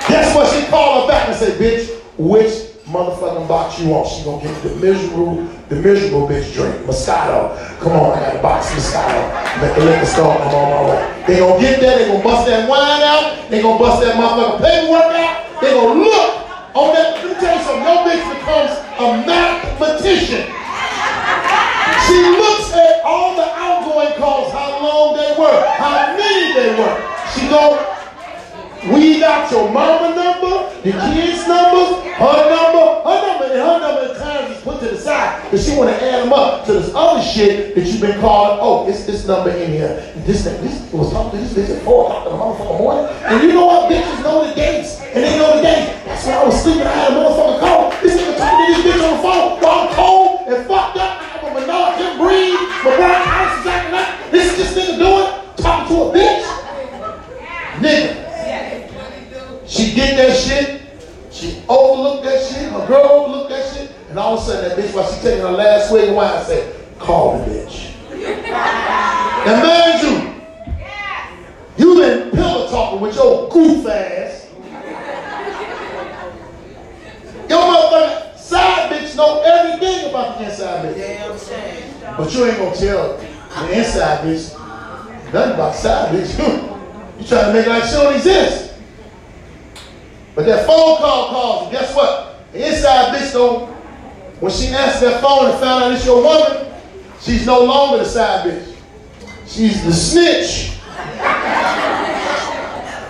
Guess 0.10 0.36
what? 0.36 0.54
She 0.54 0.68
called 0.68 1.04
her 1.04 1.08
back 1.08 1.30
and 1.30 1.38
said, 1.38 1.58
bitch, 1.60 1.90
which 2.18 2.52
motherfucking 2.86 3.48
box 3.48 3.80
you 3.80 3.88
want? 3.90 4.10
She 4.10 4.26
gonna 4.26 4.44
get 4.44 4.62
the 4.64 4.76
miserable, 4.76 5.48
the 5.74 5.82
miserable 5.82 6.28
bitch 6.28 6.54
drink. 6.54 6.76
Moscato. 6.86 7.58
Come 7.80 7.94
on, 7.94 8.18
I 8.18 8.22
got 8.22 8.36
a 8.36 8.42
box 8.42 8.70
of 8.72 8.78
Moscato. 8.78 9.22
Let 9.62 9.76
the 9.76 9.86
liquor 9.86 10.06
store, 10.06 10.32
I'm 10.32 10.54
on 10.54 10.70
my 10.70 10.82
way. 10.90 11.24
They 11.28 11.40
gonna 11.40 11.60
get 11.60 11.80
there, 11.80 11.98
they 11.98 12.08
gonna 12.08 12.24
bust 12.24 12.48
that 12.48 12.70
wine 12.70 13.02
out, 13.02 13.50
they 13.50 13.62
gonna 13.62 13.80
bust 13.80 14.04
that 14.04 14.16
motherfucking 14.16 14.62
paperwork 14.62 15.14
out, 15.18 15.62
they 15.62 15.72
gonna 15.74 16.00
look 16.00 16.30
on 16.76 16.94
that. 16.94 17.18
Let 17.18 17.26
me 17.26 17.34
tell 17.42 17.58
you 17.58 17.64
something, 17.64 17.86
your 17.90 18.00
bitch 18.06 18.24
becomes 18.38 18.74
a 19.02 19.06
mathematician. 19.26 20.46
She 22.06 22.20
looks 22.22 22.70
at 22.76 23.02
all 23.04 23.36
the 23.36 23.48
outgoing 23.50 24.14
calls, 24.20 24.52
how 24.54 24.78
long 24.78 25.18
they 25.18 25.34
were, 25.40 25.60
how 25.80 26.14
many 26.14 26.54
they 26.54 26.70
were. 26.78 26.98
She 27.34 27.48
go 27.50 27.82
weed 28.94 29.24
out 29.24 29.50
your 29.50 29.72
mama 29.72 30.14
number, 30.14 30.70
the 30.84 30.92
kids' 30.92 31.48
numbers, 31.48 32.04
her 32.20 32.40
number, 32.52 32.86
her 33.08 33.20
number, 33.26 33.46
and 33.48 33.62
her 33.64 33.80
number 33.80 34.14
at 34.14 34.18
times 34.20 34.58
is 34.58 34.64
put 34.64 34.80
to 34.82 34.90
the 34.90 34.98
side 34.98 35.43
because 35.54 35.70
she 35.70 35.78
want 35.78 35.88
to 35.88 35.96
add 36.02 36.26
them 36.26 36.34
up 36.34 36.66
to 36.66 36.74
this 36.74 36.92
other 36.96 37.22
shit 37.22 37.76
that 37.76 37.86
you've 37.86 38.02
been 38.02 38.20
calling. 38.20 38.58
Oh, 38.60 38.90
it's 38.90 39.06
this 39.06 39.28
number 39.28 39.52
in 39.52 39.70
here. 39.70 40.02
This 40.26 40.46
this 40.46 40.92
was 40.92 41.14
talking 41.14 41.38
to 41.38 41.46
this 41.46 41.54
bitch 41.54 41.78
at 41.78 41.84
four 41.84 42.10
o'clock 42.10 42.26
in 42.26 42.34
the 42.34 42.40
motherfucking 42.42 42.80
morning. 42.82 43.06
And 43.22 43.44
you 43.44 43.54
know 43.54 43.68
what? 43.68 43.92
Bitches 43.92 44.24
know 44.24 44.50
the 44.50 44.56
dates, 44.56 45.00
and 45.00 45.22
they 45.22 45.38
know 45.38 45.58
the 45.58 45.62
dates. 45.62 45.94
That's 46.10 46.26
why 46.26 46.42
I 46.42 46.44
was 46.46 46.58
sleeping. 46.58 46.82
I 46.82 46.94
had 46.98 47.14
a 47.14 47.16
motherfucking 47.22 47.60
call. 47.60 47.92
This 48.02 48.18
nigga 48.18 48.34
talking 48.34 48.66
to 48.66 48.82
this 48.82 48.82
bitch 48.82 48.98
on 48.98 49.14
the 49.14 49.22
phone 49.22 49.62
while 49.62 49.78
I'm 49.78 49.94
cold 49.94 50.48
and 50.50 50.66
fucked 50.66 50.98
up. 50.98 51.22
I 51.22 51.24
have 51.24 51.44
a 51.46 51.54
Manila, 51.54 51.94
can't 52.02 52.18
breathe. 52.18 52.58
My 52.82 52.98
brown 52.98 53.22
house 53.22 53.54
is 53.62 53.68
acting 53.70 53.94
up. 53.94 54.32
This 54.34 54.58
is 54.58 54.58
this 54.58 54.74
nigga 54.74 54.98
doing 54.98 55.30
talking 55.62 55.86
to 55.94 56.02
a 56.02 56.06
bitch. 56.18 56.50
Nigga. 57.78 59.70
She 59.70 59.94
get 59.94 60.18
that 60.18 60.34
shit. 60.34 60.82
She 61.30 61.62
overlooked 61.70 62.26
that 62.26 62.42
shit. 62.42 62.72
Her 62.74 62.88
girl 62.88 63.06
overlooked 63.06 63.52
that 63.52 63.70
shit. 63.70 63.94
And 64.14 64.20
all 64.20 64.38
of 64.38 64.42
a 64.42 64.46
sudden, 64.46 64.70
that 64.70 64.78
bitch, 64.78 64.94
while 64.94 65.12
she 65.12 65.20
taking 65.22 65.42
her 65.42 65.50
last 65.50 65.90
swig 65.90 66.10
of 66.10 66.16
wine, 66.16 66.46
say, 66.46 66.72
call 67.00 67.40
the 67.40 67.46
bitch. 67.46 67.96
now, 69.44 69.64
mind 69.66 70.04
you, 70.04 71.84
you 71.84 71.96
been 71.96 72.30
pillow 72.30 72.70
talking 72.70 73.02
with 73.02 73.16
your 73.16 73.50
goof 73.50 73.88
ass. 73.88 74.52
Your 77.50 77.60
motherfucker 77.60 78.38
side 78.38 78.92
bitch 78.92 79.16
know 79.16 79.42
everything 79.42 80.12
about 80.12 80.38
the 80.38 80.46
inside 80.46 80.94
bitch. 80.94 80.98
Damn. 81.98 82.16
But 82.16 82.32
you 82.36 82.46
ain't 82.46 82.58
gonna 82.60 82.76
tell 82.76 83.18
the 83.18 83.78
inside 83.80 84.28
bitch 84.28 85.34
nothing 85.34 85.54
about 85.56 85.74
side 85.74 86.14
bitch. 86.14 86.38
you 87.20 87.26
trying 87.26 87.48
to 87.48 87.54
make 87.54 87.66
it 87.66 87.70
like 87.70 87.86
she 87.86 87.94
don't 87.94 88.14
exist. 88.14 88.76
But 90.36 90.46
that 90.46 90.68
phone 90.68 90.98
call 90.98 91.30
calls, 91.30 91.64
and 91.64 91.72
guess 91.72 91.96
what? 91.96 92.52
The 92.52 92.68
inside 92.72 93.16
bitch 93.16 93.34
don't, 93.34 93.74
when 94.44 94.52
she 94.52 94.68
answers 94.68 95.00
that 95.00 95.22
phone 95.22 95.50
and 95.50 95.58
found 95.58 95.86
out 95.86 95.94
it's 95.94 96.06
your 96.06 96.22
woman, 96.22 96.74
she's 97.22 97.46
no 97.46 97.64
longer 97.64 98.00
the 98.00 98.04
side 98.04 98.46
bitch. 98.46 98.76
She's 99.48 99.82
the 99.86 99.94
snitch. 99.94 100.80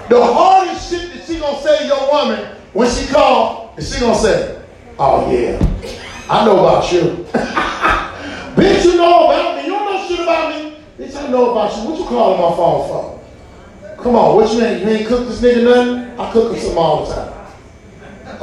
the 0.10 0.24
hardest 0.24 0.92
shit 0.92 1.12
that 1.12 1.24
she 1.26 1.40
gonna 1.40 1.60
say 1.60 1.80
to 1.80 1.86
your 1.88 2.12
woman 2.12 2.56
when 2.74 2.88
she 2.88 3.08
call, 3.08 3.74
is 3.80 3.92
she 3.92 4.00
gonna 4.00 4.14
say, 4.14 4.62
oh 5.00 5.32
yeah, 5.32 5.58
I 6.30 6.46
know 6.46 6.60
about 6.60 6.92
you. 6.92 7.02
Bitch, 8.54 8.86
you 8.86 8.98
know 8.98 9.26
about 9.26 9.56
me. 9.56 9.64
You 9.64 9.72
don't 9.72 9.92
know 9.92 10.08
shit 10.08 10.20
about 10.20 10.54
me. 10.54 10.78
Bitch, 11.00 11.16
I 11.16 11.30
know 11.30 11.50
about 11.50 11.76
you. 11.76 11.90
What 11.90 11.98
you 11.98 12.06
calling 12.06 12.40
my 12.40 12.56
phone 12.56 12.88
for? 12.88 14.04
Come 14.04 14.16
on, 14.16 14.36
what 14.36 14.54
you 14.54 14.62
ain't, 14.62 14.84
you 14.84 14.90
ain't 14.90 15.08
cook 15.08 15.28
this 15.28 15.42
nigga 15.42 15.64
nothing? 15.64 16.20
I 16.20 16.32
cook 16.32 16.54
him 16.54 16.62
some 16.62 16.78
all 16.78 17.08
the 17.08 17.16
time. 17.16 17.33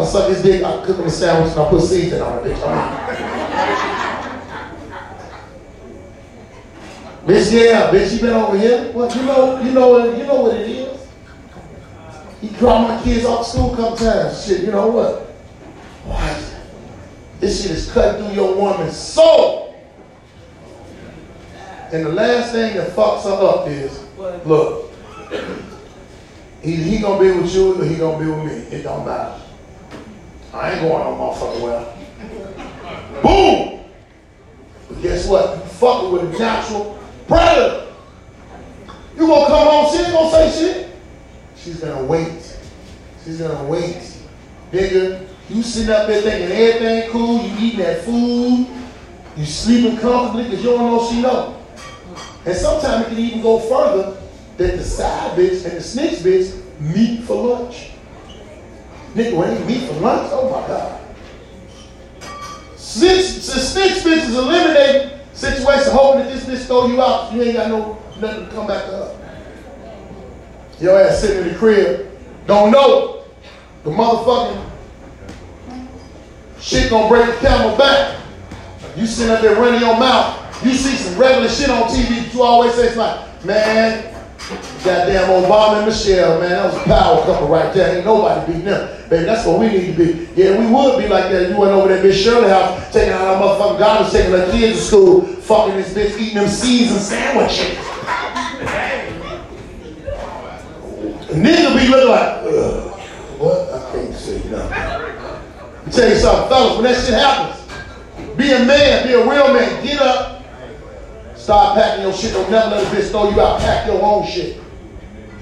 I 0.01 0.05
suck 0.05 0.30
his 0.30 0.42
dick, 0.42 0.64
I 0.64 0.82
cook 0.82 0.96
him 0.96 1.05
a 1.05 1.11
sandwich, 1.11 1.53
and 1.53 1.61
I 1.61 1.68
put 1.68 1.82
seasoning 1.82 2.22
on 2.22 2.38
it, 2.38 2.44
bitch. 2.44 2.66
I'm 2.66 2.78
out. 2.78 3.11
bitch, 7.26 7.53
yeah, 7.53 7.90
bitch, 7.90 8.14
you 8.14 8.20
been 8.20 8.32
over 8.32 8.59
here? 8.59 8.90
Well, 8.92 9.14
you 9.14 9.22
know, 9.24 9.61
you 9.61 9.72
know, 9.72 10.16
you 10.16 10.24
know 10.24 10.40
what 10.40 10.57
it 10.57 10.70
is? 10.70 11.07
He 12.40 12.48
dropped 12.57 12.88
my 12.88 13.03
kids 13.03 13.26
off 13.26 13.46
school 13.46 13.76
come 13.76 13.94
times. 13.94 14.46
Shit, 14.46 14.62
you 14.62 14.70
know 14.70 14.88
what? 14.88 15.20
What? 16.07 16.57
This 17.40 17.62
shit 17.62 17.72
is 17.72 17.92
cut 17.92 18.18
through 18.18 18.34
your 18.34 18.57
woman's 18.57 18.96
soul. 18.96 19.74
And 21.92 22.07
the 22.07 22.12
last 22.12 22.53
thing 22.53 22.74
that 22.76 22.90
fucks 22.90 23.24
her 23.24 23.32
up 23.32 23.68
is, 23.68 24.03
look, 24.46 24.90
he, 26.62 26.76
he 26.76 26.98
gonna 27.01 27.22
be 27.22 27.32
with 27.32 27.55
you 27.55 27.82
or 27.82 27.84
he 27.84 27.96
gonna 27.96 28.18
be 28.18 28.30
with 28.30 28.44
me. 28.46 28.76
It 28.76 28.82
don't 28.82 29.05
matter. 29.05 29.40
I 30.53 30.72
ain't 30.72 30.80
going 30.80 31.05
no 31.05 31.16
motherfucker 31.16 31.61
well. 31.61 31.98
Boom! 33.22 33.84
But 34.88 35.03
guess 35.03 35.26
what? 35.26 35.59
You 35.59 35.64
fucking 35.64 36.12
with 36.12 36.34
a 36.34 36.38
natural 36.38 36.98
predator. 37.28 37.86
You 39.16 39.26
gonna 39.26 39.46
come 39.46 39.68
home, 39.68 39.92
she 39.92 40.03
ain't 40.03 40.12
gonna 40.12 40.30
say 40.30 40.51
shit. 40.59 40.96
She's 41.57 41.80
gonna 41.80 42.05
wait. 42.05 42.59
She's 43.24 43.38
gonna 43.38 43.68
wait. 43.68 44.16
Nigga, 44.72 45.26
you 45.48 45.62
sitting 45.62 45.90
up 45.90 46.07
there 46.07 46.22
thinking 46.22 46.57
everything 46.57 47.11
cool, 47.11 47.42
you 47.42 47.55
eating 47.59 47.80
that 47.80 48.05
food, 48.05 48.66
you 49.36 49.44
sleeping 49.44 49.98
comfortably 49.98 50.44
because 50.44 50.64
you 50.64 50.70
don't 50.70 50.80
know 50.80 51.11
she 51.11 51.20
know. 51.20 51.62
And 52.44 52.57
sometimes 52.57 53.07
it 53.07 53.11
can 53.11 53.18
even 53.18 53.42
go 53.42 53.59
further 53.61 54.20
that 54.57 54.76
the 54.76 54.84
side 54.84 55.38
bitch 55.38 55.64
and 55.64 55.76
the 55.76 55.80
snitch 55.80 56.20
bitch 56.20 56.80
meet 56.80 57.24
for 57.24 57.57
lunch. 57.57 57.89
Nigga, 59.14 59.36
when 59.36 59.54
they 59.54 59.64
meet 59.64 59.88
for 59.88 59.94
lunch, 59.94 60.28
oh 60.32 60.50
my 60.50 60.66
God. 60.68 61.00
Snitch 62.76 64.04
bitch 64.04 64.28
is 64.28 64.36
eliminating 64.36 65.18
situation, 65.32 65.92
hoping 65.92 66.24
that 66.24 66.32
this 66.32 66.44
bitch 66.44 66.66
throw 66.66 66.86
you 66.86 67.00
out. 67.00 67.32
You 67.32 67.42
ain't 67.42 67.56
got 67.56 67.68
no 67.68 67.98
nothing 68.20 68.46
to 68.46 68.52
come 68.52 68.66
back 68.66 68.84
to 68.86 68.90
her. 68.90 69.16
Your 70.80 71.00
ass 71.00 71.20
sitting 71.20 71.42
in 71.42 71.52
the 71.52 71.58
crib, 71.58 72.11
don't 72.46 72.70
know 72.70 73.24
the 73.84 73.90
motherfucking 73.90 74.70
shit 76.61 76.90
gonna 76.90 77.08
break 77.08 77.26
the 77.26 77.36
camel 77.36 77.76
back. 77.76 78.20
You 78.96 79.06
sitting 79.06 79.32
up 79.32 79.40
there 79.40 79.56
running 79.56 79.80
your 79.80 79.98
mouth. 79.98 80.64
You 80.64 80.72
see 80.74 80.94
some 80.96 81.18
regular 81.18 81.48
shit 81.48 81.70
on 81.70 81.84
TV, 81.84 82.32
you 82.34 82.42
always 82.42 82.74
say 82.74 82.88
it's 82.88 82.96
like, 82.96 83.44
man, 83.44 84.14
goddamn 84.84 85.28
Obama 85.28 85.78
and 85.78 85.86
Michelle, 85.86 86.41
man, 86.41 86.51
that 86.51 86.64
was 86.64 86.76
a 86.76 86.84
power 86.84 87.22
couple 87.24 87.49
right 87.49 87.72
there. 87.74 87.97
Ain't 87.97 88.05
nobody 88.05 88.47
beating 88.47 88.64
them. 88.64 89.09
Baby, 89.09 89.24
that's 89.24 89.47
what 89.47 89.61
we 89.61 89.68
need 89.68 89.97
to 89.97 90.05
be. 90.05 90.28
Yeah, 90.34 90.59
we 90.59 90.66
would 90.66 91.03
be 91.03 91.09
like 91.09 91.30
that. 91.30 91.51
You 91.51 91.57
went 91.57 91.72
over 91.72 91.88
there, 91.88 92.03
Miss 92.03 92.20
Shirley 92.20 92.49
house, 92.49 92.93
taking 92.93 93.12
out 93.12 93.20
our 93.20 93.43
motherfucking 93.43 93.78
garbage, 93.78 94.12
taking 94.12 94.32
her 94.32 94.51
kids 94.51 94.78
to 94.78 94.84
school, 94.84 95.20
fucking 95.22 95.76
this 95.76 95.93
bitch, 95.95 96.18
eating 96.18 96.34
them 96.36 96.49
seasoned 96.49 97.01
sandwiches. 97.01 97.76
A 101.30 101.32
nigga 101.32 101.78
be 101.78 101.88
looking 101.88 102.11
like, 102.11 102.43
Ugh, 102.43 103.01
what? 103.38 103.72
I 103.72 103.93
can't 103.93 104.14
say 104.14 104.43
nothing. 104.51 105.93
Tell 105.93 106.09
you 106.09 106.16
something, 106.16 106.49
fellas, 106.49 106.74
when 106.74 106.84
that 106.84 107.05
shit 107.05 107.14
happens, 107.14 108.36
be 108.36 108.53
a 108.53 108.64
man, 108.64 109.07
be 109.07 109.12
a 109.14 109.28
real 109.28 109.53
man, 109.53 109.84
get 109.84 110.01
up, 110.01 110.39
start 111.51 111.76
packing 111.76 112.05
your 112.05 112.12
shit, 112.12 112.32
don't 112.32 112.48
never 112.48 112.76
let 112.76 112.86
a 112.86 112.96
bitch 112.96 113.11
throw 113.11 113.28
you 113.28 113.40
out, 113.40 113.59
pack 113.59 113.84
your 113.84 114.01
own 114.01 114.24
shit. 114.24 114.57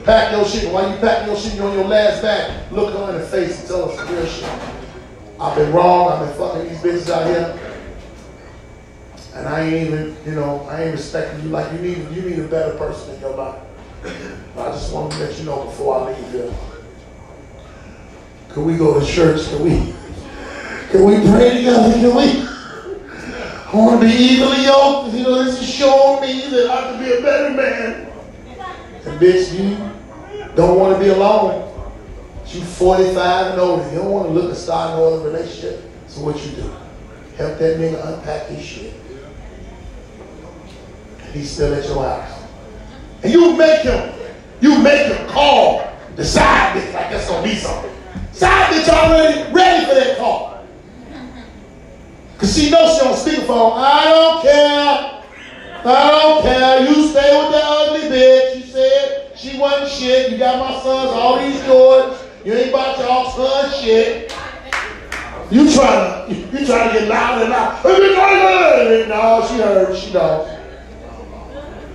Pack 0.05 0.33
your 0.33 0.47
shit, 0.47 0.73
while 0.73 0.91
you 0.91 0.97
pack 1.01 1.27
your 1.27 1.37
shit, 1.37 1.53
you're 1.53 1.67
on 1.67 1.75
your 1.75 1.85
last 1.85 2.23
bag, 2.23 2.73
look 2.73 2.95
her 2.95 3.13
in 3.13 3.21
the 3.21 3.27
face 3.27 3.61
and 3.61 3.69
tell 3.69 3.91
her 3.91 3.95
some 3.95 4.17
real 4.17 4.25
shit. 4.25 4.49
I've 5.39 5.55
been 5.55 5.71
wrong, 5.71 6.11
I've 6.11 6.27
been 6.27 6.39
fucking 6.39 6.67
these 6.67 6.79
bitches 6.79 7.11
out 7.11 7.27
here. 7.27 7.61
And 9.35 9.49
I 9.49 9.61
ain't 9.61 9.87
even, 9.87 10.17
you 10.25 10.33
know, 10.33 10.67
I 10.71 10.85
ain't 10.85 10.93
respecting 10.93 11.43
you 11.43 11.51
like 11.51 11.71
you 11.75 11.79
need 11.81 11.99
you 12.17 12.23
need 12.23 12.39
a 12.39 12.49
better 12.49 12.75
person 12.79 13.15
in 13.15 13.21
your 13.21 13.37
life. 13.37 13.61
I 14.03 14.71
just 14.71 14.91
want 14.95 15.13
to 15.13 15.19
let 15.19 15.39
you 15.39 15.45
know 15.45 15.65
before 15.65 16.09
I 16.09 16.13
leave 16.15 16.33
here. 16.33 16.55
Can 18.49 18.65
we 18.65 18.79
go 18.79 18.99
to 18.99 19.05
church? 19.05 19.47
Can 19.51 19.63
we? 19.63 19.95
Can 20.89 21.05
we 21.05 21.17
pray 21.31 21.59
together? 21.59 21.93
Can 21.93 22.17
we? 22.17 22.58
I 23.71 23.77
want 23.77 24.01
to 24.01 24.07
be 24.07 24.15
evenly 24.15 24.65
yoked. 24.65 25.15
You 25.15 25.25
know, 25.25 25.45
this 25.45 25.61
is 25.61 25.69
showing 25.69 26.23
me 26.23 26.49
that 26.49 26.71
I 26.71 26.91
can 26.91 27.05
be 27.05 27.13
a 27.13 27.21
better 27.21 27.51
man. 27.51 28.11
And 29.05 29.21
bitch, 29.21 29.53
you 29.53 29.77
don't 30.55 30.79
want 30.79 30.97
to 30.97 31.05
be 31.05 31.11
alone. 31.11 31.67
You 32.47 32.63
45 32.63 33.51
and 33.51 33.61
older. 33.61 33.91
You 33.91 33.99
don't 33.99 34.11
want 34.11 34.29
to 34.29 34.33
look 34.33 34.47
and 34.47 34.57
start 34.57 34.97
no 34.97 35.13
other 35.13 35.31
relationship. 35.31 35.85
So 36.07 36.23
what 36.23 36.43
you 36.47 36.53
do? 36.53 36.63
Help 37.37 37.59
that 37.59 37.77
nigga 37.77 38.15
unpack 38.15 38.47
his 38.47 38.65
shit. 38.65 38.95
And 41.23 41.35
he's 41.35 41.51
still 41.51 41.75
at 41.75 41.85
your 41.85 42.03
house. 42.03 42.43
And 43.23 43.31
you 43.31 43.55
make 43.55 43.83
him, 43.83 44.15
you 44.63 44.79
make 44.79 45.13
him 45.13 45.29
call 45.29 45.87
the 46.17 46.25
side 46.25 46.75
bitch 46.75 46.95
like 46.95 47.11
that's 47.11 47.29
gonna 47.29 47.47
be 47.47 47.55
something. 47.55 47.93
Side 48.33 48.73
bitch 48.73 48.89
already 48.89 49.53
ready 49.53 49.85
for 49.85 49.95
that 49.95 50.17
call. 50.17 50.48
Cause 52.39 52.57
she 52.57 52.71
knows 52.71 52.97
she 52.97 53.05
on 53.05 53.15
speakerphone. 53.15 53.73
I 53.77 54.05
don't 54.05 54.43
care. 54.43 55.25
I 55.85 56.11
don't 56.23 56.43
care. 56.43 56.89
You 56.89 57.09
stay 57.09 57.37
with 57.37 57.51
the 57.51 57.61
ugly 57.61 58.09
bitch. 58.09 58.57
You 58.57 58.63
said 58.63 59.33
she 59.37 59.59
wasn't 59.59 59.91
shit. 59.91 60.31
You 60.31 60.39
got 60.39 60.61
my 60.61 60.81
sons, 60.81 61.11
all 61.11 61.41
these 61.41 61.61
Jordans. 61.63 62.17
You 62.45 62.55
ain't 62.55 62.69
about 62.69 62.99
y'all 63.01 63.31
son 63.33 63.83
shit. 63.83 64.33
You 65.51 65.73
trying 65.73 66.29
to, 66.29 66.35
you 66.35 66.67
trying 66.67 66.93
to 66.93 67.01
get 67.01 67.09
louder 67.09 67.45
and 67.45 67.51
louder. 67.51 69.09
No, 69.09 69.47
she 69.49 69.57
heard. 69.57 69.97
She 69.97 70.13
don't. 70.13 70.49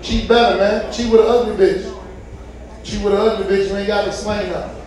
She 0.02 0.28
better, 0.28 0.58
man. 0.58 0.92
She 0.92 1.10
with 1.10 1.22
an 1.22 1.28
ugly 1.28 1.56
bitch. 1.56 2.02
She 2.84 2.98
with 2.98 3.14
an 3.14 3.20
ugly 3.22 3.46
bitch. 3.46 3.70
You 3.70 3.78
ain't 3.78 3.88
got 3.88 4.02
to 4.02 4.08
explain 4.08 4.52
nothing. 4.52 4.84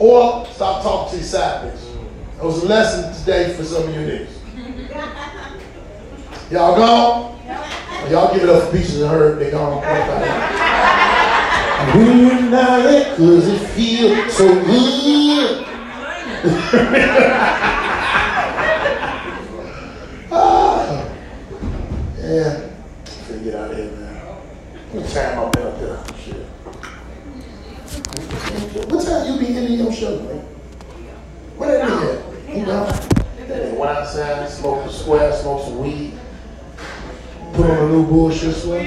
Or 0.00 0.44
stop 0.46 0.82
talking 0.82 1.10
to 1.12 1.16
your 1.18 1.24
side 1.24 1.70
bitch. 1.70 1.96
That 2.38 2.44
was 2.44 2.64
a 2.64 2.66
lesson 2.66 3.14
today 3.20 3.54
for 3.54 3.62
some 3.62 3.84
of 3.84 3.94
you 3.94 4.00
niggas. 4.00 4.41
Y'all 6.50 6.76
gone? 6.76 7.38
Y'all 8.10 8.34
give 8.34 8.42
it 8.42 8.48
up 8.50 8.64
for 8.64 8.72
Peaches 8.76 9.00
and 9.00 9.10
Herb. 9.10 9.38
They 9.38 9.50
gone. 9.50 9.82
Reunite, 11.94 13.16
cause 13.16 13.48
it 13.48 13.58
feels 13.70 14.32
so 14.34 14.46
good. 14.62 15.64
ah, 20.30 21.08
yeah. 22.18 22.60
Gotta 23.28 23.40
get 23.42 23.54
out 23.54 23.70
of 23.70 23.76
here, 23.76 23.90
man. 23.92 24.14
What 24.92 25.08
time 25.08 25.38
I've 25.38 25.52
been 25.52 25.66
up 25.66 25.78
there? 25.80 25.98
Shit. 26.18 26.46
What 28.90 29.02
time 29.04 29.22
you 29.32 29.38
be 29.38 29.46
ending 29.56 29.78
your 29.78 29.92
show, 29.92 30.18
man? 30.20 30.40
Where 31.56 31.78
that 31.78 31.88
nigga 31.88 32.48
at? 32.48 32.56
You 32.56 32.66
know? 32.66 33.11
Went 33.82 33.98
outside, 33.98 34.48
smoked 34.48 34.86
a 34.86 34.92
square, 34.92 35.32
smoked 35.32 35.64
some 35.64 35.78
weed, 35.80 36.16
put 37.52 37.68
on 37.68 37.78
a 37.78 37.88
new 37.88 38.06
bullshit 38.06 38.54
sweat. 38.54 38.86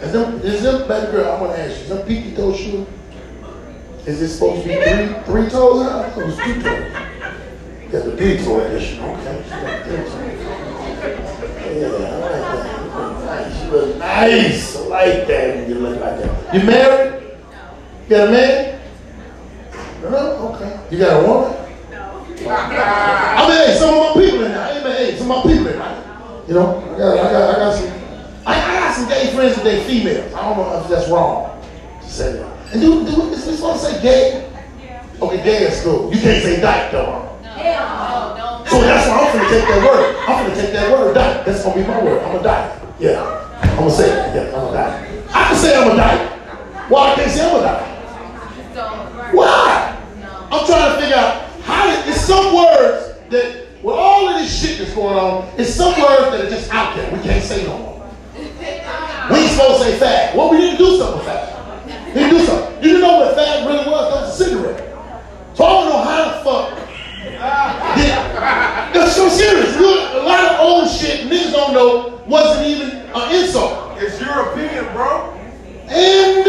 Is 0.00 0.12
them, 0.12 0.40
is 0.40 0.62
baby 0.88 1.12
girl, 1.12 1.30
I 1.30 1.40
want 1.40 1.54
to 1.54 1.60
ask 1.60 1.76
you, 1.76 1.82
is 1.82 1.88
them 1.90 2.04
pinky 2.04 2.34
toe 2.34 2.52
shoe, 2.52 2.86
Is 4.04 4.20
it 4.20 4.30
supposed 4.30 4.64
to 4.64 4.68
be 4.68 4.74
three 4.74 5.14
three 5.26 5.48
toes? 5.48 5.86
I 5.86 6.10
thought 6.10 6.18
it 6.18 6.26
was 6.26 6.36
two 6.38 6.60
toes. 6.60 6.92
Got 7.92 8.04
the 8.04 8.16
three 8.16 8.38
toe 8.38 8.60
edition. 8.62 9.04
Okay. 9.04 9.36
Yeah, 11.78 11.86
I 11.86 12.16
like 12.18 13.22
that. 13.22 13.62
She 13.62 13.70
look 13.70 13.96
nice. 13.98 14.76
I 14.76 14.80
like 14.88 15.28
that 15.28 15.54
when 15.54 15.68
you 15.68 15.74
look 15.76 16.00
like 16.00 16.18
that. 16.18 16.52
You 16.52 16.62
married? 16.64 17.22
You 18.02 18.08
got 18.08 18.28
a 18.28 18.30
man? 18.32 18.80
No? 20.02 20.48
Okay. 20.48 20.80
You 20.90 20.98
got 20.98 21.22
a 21.22 21.26
woman? 21.28 21.53
I 22.46 23.48
mean, 23.48 23.68
hey, 23.68 23.76
some 23.78 23.94
of 23.94 24.16
my 24.16 24.22
people 24.22 24.44
in 24.44 24.52
there. 24.52 24.74
Hey, 24.74 24.84
man, 24.84 24.96
hey, 24.96 25.16
some 25.16 25.30
of 25.30 25.44
my 25.44 25.50
people 25.50 25.66
in 25.66 25.78
there. 25.78 26.04
You 26.48 26.54
know, 26.54 26.94
I 26.94 26.98
got, 26.98 27.18
I 27.18 27.32
got, 27.32 27.54
I 27.54 27.58
got 27.58 27.74
some, 27.78 27.92
I, 28.46 28.54
got 28.54 28.94
some 28.94 29.08
gay 29.08 29.34
friends 29.34 29.56
that 29.56 29.64
they 29.64 29.82
females. 29.84 30.32
I 30.34 30.42
don't 30.42 30.56
know 30.58 30.80
if 30.82 30.88
that's 30.88 31.08
wrong 31.08 31.62
to 32.02 32.08
say 32.08 32.32
that. 32.34 32.72
And 32.72 32.80
do, 32.82 33.04
do 33.04 33.22
is 33.32 33.46
this 33.46 33.56
supposed 33.56 33.84
to 33.84 33.92
say 33.92 34.02
gay? 34.02 34.50
Okay, 35.22 35.42
gay 35.42 35.64
is 35.64 35.82
cool. 35.82 36.12
You 36.12 36.20
can't 36.20 36.42
say 36.42 36.60
dyke 36.60 36.90
though. 36.92 37.30
No. 37.42 38.64
So 38.66 38.80
that's 38.80 39.08
why 39.08 39.18
I'm 39.18 39.36
gonna 39.36 39.48
take 39.48 39.68
that 39.68 39.80
word. 39.86 40.16
I'm 40.28 40.46
gonna 40.46 40.60
take 40.60 40.72
that 40.72 40.90
word, 40.92 41.14
dyke. 41.14 41.46
That's 41.46 41.62
gonna 41.62 41.76
be 41.76 41.86
my 41.86 42.02
word. 42.02 42.22
I'm 42.24 42.36
a 42.36 42.42
dyke. 42.42 42.82
Yeah. 42.98 43.58
I'm 43.62 43.76
gonna 43.76 43.90
say 43.90 44.10
it. 44.10 44.34
Yeah, 44.34 44.58
I'm 44.58 44.68
a 44.68 44.72
dyke. 44.72 45.08
I 45.30 45.48
can 45.48 45.56
say 45.56 45.76
I'm 45.76 45.92
a 45.92 45.96
dyke. 45.96 46.30
Why 46.90 47.12
I 47.12 47.14
can't 47.14 47.30
say 47.30 47.48
I'm 47.48 47.56
a 47.56 47.62
dyke? 47.62 49.34
Why? 49.34 49.96
I'm 50.50 50.66
trying 50.66 50.94
to 50.94 51.00
figure 51.00 51.16
out 51.16 51.50
how 51.62 51.93
some 52.24 52.54
words 52.54 53.18
that 53.30 53.66
with 53.82 53.94
all 53.94 54.28
of 54.28 54.40
this 54.40 54.48
shit 54.48 54.78
that's 54.78 54.94
going 54.94 55.16
on, 55.16 55.48
it's 55.58 55.74
some 55.74 55.92
words 56.00 56.30
that 56.32 56.40
are 56.40 56.50
just 56.50 56.70
out 56.72 56.96
there. 56.96 57.12
We 57.12 57.20
can't 57.22 57.44
say 57.44 57.64
no 57.66 57.78
more. 57.78 58.10
We 58.34 59.36
ain't 59.38 59.50
supposed 59.52 59.82
to 59.82 59.90
say 59.90 59.98
fag. 59.98 60.34
Well, 60.34 60.50
we 60.50 60.58
need 60.58 60.72
to 60.72 60.78
do 60.78 60.96
something 60.96 61.18
with 61.18 61.28
fag. 61.28 62.14
We 62.14 62.22
need 62.22 62.30
to 62.30 62.38
do 62.38 62.44
something. 62.46 62.74
You 62.76 62.88
didn't 62.88 63.02
know 63.02 63.18
what 63.18 63.36
fag 63.36 63.66
really 63.66 63.90
was? 63.90 64.12
That 64.12 64.20
was 64.22 64.40
a 64.40 64.44
cigarette. 64.44 64.80
So 65.54 65.64
I 65.64 65.68
don't 65.70 65.88
know 65.88 66.02
how 66.02 66.24
the 66.24 66.44
fuck. 66.44 66.78
Yeah. 67.96 68.90
That's 68.92 69.16
so 69.16 69.28
serious. 69.28 69.76
Look, 69.76 70.14
a 70.14 70.24
lot 70.24 70.52
of 70.52 70.60
old 70.60 70.88
shit 70.90 71.28
niggas 71.28 71.52
don't 71.52 71.72
know 71.74 72.22
wasn't 72.26 72.66
even 72.66 72.90
an 72.90 73.34
insult. 73.34 73.98
It's 73.98 74.20
European, 74.20 74.84
bro. 74.92 75.32
And 75.88 76.44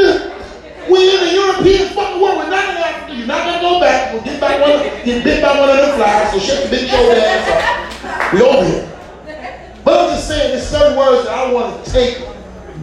we 0.89 1.15
in 1.15 1.19
the 1.25 1.33
European 1.33 1.89
fucking 1.89 2.21
world, 2.21 2.37
we're 2.37 2.49
not 2.49 2.69
in 2.69 2.77
Africa. 2.77 3.04
You're 3.25 3.35
not 3.35 3.45
gonna 3.45 3.61
go 3.61 3.79
back. 3.79 4.13
We'll 4.13 4.21
get 4.21 4.39
back 4.39 4.61
one, 4.61 5.03
get 5.03 5.23
bit 5.23 5.41
by 5.41 5.59
one 5.59 5.67
of 5.67 5.77
them 5.77 5.95
flies. 5.95 6.31
So 6.31 6.37
shut 6.37 6.69
the 6.69 6.77
bitch 6.77 6.91
your 6.91 7.15
ass 7.17 7.49
up. 7.49 8.33
We 8.33 8.41
over 8.43 8.63
here. 8.63 8.91
But 9.83 9.99
I'm 9.99 10.15
just 10.15 10.27
saying, 10.27 10.51
there's 10.51 10.67
certain 10.67 10.95
words 10.95 11.25
that 11.25 11.33
I 11.33 11.51
want 11.51 11.83
to 11.83 11.91
take. 11.91 12.19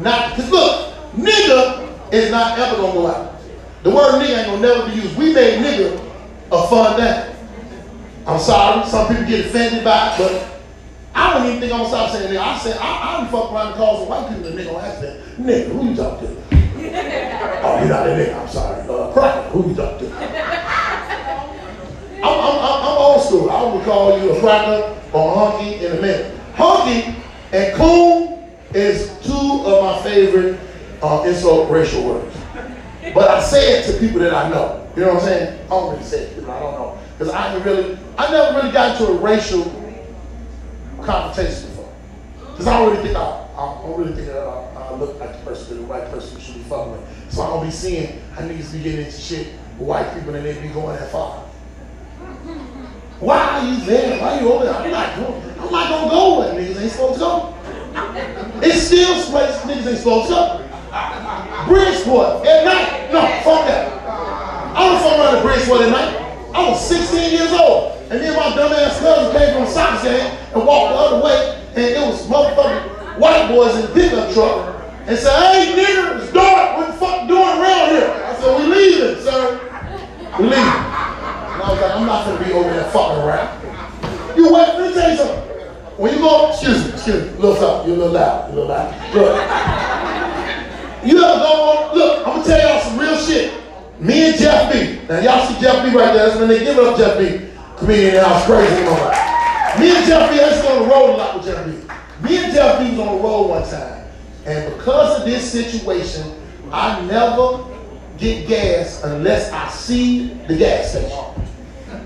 Not 0.00 0.34
because 0.34 0.50
look, 0.50 0.94
nigga 1.14 1.88
is 2.12 2.32
not 2.32 2.58
ever 2.58 2.74
gonna 2.74 2.92
go 2.92 3.06
out. 3.06 3.40
The 3.84 3.90
word 3.90 4.20
nigga 4.20 4.38
ain't 4.38 4.46
gonna 4.48 4.60
never 4.60 4.90
be 4.90 4.96
used. 4.96 5.16
We 5.16 5.32
made 5.32 5.62
nigga 5.62 5.94
a 6.50 6.66
fun 6.66 6.98
name. 6.98 7.36
I'm 8.26 8.40
sorry, 8.40 8.84
some 8.88 9.06
people 9.06 9.24
get 9.24 9.46
offended 9.46 9.84
by 9.84 10.16
it, 10.16 10.18
but 10.18 10.60
I 11.14 11.34
don't 11.34 11.46
even 11.46 11.60
think 11.60 11.72
I'm 11.72 11.82
gonna 11.82 11.88
stop 11.88 12.10
saying 12.10 12.34
nigga. 12.34 12.40
I 12.40 12.58
said 12.58 12.78
I, 12.78 12.88
I 12.88 13.20
done 13.20 13.30
fuck 13.30 13.52
around 13.52 13.66
and 13.68 13.76
call 13.76 13.98
some 14.00 14.08
white 14.08 14.28
people 14.28 14.48
a 14.48 14.60
nigga 14.60 14.74
on 14.74 14.84
accident. 14.84 15.38
Nigga, 15.38 15.68
who 15.68 15.90
you 15.90 15.94
talking 15.94 16.26
to? 16.26 16.51
oh, 17.64 17.78
you're 17.80 17.88
not 17.88 18.06
a 18.06 18.10
nigga. 18.10 18.40
I'm 18.40 18.48
sorry. 18.48 18.80
Uh, 18.82 19.12
cracker, 19.12 19.48
who 19.48 19.70
you 19.70 19.74
talking 19.74 20.08
to? 20.08 20.14
I'm, 22.22 22.38
I'm, 22.38 22.58
I'm, 22.60 22.98
old 22.98 23.22
school. 23.22 23.50
I 23.50 23.84
call 23.84 24.22
you 24.22 24.32
a 24.32 24.40
cracker 24.40 25.00
or 25.12 25.32
a 25.32 25.34
hunky 25.34 25.84
in 25.84 25.92
a 25.92 26.00
minute. 26.00 26.38
Honky 26.54 27.14
and 27.52 27.74
coon 27.74 28.44
is 28.74 29.10
two 29.22 29.62
of 29.64 29.82
my 29.82 30.02
favorite 30.02 30.60
uh, 31.02 31.24
insult 31.26 31.70
racial 31.70 32.04
words. 32.04 32.36
But 33.14 33.30
I 33.30 33.42
say 33.42 33.78
it 33.78 33.86
to 33.90 33.98
people 33.98 34.20
that 34.20 34.34
I 34.34 34.50
know. 34.50 34.86
You 34.94 35.02
know 35.02 35.14
what 35.14 35.22
I'm 35.22 35.28
saying? 35.28 35.64
I 35.64 35.68
don't 35.68 35.92
really 35.92 36.04
say 36.04 36.24
it 36.24 36.28
to 36.30 36.34
people 36.36 36.50
I 36.52 36.60
don't 36.60 36.74
know. 36.74 36.98
Because 37.18 37.32
I 37.32 37.56
really, 37.64 37.98
I 38.18 38.30
never 38.30 38.58
really 38.58 38.72
got 38.72 39.00
into 39.00 39.12
a 39.12 39.16
racial 39.16 39.64
confrontation 41.02 41.70
before. 41.70 41.92
Because 42.50 42.66
I 42.66 42.78
don't 42.78 42.90
really 42.90 43.02
think 43.02 43.16
I, 43.16 43.48
I 43.56 43.82
don't 43.82 43.98
really 43.98 44.14
think 44.14 44.28
I, 44.28 44.72
I 44.76 44.94
look 44.94 45.18
like 45.18 45.32
the 45.32 45.44
person 45.44 45.78
the 45.78 45.82
right 45.84 46.08
person 46.10 46.38
with. 46.72 47.32
So 47.32 47.42
I 47.42 47.46
don't 47.48 47.64
be 47.64 47.70
seeing 47.70 48.20
how 48.32 48.42
niggas 48.42 48.72
be 48.72 48.82
getting 48.82 49.06
into 49.06 49.20
shit 49.20 49.48
with 49.78 49.88
white 49.88 50.12
people 50.14 50.34
and 50.34 50.44
they 50.44 50.60
be 50.60 50.68
going 50.68 50.96
that 50.96 51.10
far. 51.10 51.38
Why 53.20 53.38
are 53.38 53.64
you 53.64 53.84
there? 53.84 54.20
Why 54.20 54.36
are 54.36 54.40
you 54.40 54.52
over 54.52 54.64
there? 54.64 54.74
I'm 54.74 54.90
not 54.90 55.16
going. 55.16 55.42
I'm 55.60 55.70
not 55.70 55.88
gonna 55.88 56.10
go 56.10 56.38
where 56.40 56.54
niggas 56.54 56.82
ain't 56.82 56.90
supposed 56.90 57.14
to 57.14 57.20
go. 57.20 57.54
It's 58.62 58.86
still 58.86 59.14
places 59.30 59.62
niggas 59.62 59.86
ain't 59.86 59.98
supposed 59.98 60.28
to 60.28 60.34
go. 60.34 60.68
Bridgeport 61.68 62.46
at 62.46 62.64
night. 62.64 63.12
No, 63.12 63.20
fuck 63.44 63.66
that. 63.66 64.02
I 64.74 64.92
was 64.92 65.02
fucking 65.02 65.20
around 65.20 65.34
the 65.36 65.42
Bridgeport 65.42 65.80
at 65.82 65.90
night. 65.90 66.22
I 66.54 66.68
was 66.68 66.88
16 66.88 67.30
years 67.32 67.52
old. 67.52 67.92
And 68.10 68.20
and 68.20 68.36
my 68.36 68.50
dumbass 68.52 68.98
cousin 68.98 69.38
came 69.38 69.54
from 69.54 69.72
Sox 69.72 70.04
and 70.04 70.66
walked 70.66 70.92
the 70.92 70.98
other 70.98 71.24
way. 71.24 71.64
And 71.76 71.84
it 71.84 72.00
was 72.00 72.26
motherfucking 72.26 73.18
white 73.18 73.48
boys 73.48 73.74
in 73.76 73.90
pickup 73.92 74.32
truck. 74.34 74.71
And 75.06 75.18
said, 75.18 75.52
hey 75.52 75.74
nigga, 75.74 76.22
it's 76.22 76.32
dark. 76.32 76.78
What 76.78 76.86
the 76.86 76.92
fuck 76.94 77.26
doing 77.26 77.42
around 77.42 77.90
here? 77.90 78.08
I 78.24 78.36
said, 78.38 78.58
we 78.58 78.64
leaving, 78.72 79.22
sir. 79.22 79.58
We 80.38 80.44
leaving. 80.44 80.58
And 80.58 81.60
I 81.60 81.66
was 81.68 81.80
like, 81.80 81.94
I'm 81.96 82.06
not 82.06 82.24
gonna 82.24 82.44
be 82.44 82.52
over 82.52 82.70
there 82.70 82.84
fucking 82.90 83.18
around. 83.18 84.36
You 84.36 84.52
wait, 84.52 84.68
let 84.78 84.88
me 84.88 84.94
tell 84.94 85.10
you 85.10 85.16
something. 85.16 85.42
When 85.98 86.14
you 86.14 86.20
go, 86.20 86.50
excuse 86.50 86.86
me, 86.86 86.92
excuse 86.92 87.22
me, 87.24 87.30
little 87.38 87.56
something, 87.56 87.88
you're 87.88 87.96
a 87.96 88.06
little 88.06 88.14
loud, 88.14 88.54
you're 88.54 88.64
a 88.64 88.66
little 88.66 88.76
loud. 88.76 89.14
Look. 89.14 89.36
You 91.04 91.18
ever 91.18 91.38
go 91.38 91.50
on, 91.50 91.98
look, 91.98 92.26
I'm 92.26 92.36
gonna 92.36 92.44
tell 92.44 92.60
y'all 92.60 92.80
some 92.80 92.98
real 92.98 93.16
shit. 93.16 93.52
Me 93.98 94.30
and 94.30 94.38
Jeff 94.38 94.72
B. 94.72 95.00
Now 95.08 95.18
y'all 95.18 95.46
see 95.46 95.60
Jeff 95.60 95.84
B 95.84 95.96
right 95.96 96.14
there, 96.14 96.26
that's 96.28 96.38
when 96.38 96.48
they 96.48 96.60
give 96.60 96.78
it 96.78 96.84
up 96.84 96.96
Jeff 96.96 97.18
B. 97.18 97.48
Comedian 97.76 98.08
in 98.08 98.14
the 98.14 98.24
house, 98.24 98.46
crazy. 98.46 98.82
Me 99.80 99.96
and 99.96 100.06
Jeff 100.06 100.30
B, 100.30 100.40
I 100.40 100.48
used 100.48 100.62
to 100.62 100.68
go 100.68 100.76
on 100.78 100.82
the 100.82 100.94
road 100.94 101.10
a 101.10 101.16
lot 101.16 101.34
with 101.36 101.44
Jeff 101.44 101.66
B. 101.66 101.72
Me 102.22 102.44
and 102.44 102.52
Jeff 102.54 102.78
B 102.78 102.90
was 102.90 103.00
on 103.00 103.16
the 103.16 103.22
road 103.22 103.48
one 103.48 103.68
time. 103.68 104.01
And 104.44 104.74
because 104.74 105.20
of 105.20 105.26
this 105.26 105.50
situation, 105.50 106.40
I 106.72 107.00
never 107.02 107.64
get 108.18 108.48
gas 108.48 109.02
unless 109.04 109.52
I 109.52 109.68
see 109.70 110.34
the 110.48 110.56
gas 110.56 110.90
station. 110.90 111.18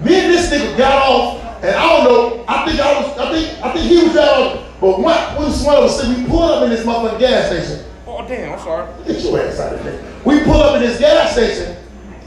Me 0.04 0.14
and 0.20 0.32
this 0.32 0.50
nigga 0.50 0.76
got 0.76 1.02
off, 1.08 1.42
and 1.62 1.74
I 1.74 1.96
don't 1.96 2.04
know. 2.04 2.44
I 2.46 2.66
think 2.66 2.80
I 2.80 3.00
was. 3.00 3.18
I 3.18 3.32
think. 3.32 3.64
I 3.64 3.72
think 3.72 3.90
he 3.90 4.02
was 4.06 4.16
out. 4.16 4.66
But 4.80 5.00
one, 5.00 5.36
when 5.36 5.50
one 5.64 5.76
of 5.76 5.84
us 5.84 6.06
we 6.06 6.26
pulled 6.26 6.50
up 6.50 6.62
in 6.64 6.70
this 6.70 6.84
motherfucking 6.84 7.18
gas 7.18 7.46
station. 7.46 7.86
Oh, 8.06 8.26
damn, 8.26 8.52
I'm 8.52 8.58
sorry. 8.58 9.04
Get 9.06 9.22
your 9.22 9.40
ass 9.40 9.58
out 9.58 9.74
of 9.74 9.84
there. 9.84 10.04
We 10.24 10.42
pull 10.44 10.60
up 10.60 10.76
in 10.76 10.82
this 10.82 10.98
gas 10.98 11.32
station, 11.32 11.76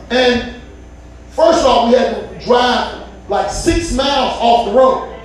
and 0.09 0.59
first 1.29 1.63
off, 1.63 1.89
we 1.89 1.97
had 1.97 2.15
to 2.15 2.45
drive 2.45 3.07
like 3.29 3.51
six 3.51 3.93
miles 3.93 4.33
off 4.39 4.65
the 4.67 4.73
road 4.73 5.15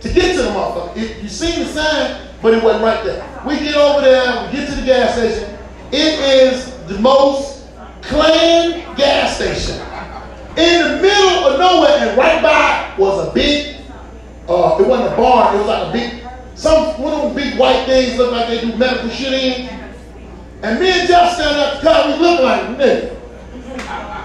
to 0.00 0.12
get 0.12 0.36
to 0.36 0.42
the 0.42 0.48
motherfucker. 0.48 0.96
If 0.96 1.22
you 1.22 1.28
seen 1.28 1.60
the 1.60 1.66
sign, 1.66 2.29
but 2.42 2.54
it 2.54 2.62
wasn't 2.62 2.84
right 2.84 3.04
there. 3.04 3.42
We 3.46 3.58
get 3.58 3.74
over 3.74 4.00
there, 4.00 4.46
we 4.46 4.52
get 4.56 4.68
to 4.68 4.74
the 4.74 4.86
gas 4.86 5.16
station. 5.16 5.58
It 5.92 6.18
is 6.20 6.72
the 6.86 6.98
most 6.98 7.68
clean 8.02 8.84
gas 8.96 9.36
station 9.36 9.80
in 10.56 10.82
the 10.82 11.02
middle 11.02 11.46
of 11.46 11.58
nowhere, 11.58 12.08
and 12.08 12.18
right 12.18 12.42
by 12.42 12.94
was 12.98 13.28
a 13.28 13.32
big. 13.32 13.76
Uh, 14.48 14.78
it 14.80 14.86
wasn't 14.86 15.12
a 15.12 15.16
barn. 15.16 15.54
It 15.54 15.58
was 15.58 15.66
like 15.68 15.88
a 15.88 15.92
big, 15.92 16.28
some 16.54 17.00
one 17.00 17.12
of 17.12 17.22
them 17.22 17.34
big 17.34 17.58
white 17.58 17.86
things 17.86 18.18
look 18.18 18.32
like 18.32 18.48
they 18.48 18.60
do 18.60 18.76
medical 18.76 19.08
shit 19.10 19.32
in. 19.32 19.68
And 20.62 20.80
me 20.80 20.90
and 20.90 21.08
Jeff 21.08 21.34
standing 21.34 21.62
up 21.62 21.80
car, 21.80 22.08
we 22.08 22.18
look 22.18 22.40
like 22.40 22.62
nigga. 22.76 23.16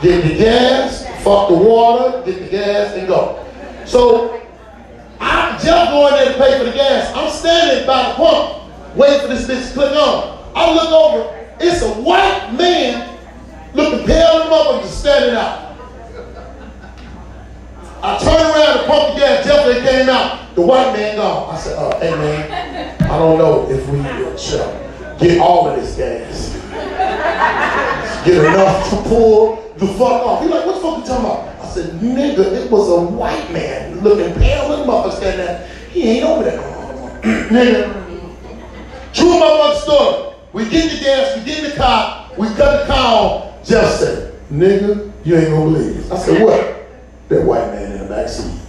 Get 0.02 0.24
the 0.24 0.36
gas, 0.38 1.06
fuck 1.24 1.50
the 1.50 1.56
water, 1.56 2.24
get 2.26 2.40
the 2.40 2.50
gas, 2.50 2.94
and 2.96 3.08
go. 3.08 3.46
So 3.86 4.45
I 5.20 5.58
Jeff 5.64 5.90
going 5.90 6.14
there 6.14 6.34
to 6.34 6.38
pay 6.38 6.58
for 6.58 6.66
the 6.66 6.72
gas. 6.72 7.12
I'm 7.16 7.32
standing 7.32 7.86
by 7.88 8.10
the 8.10 8.16
pump, 8.16 8.96
waiting 8.96 9.22
for 9.22 9.28
this 9.28 9.48
bitch 9.48 9.68
to 9.70 9.74
click 9.74 9.92
on. 9.92 10.52
I 10.56 10.74
look 10.74 10.92
over, 10.92 11.48
it's 11.60 11.82
a 11.82 11.90
white 12.02 12.54
man 12.54 13.18
looking 13.74 14.06
pale 14.06 14.42
and 14.42 14.50
motherfucker 14.50 14.82
just 14.82 15.00
standing 15.00 15.36
out. 15.36 15.76
I 18.02 18.18
turn 18.20 18.36
around 18.36 18.78
to 18.78 18.88
pump 18.88 19.14
the 19.16 19.20
gas. 19.20 19.46
They 19.46 19.82
came 19.82 20.10
out. 20.10 20.56
The 20.56 20.62
white 20.62 20.94
man 20.94 21.18
gone. 21.18 21.54
I 21.54 21.58
said, 21.58 21.76
uh, 21.78 22.00
hey 22.00 22.12
man, 22.12 23.02
I 23.02 23.18
don't 23.18 23.38
know 23.38 23.68
if 23.70 23.88
we 23.90 23.98
should 24.38 25.20
get 25.20 25.40
all 25.42 25.68
of 25.68 25.76
this 25.76 25.96
gas. 25.98 26.54
Get 28.26 28.46
enough 28.46 28.90
to 28.90 28.96
pull 29.10 29.74
the 29.78 29.88
fuck 29.88 30.26
off. 30.26 30.42
He's 30.42 30.52
like, 30.52 30.66
what 30.66 30.76
the 30.76 30.82
fuck 30.82 30.94
are 30.94 31.00
you 31.00 31.06
talking 31.06 31.26
about? 31.26 31.55
Said, 31.76 31.92
nigga, 32.00 32.40
it 32.40 32.72
was 32.72 32.88
a 32.88 33.02
white 33.02 33.52
man 33.52 34.00
looking 34.00 34.34
pale 34.40 34.72
and 34.72 34.90
motherfucker 34.90 35.18
standing 35.18 35.46
there. 35.46 35.68
He 35.92 36.08
ain't 36.08 36.24
over 36.24 36.46
there. 36.46 36.58
nigga. 37.50 37.94
True 39.14 39.34
motherfucker 39.34 39.82
story. 39.82 40.36
We 40.54 40.70
get 40.70 40.90
the 40.90 41.04
gas, 41.04 41.38
we 41.38 41.44
get 41.44 41.70
the 41.70 41.76
car, 41.76 42.32
we 42.38 42.48
cut 42.48 42.88
the 42.88 42.94
car 42.94 43.14
off. 43.14 43.68
Jeff 43.68 43.92
said, 43.92 44.40
nigga, 44.50 45.12
you 45.26 45.36
ain't 45.36 45.50
gonna 45.50 45.66
believe 45.66 45.98
this. 45.98 46.12
I 46.12 46.18
said, 46.18 46.42
what? 46.42 46.88
That 47.28 47.44
white 47.44 47.68
man 47.74 47.92
in 47.92 47.98
the 48.04 48.06
back 48.06 48.30
seat. 48.30 48.46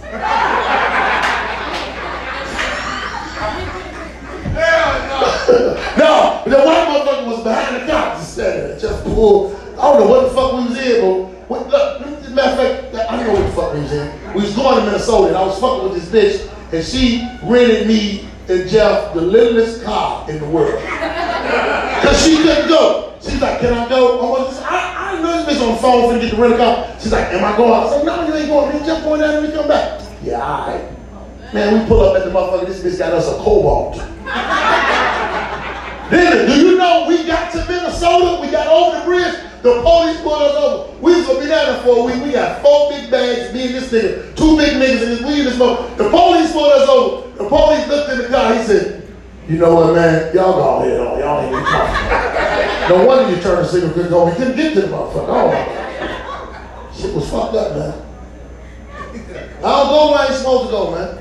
no, 5.97 6.43
the 6.45 6.57
white 6.59 6.87
motherfucker 6.89 7.25
was 7.25 7.41
behind 7.41 7.83
the 7.83 7.87
just 7.87 8.33
standing 8.33 8.67
there, 8.67 8.77
just 8.77 9.01
pulled. 9.05 9.55
I 9.55 9.81
don't 9.83 9.99
know 10.01 10.07
what 10.09 10.23
the 10.27 10.29
fuck 10.35 10.51
we 10.51 10.65
was 10.67 10.77
in, 10.77 10.99
but 10.99 11.37
What, 11.47 11.69
look, 11.69 12.06
matter 12.37 12.61
of 12.61 12.93
fact, 12.93 13.09
I 13.09 13.15
don't 13.17 13.27
know 13.27 13.33
what 13.33 13.45
the 13.45 13.51
fuck 13.53 13.73
we 13.73 13.81
was 13.81 13.91
in. 13.91 14.33
We 14.33 14.41
was 14.43 14.55
going 14.55 14.77
to 14.77 14.85
Minnesota, 14.85 15.27
and 15.29 15.37
I 15.37 15.45
was 15.45 15.59
fucking 15.59 15.89
with 15.89 16.09
this 16.09 16.09
bitch, 16.13 16.53
and 16.71 16.85
she 16.85 17.27
rented 17.43 17.87
me 17.87 18.29
and 18.47 18.69
Jeff 18.69 19.13
the 19.13 19.21
littlest 19.21 19.83
car 19.83 20.29
in 20.29 20.39
the 20.39 20.47
world. 20.47 20.81
Cause 22.03 22.23
she 22.23 22.37
couldn't 22.37 22.69
go. 22.69 23.15
She's 23.19 23.41
like, 23.41 23.59
can 23.59 23.73
I 23.73 23.89
go? 23.89 24.19
I 24.19 24.29
was 24.29 24.61
I, 24.61 25.17
I 25.17 25.21
know 25.21 25.43
this 25.43 25.57
bitch 25.57 25.67
on 25.67 25.75
the 25.75 25.81
phone 25.81 26.13
to 26.13 26.19
get 26.19 26.31
the 26.31 26.41
rental 26.41 26.59
car. 26.59 26.95
She's 26.99 27.11
like, 27.11 27.27
am 27.33 27.43
I 27.43 27.57
going? 27.57 27.73
I 27.73 27.89
said, 27.89 28.05
no, 28.05 28.27
you 28.27 28.33
ain't 28.35 28.47
going. 28.47 28.79
Me 28.79 28.85
just 28.85 29.03
going 29.03 29.19
down 29.19 29.35
and 29.35 29.47
we 29.47 29.53
come 29.53 29.67
back. 29.67 30.01
Yeah, 30.23 30.39
all 30.41 30.67
right. 30.67 31.53
Man, 31.53 31.81
we 31.81 31.87
pull 31.87 32.01
up 32.01 32.15
at 32.15 32.23
the 32.25 32.31
motherfucker. 32.31 32.67
This 32.67 32.83
bitch 32.83 32.99
got 32.99 33.13
us 33.13 33.27
a 33.27 33.37
cobalt. 33.41 33.95
Nigga, 36.07 36.47
do 36.47 36.61
you 36.61 36.77
know 36.77 37.05
we 37.07 37.25
got 37.25 37.51
to 37.51 37.65
Minnesota? 37.67 38.39
We 38.41 38.51
got 38.51 38.67
over 38.67 38.99
the 38.99 39.05
bridge. 39.05 39.46
The 39.63 39.81
police 39.81 40.21
pulled 40.21 40.41
us 40.41 40.55
over. 40.55 40.99
We 40.99 41.15
was 41.15 41.25
gonna 41.27 41.39
be 41.39 41.47
down 41.47 41.65
there 41.73 41.81
for 41.83 41.99
a 41.99 42.03
week. 42.03 42.23
We 42.23 42.31
got 42.31 42.61
four 42.61 42.89
big 42.91 43.09
bags, 43.09 43.53
me 43.53 43.65
and 43.67 43.75
this 43.75 43.91
nigga, 43.91 44.35
two 44.35 44.57
big 44.57 44.73
niggas 44.77 45.01
in 45.01 45.09
this, 45.09 45.21
we 45.21 45.39
in 45.39 45.45
this 45.45 45.55
smoke. 45.55 45.97
The 45.97 46.09
police 46.09 46.51
pulled 46.51 46.71
us 46.71 46.89
over. 46.89 47.37
The 47.37 47.49
police 47.49 47.87
looked 47.87 48.11
in 48.11 48.17
the 48.19 48.27
car. 48.29 48.53
He 48.55 48.63
said, 48.63 49.07
you 49.49 49.57
know 49.57 49.75
what, 49.75 49.95
man? 49.95 50.35
Y'all 50.35 50.53
go 50.53 50.83
ahead 50.83 50.99
on. 50.99 51.19
Y'all 51.19 51.41
ain't 51.41 51.51
even 51.51 51.63
talking. 51.63 52.97
no 52.97 53.05
wonder 53.05 53.35
you 53.35 53.41
turned 53.41 53.59
the 53.59 53.67
signal 53.67 53.93
couldn't 53.93 54.09
go. 54.09 54.25
We 54.25 54.35
couldn't 54.35 54.55
get 54.55 54.73
to 54.73 54.81
the 54.81 54.87
motherfucker. 54.87 55.25
Oh. 55.29 56.91
Shit 56.93 57.13
was 57.13 57.29
fucked 57.29 57.55
up, 57.55 57.75
man. 57.75 58.07
I 59.57 59.61
don't 59.61 59.87
go 59.87 60.11
where 60.11 60.19
I 60.19 60.25
ain't 60.27 60.35
supposed 60.35 60.65
to 60.65 60.71
go, 60.71 60.91
man. 60.91 61.17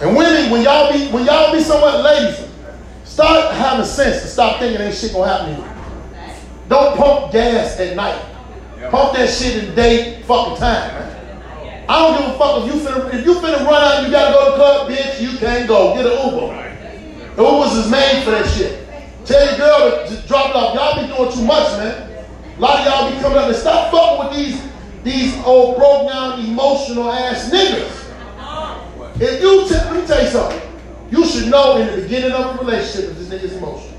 And 0.00 0.16
women, 0.16 0.50
when 0.50 0.62
y'all 0.62 0.92
be 0.92 1.06
when 1.08 1.24
y'all 1.24 1.52
be 1.52 1.60
somewhat 1.60 2.02
lazy, 2.02 2.48
start 3.04 3.54
having 3.54 3.86
sense 3.86 4.22
and 4.22 4.30
stop 4.30 4.58
thinking 4.58 4.80
ain't 4.80 4.94
shit 4.94 5.12
gonna 5.12 5.30
happen 5.30 5.54
to 5.54 5.62
you. 5.62 5.73
Don't 6.68 6.96
pump 6.96 7.32
gas 7.32 7.78
at 7.78 7.96
night. 7.96 8.22
Pump 8.90 9.16
that 9.16 9.28
shit 9.28 9.64
in 9.64 9.74
day 9.74 10.22
fucking 10.22 10.56
time, 10.56 10.94
man. 10.94 11.84
I 11.88 11.98
don't 11.98 12.20
give 12.20 12.34
a 12.34 12.38
fuck 12.38 12.64
if 12.64 12.74
you 12.74 12.80
finna 12.80 13.14
if 13.14 13.26
you 13.26 13.34
finna 13.34 13.64
run 13.66 13.82
out 13.82 13.98
and 13.98 14.06
you 14.06 14.12
gotta 14.12 14.32
go 14.32 14.44
to 14.44 14.50
the 14.52 14.56
club, 14.56 14.90
bitch, 14.90 15.20
you 15.20 15.38
can't 15.38 15.68
go. 15.68 15.94
Get 15.94 16.06
an 16.06 16.32
Uber. 16.32 17.34
The 17.36 17.42
Ubers 17.42 17.78
is 17.78 17.90
made 17.90 18.24
for 18.24 18.30
that 18.30 18.48
shit. 18.48 18.88
Tell 19.26 19.46
your 19.46 19.56
girl 19.58 20.06
to 20.06 20.26
drop 20.28 20.50
it 20.50 20.56
off. 20.56 20.74
Y'all 20.74 21.00
be 21.02 21.14
doing 21.14 21.32
too 21.32 21.44
much, 21.44 21.76
man. 21.78 22.26
A 22.56 22.60
lot 22.60 22.80
of 22.80 22.86
y'all 22.86 23.10
be 23.10 23.20
coming 23.20 23.38
up 23.38 23.48
and 23.48 23.56
stop 23.56 23.90
fucking 23.90 24.26
with 24.26 24.36
these 24.36 24.74
these 25.02 25.44
old 25.44 25.76
broke 25.76 26.08
down 26.08 26.40
emotional 26.40 27.10
ass 27.10 27.50
niggas. 27.50 28.00
If 29.20 29.42
you 29.42 29.68
t- 29.68 29.74
let 29.74 29.94
me 29.94 30.06
tell 30.06 30.24
you 30.24 30.30
something, 30.30 30.60
you 31.10 31.26
should 31.26 31.50
know 31.50 31.76
in 31.76 31.94
the 31.94 32.02
beginning 32.02 32.32
of 32.32 32.56
a 32.56 32.58
relationship 32.58 33.10
if 33.10 33.18
this 33.18 33.28
nigga's 33.28 33.52
emotional. 33.52 33.93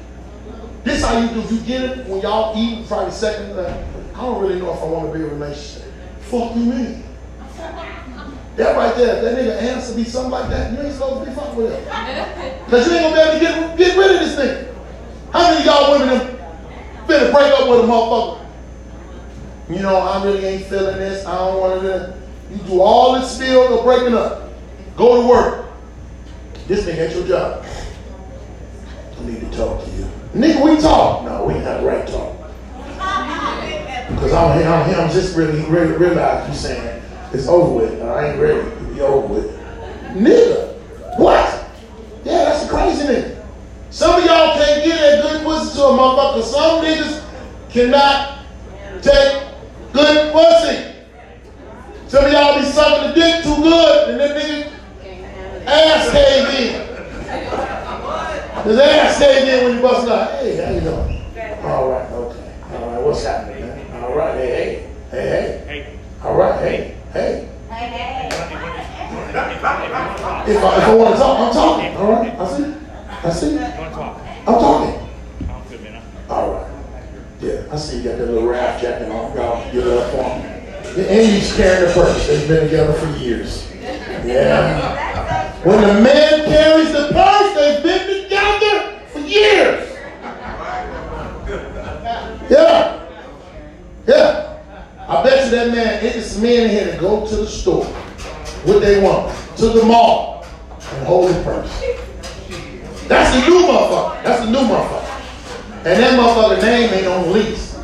This 0.86 1.04
how 1.04 1.18
you 1.18 1.30
do. 1.30 1.56
You 1.56 1.62
get 1.62 1.82
it 1.82 2.06
when 2.06 2.22
y'all 2.22 2.56
eat 2.56 2.86
Friday 2.86 3.12
second. 3.12 3.58
Uh, 3.58 3.86
I 4.14 4.22
don't 4.22 4.42
really 4.42 4.60
know 4.60 4.72
if 4.72 4.80
I 4.80 4.86
want 4.86 5.12
to 5.12 5.18
be 5.18 5.26
in 5.26 5.32
a 5.32 5.34
relationship. 5.34 5.92
Fuck 6.20 6.56
you 6.56 6.64
mean? 6.64 7.04
That 8.56 8.78
right 8.78 8.96
there, 8.96 9.22
that 9.22 9.38
nigga 9.38 9.62
answer 9.62 9.96
be 9.96 10.06
something 10.06 10.32
like 10.32 10.50
that, 10.50 10.72
you 10.72 10.80
ain't 10.80 10.94
supposed 10.94 11.26
to 11.26 11.30
be 11.30 11.36
fucking 11.36 11.56
with 11.58 11.74
him. 11.74 11.86
Cause 12.70 12.88
you 12.88 12.94
ain't 12.94 13.16
gonna 13.16 13.16
be 13.16 13.22
able 13.22 13.34
to 13.34 13.40
get, 13.40 13.78
get 13.78 13.98
rid 13.98 14.12
of 14.12 14.20
this 14.22 14.40
nigga. 14.40 14.74
How 15.34 15.52
many 15.52 15.58
of 15.58 15.66
y'all 15.66 15.92
women 15.92 16.08
have 16.08 16.28
finna 17.08 17.34
break 17.34 17.52
up 17.52 17.68
with 17.68 17.80
a 17.80 17.84
motherfucker? 17.84 18.46
You 19.70 19.82
know, 19.82 19.98
I 19.98 20.24
really 20.24 20.46
ain't 20.46 20.66
feeling 20.68 20.98
this. 20.98 21.26
I 21.26 21.36
don't 21.36 21.60
want 21.60 21.82
to. 21.82 22.18
You 22.52 22.58
do 22.58 22.80
all 22.80 23.20
this 23.20 23.36
spill 23.36 23.80
of 23.80 23.84
breaking 23.84 24.14
up. 24.14 24.54
Go 24.96 25.22
to 25.22 25.28
work. 25.28 25.66
This 26.68 26.86
nigga 26.86 27.08
ain't 27.08 27.16
your 27.16 27.28
job. 27.28 27.66
I 29.20 29.26
need 29.26 29.42
to 29.42 29.58
talk 29.58 29.84
to 29.84 29.92
you. 29.92 30.15
Nigga, 30.36 30.62
we 30.66 30.82
talk. 30.82 31.24
No, 31.24 31.46
we 31.46 31.54
ain't 31.54 31.64
have 31.64 31.82
the 31.82 31.88
right 31.88 32.06
talk. 32.06 32.36
Because 34.10 34.34
I'm 34.34 34.60
here, 34.60 34.68
I'm 34.68 34.90
here, 34.90 35.00
I'm 35.00 35.10
just 35.10 35.34
really, 35.38 35.64
really 35.64 35.96
realize 35.96 36.50
you 36.50 36.56
saying 36.56 37.02
it's 37.32 37.48
over 37.48 37.74
with. 37.74 38.02
I 38.02 38.32
ain't 38.32 38.40
ready 38.42 38.70
to 38.70 38.94
be 38.94 39.00
over 39.00 39.28
with. 39.28 39.58
Nigga, 40.12 40.76
what? 41.18 41.66
Yeah, 42.26 42.44
that's 42.44 42.66
a 42.66 42.70
crazy 42.70 43.06
nigga. 43.06 43.46
Some 43.92 44.16
of 44.16 44.26
y'all 44.26 44.58
can't 44.58 44.84
get 44.84 45.00
that 45.00 45.22
good 45.22 45.44
pussy 45.44 45.78
to 45.78 45.84
a 45.86 45.92
motherfucker. 45.92 46.44
Some 46.44 46.84
niggas 46.84 47.24
cannot 47.70 48.40
take 49.02 49.42
good 49.94 50.34
pussy. 50.34 50.96
Some 52.10 52.26
of 52.26 52.32
y'all 52.34 52.60
be 52.60 52.66
sucking 52.66 53.08
the 53.08 53.16
dick 53.16 53.42
too 53.42 53.56
good, 53.56 54.10
and 54.10 54.20
that 54.20 54.36
nigga 54.36 54.70
ass 55.66 56.12
caved 56.12 56.60
in. 56.60 56.86
His 58.64 58.80
ass 58.80 59.20
caved 59.20 59.48
in 59.48 59.64
when 59.66 59.76
you 59.76 59.82
busting 59.82 60.12
out. 60.12 60.32
Hey, 60.40 60.56
how 60.58 60.72
you 60.72 60.80
doing? 60.80 61.22
All 61.64 61.90
right, 61.90 62.12
okay. 62.12 62.54
All 62.74 62.88
right, 62.90 63.02
what's 63.04 63.24
happening, 63.24 63.68
man? 63.68 64.04
All 64.04 64.16
right, 64.16 64.36
hey, 64.36 64.48
hey, 64.50 64.88
hey, 65.12 65.28
hey. 65.28 65.82
hey. 65.82 66.00
All 66.24 66.36
right, 66.36 66.60
hey, 66.60 66.98
hey. 67.14 67.50
hey, 67.70 68.30
If 70.48 70.64
I, 70.64 70.78
if 70.78 70.84
I 70.88 70.96
want 70.96 71.14
to 71.14 71.20
talk, 71.22 71.40
I'm 71.40 71.54
talking. 71.54 71.98
All 71.98 72.12
right, 72.12 72.40
I 72.40 72.58
see. 72.58 72.74
I 73.24 73.30
see. 73.30 73.60
I'm 73.60 73.92
talking. 73.92 74.24
I'm 74.48 74.60
talking. 74.60 75.10
All 76.30 76.54
right. 76.54 76.72
Yeah, 77.42 77.68
I 77.72 77.76
see 77.76 77.98
you 77.98 78.04
got 78.04 78.18
that 78.18 78.26
little 78.26 78.48
raft 78.48 78.82
jacket 78.82 79.12
on. 79.12 79.36
Y'all, 79.36 79.74
you 79.74 79.82
little 79.82 80.10
form. 80.10 80.42
And 80.98 81.30
he's 81.30 81.56
carrying 81.56 81.92
a 81.92 81.94
purse. 81.94 82.28
They've 82.28 82.48
been 82.48 82.64
together 82.66 82.94
for 82.94 83.08
years. 83.18 83.70
Yeah. 84.26 85.62
When 85.64 85.82
the 85.82 86.02
man 86.02 86.46
carries 86.46 86.92
the 86.94 87.10
purse, 87.12 87.56
they've 87.56 87.84
been 87.84 88.08
together 88.08 88.24
for 88.24 88.25
years. 89.28 89.92
Yeah. 92.50 93.08
Yeah. 94.08 94.62
I 95.08 95.24
bet 95.24 95.46
you 95.46 95.52
that 95.52 95.72
man, 95.72 96.04
it's 96.04 96.38
men 96.38 96.70
here 96.70 96.92
to 96.92 96.98
go 97.00 97.28
to 97.28 97.36
the 97.36 97.48
store, 97.48 97.86
what 98.66 98.80
they 98.82 99.02
want, 99.02 99.36
to 99.58 99.70
the 99.70 99.84
mall, 99.86 100.46
and 100.94 101.06
hold 101.06 101.32
his 101.32 101.44
purse. 101.44 101.70
That's 103.08 103.36
the 103.36 103.48
new 103.48 103.62
motherfucker. 103.68 104.24
That's 104.24 104.44
the 104.44 104.52
new 104.52 104.60
motherfucker. 104.60 105.06
And 105.86 106.02
that 106.02 106.20
motherfucker 106.20 106.62
name 106.62 106.94
ain't 106.94 107.08
on 107.08 107.24
the 107.24 107.30
lease. 107.30 107.76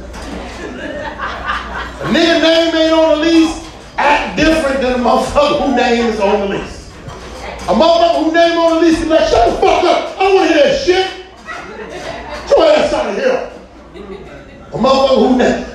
A 2.02 2.06
nigga 2.06 2.42
name 2.42 2.76
ain't 2.76 2.94
on 2.94 3.20
the 3.20 3.26
lease, 3.26 3.72
act 3.98 4.36
different 4.36 4.82
than 4.82 4.94
a 4.94 5.04
motherfucker 5.04 5.68
whose 5.68 5.76
name 5.76 6.06
is 6.08 6.20
on 6.20 6.40
the 6.40 6.58
lease. 6.58 6.92
A 7.70 7.74
motherfucker 7.74 8.24
whose 8.24 8.34
name 8.34 8.58
on 8.58 8.76
the 8.76 8.82
lease 8.82 9.00
is 9.00 9.08
like, 9.08 9.30
shut 9.30 9.46
the 9.48 9.56
fuck 9.58 9.84
up. 9.84 10.18
I 10.18 10.24
don't 10.24 10.36
want 10.36 10.48
to 10.50 10.54
hear 10.56 10.64
that 10.64 10.84
shit. 10.84 11.21
Your 12.58 12.66
ass 12.72 12.94
out 12.94 13.10
of 13.10 13.16
here. 13.16 13.52
A 14.74 14.78
motherfucker 14.78 15.28
who 15.28 15.38
name, 15.38 15.66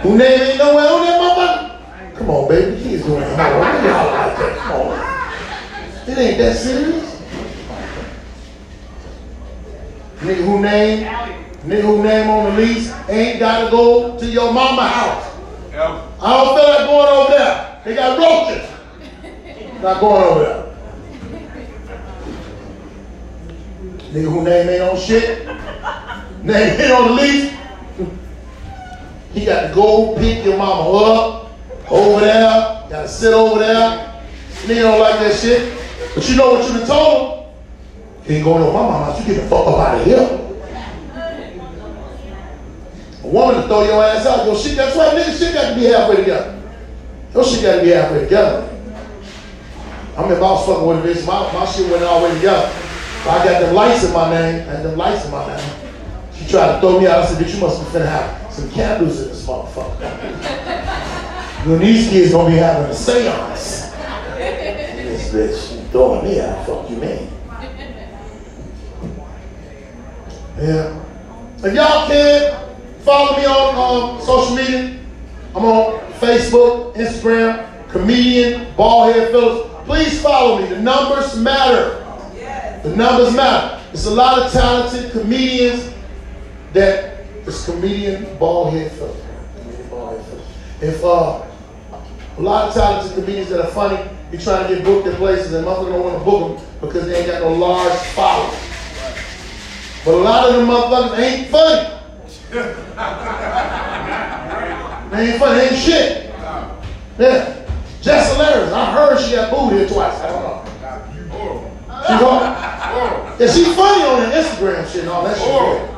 who 0.00 0.16
name 0.16 0.40
ain't 0.40 0.58
nowhere 0.58 0.88
on 0.88 1.00
that 1.04 1.20
motherfucker. 1.20 2.16
Come 2.16 2.30
on, 2.30 2.48
baby. 2.48 2.82
Kids 2.82 3.04
doing 3.04 3.22
it. 3.22 3.36
Come 3.36 3.40
on. 3.40 3.58
Look 3.58 3.68
at 3.68 3.84
y'all 3.84 4.06
like 4.12 4.36
that. 4.38 4.58
Come 4.58 4.80
on. 4.80 6.08
It 6.08 6.18
ain't 6.18 6.38
that 6.38 6.56
serious. 6.56 7.16
Nigga 10.20 10.44
who 10.44 10.60
name, 10.60 11.06
nigga 11.66 11.82
who 11.82 12.02
name 12.02 12.30
on 12.30 12.44
the 12.44 12.62
lease 12.62 12.92
ain't 13.08 13.38
gotta 13.38 13.70
go 13.70 14.18
to 14.18 14.26
your 14.26 14.52
mama 14.52 14.88
house. 14.88 15.26
Yep. 15.72 16.02
I 16.20 16.32
don't 16.32 16.58
feel 16.58 16.68
like 16.68 16.86
going 16.86 17.08
over 17.08 17.30
there. 17.32 17.82
They 17.84 17.94
got 17.94 18.18
roaches. 18.18 18.70
Not 19.82 20.00
going 20.00 20.22
over 20.22 20.40
there. 20.42 20.55
Nigga 24.16 24.30
who 24.32 24.42
name 24.44 24.68
ain't 24.70 24.82
on 24.82 24.98
shit. 24.98 25.46
Name 26.42 26.80
ain't 26.80 26.90
on 26.90 27.08
the 27.08 27.22
lease. 27.22 27.52
He 29.34 29.44
got 29.44 29.68
to 29.68 29.74
go 29.74 30.16
pick 30.16 30.42
your 30.42 30.56
mama 30.56 30.88
up 30.88 31.52
over 31.90 32.20
there. 32.20 32.40
Got 32.88 33.02
to 33.02 33.08
sit 33.08 33.34
over 33.34 33.60
there. 33.60 34.24
Nigga 34.64 34.80
don't 34.80 35.00
like 35.00 35.20
that 35.20 35.38
shit. 35.38 35.78
But 36.14 36.26
you 36.30 36.36
know 36.36 36.52
what 36.52 36.66
you 36.66 36.78
done 36.78 36.86
told 36.86 37.46
him? 38.24 38.36
Ain't 38.36 38.44
going 38.44 38.64
to 38.64 38.68
my 38.68 38.72
mama 38.72 39.04
house. 39.04 39.20
You 39.20 39.34
get 39.34 39.42
the 39.42 39.48
fuck 39.50 39.66
up 39.66 39.78
out 39.86 40.00
of 40.00 40.06
here. 40.06 40.40
A 43.22 43.26
woman 43.26 43.60
to 43.60 43.68
throw 43.68 43.84
your 43.84 44.02
ass 44.02 44.24
out. 44.24 44.46
Your 44.46 44.56
shit, 44.56 44.78
that's 44.78 44.96
why 44.96 45.08
nigga 45.10 45.38
shit 45.38 45.52
got 45.52 45.68
to 45.68 45.74
be 45.74 45.84
halfway 45.84 46.16
together. 46.16 46.62
Your 47.34 47.44
shit 47.44 47.60
got 47.60 47.76
to 47.76 47.82
be 47.82 47.90
halfway 47.90 48.20
together. 48.20 48.66
I 50.16 50.22
mean, 50.22 50.32
if 50.32 50.42
I 50.42 50.64
fucking 50.64 50.86
with 50.86 51.04
a 51.04 51.06
bitch, 51.06 51.26
my, 51.26 51.52
my 51.52 51.66
shit 51.66 51.90
went 51.90 52.02
all 52.02 52.20
the 52.22 52.28
way 52.28 52.34
together. 52.36 52.85
I 53.28 53.44
got 53.44 53.60
them 53.60 53.74
lights 53.74 54.04
in 54.04 54.12
my 54.12 54.30
name. 54.30 54.68
and 54.68 54.84
them 54.84 54.96
lights 54.96 55.24
in 55.24 55.30
my 55.32 55.46
name. 55.46 55.70
She 56.34 56.46
tried 56.46 56.74
to 56.74 56.80
throw 56.80 57.00
me 57.00 57.06
out. 57.06 57.24
I 57.24 57.26
said, 57.26 57.44
bitch, 57.44 57.54
you 57.54 57.60
must 57.60 57.80
be 57.80 57.98
finna 57.98 58.06
have 58.06 58.52
some 58.52 58.70
candles 58.70 59.20
in 59.20 59.28
this 59.28 59.46
motherfucker. 59.46 60.00
when 61.66 61.80
these 61.80 62.08
kids 62.08 62.32
gonna 62.32 62.50
be 62.50 62.56
having 62.56 62.88
a 62.88 62.94
seance. 62.94 63.90
this 64.36 65.32
bitch, 65.32 65.70
she 65.70 65.88
throwing 65.88 66.24
me 66.24 66.40
out. 66.40 66.64
Fuck 66.66 66.88
you, 66.88 66.96
man. 66.96 67.28
Yeah. 70.58 71.02
If 71.58 71.74
y'all 71.74 72.06
can, 72.06 72.76
follow 73.00 73.36
me 73.36 73.44
on 73.44 74.18
um, 74.18 74.24
social 74.24 74.56
media. 74.56 74.98
I'm 75.54 75.64
on 75.64 76.00
Facebook, 76.12 76.94
Instagram, 76.94 77.90
comedian, 77.90 78.72
baldhead 78.74 79.30
Phillips. 79.30 79.70
Please 79.86 80.22
follow 80.22 80.60
me. 80.60 80.68
The 80.68 80.80
numbers 80.80 81.36
matter. 81.38 82.05
The 82.86 82.94
numbers 82.94 83.34
matter. 83.34 83.82
It's 83.92 84.06
a 84.06 84.12
lot 84.12 84.38
of 84.38 84.52
talented 84.52 85.10
comedians 85.10 85.92
that 86.72 87.24
is 87.44 87.64
comedian 87.64 88.26
Phillips. 88.38 88.94
if 90.80 91.02
uh, 91.02 91.44
a 92.38 92.40
lot 92.40 92.68
of 92.68 92.74
talented 92.74 93.14
comedians 93.14 93.48
that 93.48 93.60
are 93.60 93.72
funny, 93.72 94.08
be 94.30 94.38
trying 94.38 94.68
to 94.68 94.76
get 94.76 94.84
booked 94.84 95.08
in 95.08 95.16
places, 95.16 95.52
and 95.54 95.66
motherfuckers 95.66 95.88
don't 95.88 96.04
want 96.04 96.16
to 96.16 96.24
book 96.24 96.58
them 96.58 96.64
because 96.80 97.06
they 97.06 97.18
ain't 97.18 97.26
got 97.26 97.42
no 97.42 97.54
large 97.54 97.92
following. 98.14 98.56
But 100.04 100.14
a 100.14 100.18
lot 100.18 100.48
of 100.48 100.54
them 100.54 100.68
motherfuckers 100.68 101.18
ain't 101.18 101.48
funny. 101.48 101.88
they 105.10 105.32
ain't 105.32 105.40
funny, 105.40 105.58
they 105.58 105.70
ain't 105.70 105.76
shit. 105.76 106.30
Yeah. 107.18 107.52
Jess 108.00 108.32
Hilarious, 108.32 108.72
I 108.72 108.92
heard 108.92 109.18
she 109.18 109.34
got 109.34 109.50
booed 109.50 109.72
here 109.72 109.88
twice. 109.88 110.20
I 110.20 110.28
don't 110.28 110.42
know. 110.44 110.62
She 112.06 112.12
go, 112.18 112.38
yeah, 112.38 113.50
she 113.50 113.64
funny 113.74 114.02
on 114.04 114.22
her 114.22 114.30
Instagram 114.30 114.86
shit 114.86 115.02
and 115.02 115.10
all 115.10 115.24
that 115.24 115.36
shit. 115.36 115.90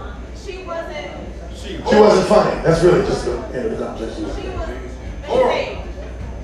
She 0.42 0.64
wasn't. 0.64 1.10
She 1.54 1.76
wasn't 1.96 2.28
funny. 2.28 2.62
That's 2.62 2.82
really 2.82 3.06
just 3.06 3.24
the 3.26 3.36
end 3.48 3.72
of 3.72 3.78
the 3.78 3.84
conversation. 3.84 4.24
She 4.40 4.48
was. 4.48 4.68
They 4.68 5.28
say 5.28 5.82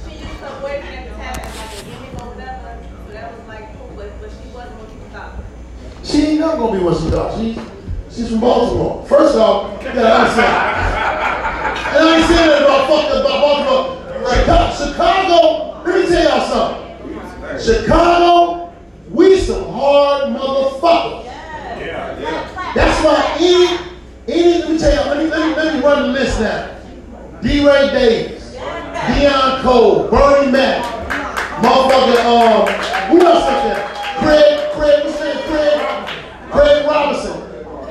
she 0.04 0.12
used 0.16 0.40
her 0.40 0.60
boyfriend 0.60 1.08
at 1.20 1.38
as 1.40 1.56
like 1.56 1.72
a 1.72 1.84
gimmick 1.84 2.20
or 2.20 2.26
whatever. 2.28 2.78
So 3.06 3.12
that 3.12 3.32
was 3.32 3.48
like 3.48 3.72
cool, 3.78 3.92
but, 3.96 4.20
but 4.20 4.30
she 4.30 4.48
wasn't 4.52 4.76
what 4.80 4.92
you 4.92 5.00
thought. 5.08 5.32
She 6.04 6.18
ain't 6.26 6.40
not 6.40 6.58
gonna 6.58 6.78
be 6.78 6.84
what 6.84 7.00
she 7.00 7.08
thought. 7.08 7.38
She's 7.40 7.56
she's 8.14 8.28
from 8.28 8.40
Baltimore. 8.40 9.06
First 9.06 9.36
off, 9.36 9.82
you 9.82 9.88
gotta 9.88 10.14
understand. 10.14 10.84
And 11.96 12.04
I 12.04 12.18
ain't 12.18 12.28
saying 12.28 12.48
that 12.50 12.62
about 12.62 12.88
fucking 12.90 13.20
about 13.20 13.40
Baltimore. 13.40 14.04
Chicago, 14.28 14.68
Chicago, 14.76 15.82
let 15.84 15.94
me 16.00 16.06
tell 16.06 16.22
y'all 16.22 16.44
something. 16.52 16.84
Chicago, 17.60 18.74
we 19.10 19.38
some 19.38 19.72
hard 19.72 20.34
motherfuckers. 20.34 21.24
That's 22.74 23.04
why 23.04 23.36
any, 23.38 23.78
any, 24.26 24.58
let 24.58 24.70
me 24.70 24.78
tell 24.78 24.94
y'all, 24.94 25.14
let 25.14 25.18
me, 25.74 25.80
the 26.02 26.08
list 26.08 26.40
now. 26.40 26.70
D-Ray 27.42 27.90
Davis, 27.92 28.54
Deon 28.56 29.62
Cole, 29.62 30.08
Bernie 30.08 30.50
Mac, 30.50 30.82
motherfucker, 31.62 32.24
um, 32.24 33.10
who 33.10 33.20
else 33.20 33.44
up 33.44 33.64
there? 33.64 33.94
Craig, 34.18 34.72
Craig, 34.72 35.04
what's 35.04 35.20
name? 35.20 35.36
Craig, 35.48 36.50
Craig 36.50 36.86
Robinson. 36.86 37.42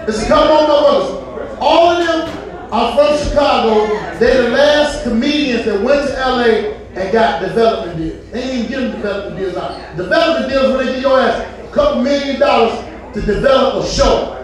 It's 0.08 0.24
a 0.24 0.28
couple 0.28 0.56
more 0.56 0.68
motherfuckers. 0.68 1.58
All 1.60 1.92
of 1.92 2.06
them 2.06 2.74
are 2.74 2.96
from 2.96 3.28
Chicago. 3.28 3.88
They're 4.18 4.44
the 4.44 4.50
last 4.50 5.04
comedians 5.04 5.66
that 5.66 5.82
went 5.82 6.08
to 6.10 6.14
LA 6.16 6.74
and 7.00 7.12
got 7.12 7.42
development 7.42 7.98
deals. 7.98 8.32
They 8.32 8.42
ain't 8.42 8.54
even 8.54 8.70
get 8.70 8.80
them 8.80 8.92
development 8.94 9.38
deals 9.38 9.56
out. 9.56 9.98
Development 9.98 10.52
deals 10.52 10.76
when 10.76 10.86
they 10.86 10.94
give 10.94 11.02
your 11.04 11.20
ass 11.20 11.64
a 11.64 11.72
couple 11.74 12.02
million 12.02 12.40
dollars 12.40 12.74
to 13.14 13.22
develop 13.22 13.84
a 13.84 13.88
show. 13.88 14.40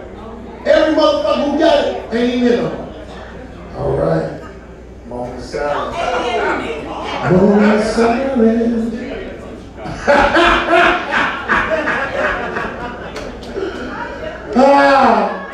Every 0.66 0.94
motherfucker 0.94 1.50
who 1.50 1.58
got 1.58 1.84
it 1.84 2.14
ain't 2.14 2.34
even 2.34 2.52
in 2.52 2.64
them. 2.64 2.89
All 3.80 3.96
right. 3.96 4.42
Moment 5.08 5.38
of 5.38 5.42
silence. 5.42 5.96
Moment 7.32 7.80
of 7.80 7.86
silence. 7.86 8.94
ah, 14.54 15.50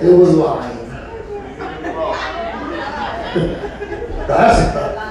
it 0.00 0.12
was 0.14 0.34
lying. 0.34 0.88
that's, 4.26 4.58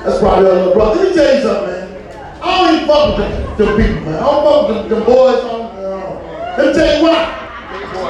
that's 0.03 0.17
probably 0.19 0.49
a 0.49 0.53
little 0.53 0.73
brother. 0.73 0.95
Let 0.95 1.09
me 1.09 1.13
tell 1.15 1.35
you 1.35 1.41
something, 1.43 1.67
man. 1.67 1.87
I 2.41 2.43
don't 2.57 2.73
even 2.73 2.87
fuck 2.87 3.17
with 3.19 3.29
them, 3.29 3.57
them 3.57 3.69
people, 3.77 4.01
man. 4.01 4.15
I 4.15 4.17
don't 4.25 4.43
fuck 4.43 4.67
with 4.67 4.77
them, 4.77 4.87
them 4.89 5.03
boys. 5.05 5.41
Let 6.57 6.65
me 6.65 6.69
tell 6.73 6.89
you 6.97 7.03
what. 7.03 7.21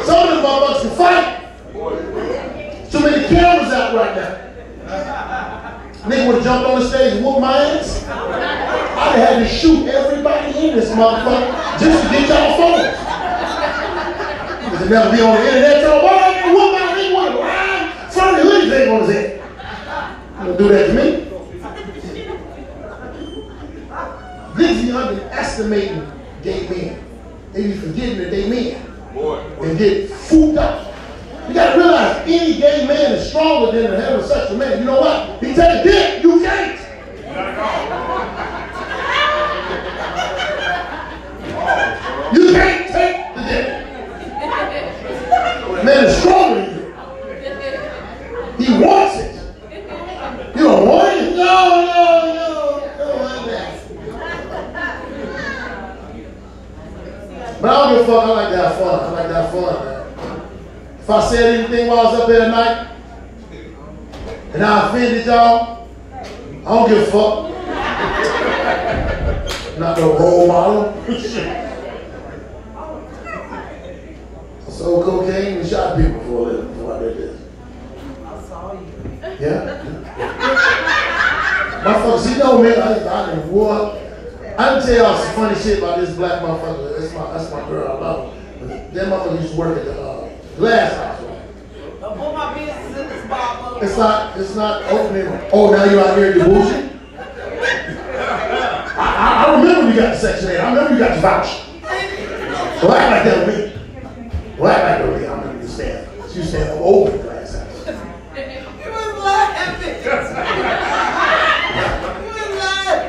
Some 0.06 0.20
of 0.24 0.28
them 0.30 0.40
motherfuckers 0.46 0.82
can 0.84 0.92
fight. 0.96 1.37
Too 2.92 3.00
many 3.02 3.28
cameras 3.28 3.74
out 3.74 3.96
right 3.96 4.16
now. 4.16 4.48
Nigga 6.08 6.28
would 6.28 6.36
have 6.36 6.44
jumped 6.44 6.70
on 6.70 6.80
the 6.80 6.88
stage 6.88 7.14
and 7.18 7.26
whooped 7.26 7.42
my 7.42 7.58
ass. 7.58 8.06
I'd 8.08 9.20
have 9.20 9.30
had 9.30 9.40
to 9.40 9.48
shoot 9.48 9.88
everybody 9.90 10.58
in 10.58 10.76
this 10.78 10.90
motherfucker 10.92 11.80
just 11.80 12.04
to 12.04 12.10
get 12.10 12.30
y'all 12.30 12.58
phones. 12.58 12.98
Because 14.64 14.88
it 14.88 14.90
never 14.90 15.12
be 15.16 15.22
on 15.22 15.36
the 15.36 15.48
internet. 15.48 15.82
Y'all, 15.82 16.04
why 16.04 16.14
I 16.16 16.26
ain't 16.40 16.56
whoop 16.56 16.72
my 16.72 16.80
nigga 16.96 17.12
with 17.18 17.34
a 17.34 17.40
line? 17.40 18.12
Sonny 18.12 18.42
hoodie 18.42 18.70
thing 18.70 18.90
on 18.94 19.00
his 19.02 19.10
head. 19.12 19.42
Don't 20.46 20.58
do 20.58 20.68
that 20.70 20.88
to 20.88 20.94
me. 20.94 21.06
Lizzie 24.56 24.92
underestimating 24.92 26.12
gay 26.42 26.70
men. 26.70 27.04
They 27.52 27.64
be 27.64 27.74
forgetting 27.74 28.18
that 28.20 28.32
they 28.32 28.50
men. 28.50 28.82
And 29.62 29.78
get 29.78 30.10
fooled 30.10 30.58
up. 30.58 30.87
You 31.48 31.54
gotta 31.54 31.78
realize 31.80 32.22
any 32.28 32.60
gay 32.60 32.86
man 32.86 33.14
is 33.14 33.30
stronger 33.30 33.72
than 33.82 33.94
a 33.94 33.98
heterosexual 33.98 34.58
man. 34.58 34.80
You 34.80 34.86
know 34.86 35.00
what? 35.00 35.40
He 35.42 35.54
take 35.54 35.60
a 35.60 35.84
dick, 35.84 36.24
you 36.24 36.40
can't. 36.42 36.78
You 42.34 42.52
can't 42.52 42.88
take 42.92 43.36
the 43.36 43.42
dick. 43.44 43.68
Man 45.86 46.04
is 46.06 46.18
stronger 46.18 46.66
than 46.66 46.74
you. 48.60 48.66
He 48.66 48.72
wants 48.84 49.16
it. 49.20 49.36
You 50.58 50.64
don't 50.64 50.86
want 50.88 51.18
it? 51.18 51.36
No, 51.38 51.46
no, 51.86 52.36
no. 52.36 52.48
But 57.62 57.70
I 57.70 57.74
don't 57.74 57.90
give 57.94 58.02
a 58.02 58.06
fuck. 58.06 58.24
I 58.24 58.26
like 58.30 58.52
that 58.52 58.72
fun. 58.80 59.00
I 59.00 59.12
like 59.12 59.30
that 59.30 59.52
fun, 59.52 59.86
man. 59.86 59.97
If 61.08 61.12
I 61.12 61.30
said 61.30 61.60
anything 61.60 61.88
while 61.88 62.00
I 62.00 62.04
was 62.12 62.20
up 62.20 62.28
there 62.28 62.44
tonight, 62.44 62.92
and 64.54 64.62
I 64.62 64.90
offended 64.90 65.26
y'all, 65.26 65.88
I 66.12 66.64
don't 66.66 66.90
give 66.90 66.98
a 66.98 67.06
fuck. 67.06 67.48
Not 69.80 69.98
no 70.00 70.20
role 70.20 70.48
model. 70.48 70.94
I 74.68 74.70
sold 74.70 75.06
cocaine 75.06 75.60
and 75.60 75.66
shot 75.70 75.96
people 75.96 76.20
for 76.24 76.28
a 76.28 76.42
living 76.42 76.74
before 76.74 76.94
I 76.94 77.00
did 77.00 77.18
this. 77.18 77.40
Yeah. 79.40 79.60
Motherfucker, 81.86 82.20
see, 82.20 82.38
no 82.38 82.62
man, 82.62 82.82
I, 82.82 82.84
I 82.98 83.28
done 83.28 83.50
what? 83.50 83.96
I 84.60 84.62
can 84.74 84.82
tell 84.86 84.98
y'all 84.98 85.24
some 85.24 85.36
funny 85.36 85.56
shit 85.58 85.78
about 85.78 86.00
this 86.00 86.14
black 86.18 86.42
motherfucker. 86.42 87.00
That's 87.00 87.14
my, 87.14 87.32
that's 87.32 87.50
my 87.50 87.62
girl. 87.70 87.88
I 87.88 87.94
love 87.98 88.34
her. 88.34 88.90
That 88.92 89.06
motherfucker 89.08 89.42
used 89.42 89.54
to 89.54 89.58
work 89.58 89.78
at 89.78 89.86
the 89.86 89.94
uh, 90.02 90.17
glass 90.58 91.08
put 92.18 92.34
my 92.34 92.54
business 92.54 92.98
in 92.98 93.10
this 93.10 93.28
bar. 93.28 93.84
It's 93.84 93.98
not, 93.98 94.40
it's 94.40 94.56
not 94.56 94.84
opening. 94.92 95.28
Oh, 95.52 95.72
now 95.72 95.84
you're 95.86 96.02
out 96.02 96.18
here 96.18 96.34
delusion? 96.34 97.00
I, 98.98 98.98
I, 98.98 99.46
I 99.46 99.60
remember 99.60 99.92
you 99.92 100.00
got 100.00 100.14
the 100.14 100.20
section 100.20 100.50
8. 100.50 100.58
I 100.58 100.70
remember 100.70 100.94
you 100.94 101.00
got 101.00 101.16
the 101.16 101.22
voucher. 101.22 101.64
Well, 102.84 102.94
act 102.94 103.12
like 103.12 103.24
that 103.26 103.48
with 103.48 103.56
me. 103.56 103.62
Well, 104.58 104.72
act 104.72 104.84
like 104.84 104.98
that 105.00 105.08
with 105.12 105.22
me. 105.22 105.28
I 105.28 105.30
remember 105.40 105.62
you 105.62 105.68
stand. 105.68 106.08
You 106.36 106.44
stand 106.44 106.70
up 106.70 106.78
oh, 106.80 107.08
over 107.08 107.18
the 107.18 107.24
glass 107.24 107.54
house. 107.56 107.88
You 107.88 107.94
was 108.92 109.24
laughing. 109.24 110.04
You 110.04 110.12
was 110.12 110.32
laughing. 110.32 110.66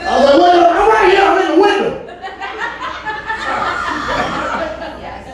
I 0.01 0.11
was 0.17 0.25
like, 0.25 0.39
wait, 0.43 0.59
I'm 0.65 0.89
right 0.89 1.09
here. 1.13 1.25
I'm 1.25 1.39
in 1.43 1.49
the 1.55 1.61
window. 1.63 1.93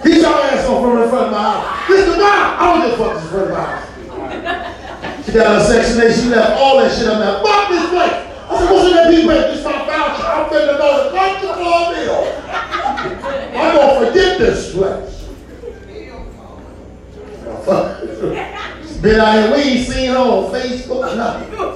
Get 0.04 0.20
your 0.20 0.34
ass 0.34 0.68
on 0.68 0.76
from 0.82 1.02
in 1.02 1.08
front 1.08 1.26
of 1.26 1.32
my 1.32 1.38
house. 1.42 1.88
This 1.88 2.08
is 2.08 2.16
my 2.18 2.22
house. 2.28 2.43
I 2.58 2.62
don't 2.70 2.80
give 2.90 2.94
a 2.94 3.02
fuck 3.02 3.14
this 3.22 3.32
of 3.32 3.50
my. 3.50 3.62
She 5.24 5.32
got 5.32 5.46
her 5.58 5.64
section 5.66 6.00
8. 6.00 6.14
She 6.14 6.28
left 6.28 6.52
all 6.60 6.78
that 6.78 6.90
shit 6.96 7.08
up 7.08 7.18
there. 7.18 7.42
Fuck 7.42 7.68
this 7.68 7.88
place. 7.90 8.18
I 8.44 8.58
said, 8.58 8.70
what's 8.70 8.86
in 8.86 8.92
that 8.94 9.06
big 9.10 9.24
place? 9.24 9.42
This 9.42 9.58
is 9.58 9.64
my 9.64 9.70
voucher. 9.86 10.26
I'm 10.26 10.44
finna 10.50 10.78
go 10.78 10.88
to 11.02 11.10
country 11.16 11.48
for 11.48 11.68
a 11.74 11.90
meal. 11.92 12.22
I'm 13.56 13.70
gonna 13.76 14.06
forget 14.06 14.38
this 14.38 14.72
place. 14.72 15.12
Been 19.02 19.20
out 19.20 19.34
here, 19.34 19.50
we 19.54 19.60
ain't 19.62 19.86
seen 19.86 20.08
her 20.10 20.16
on 20.16 20.50
Facebook 20.50 21.16
nothing. 21.16 21.74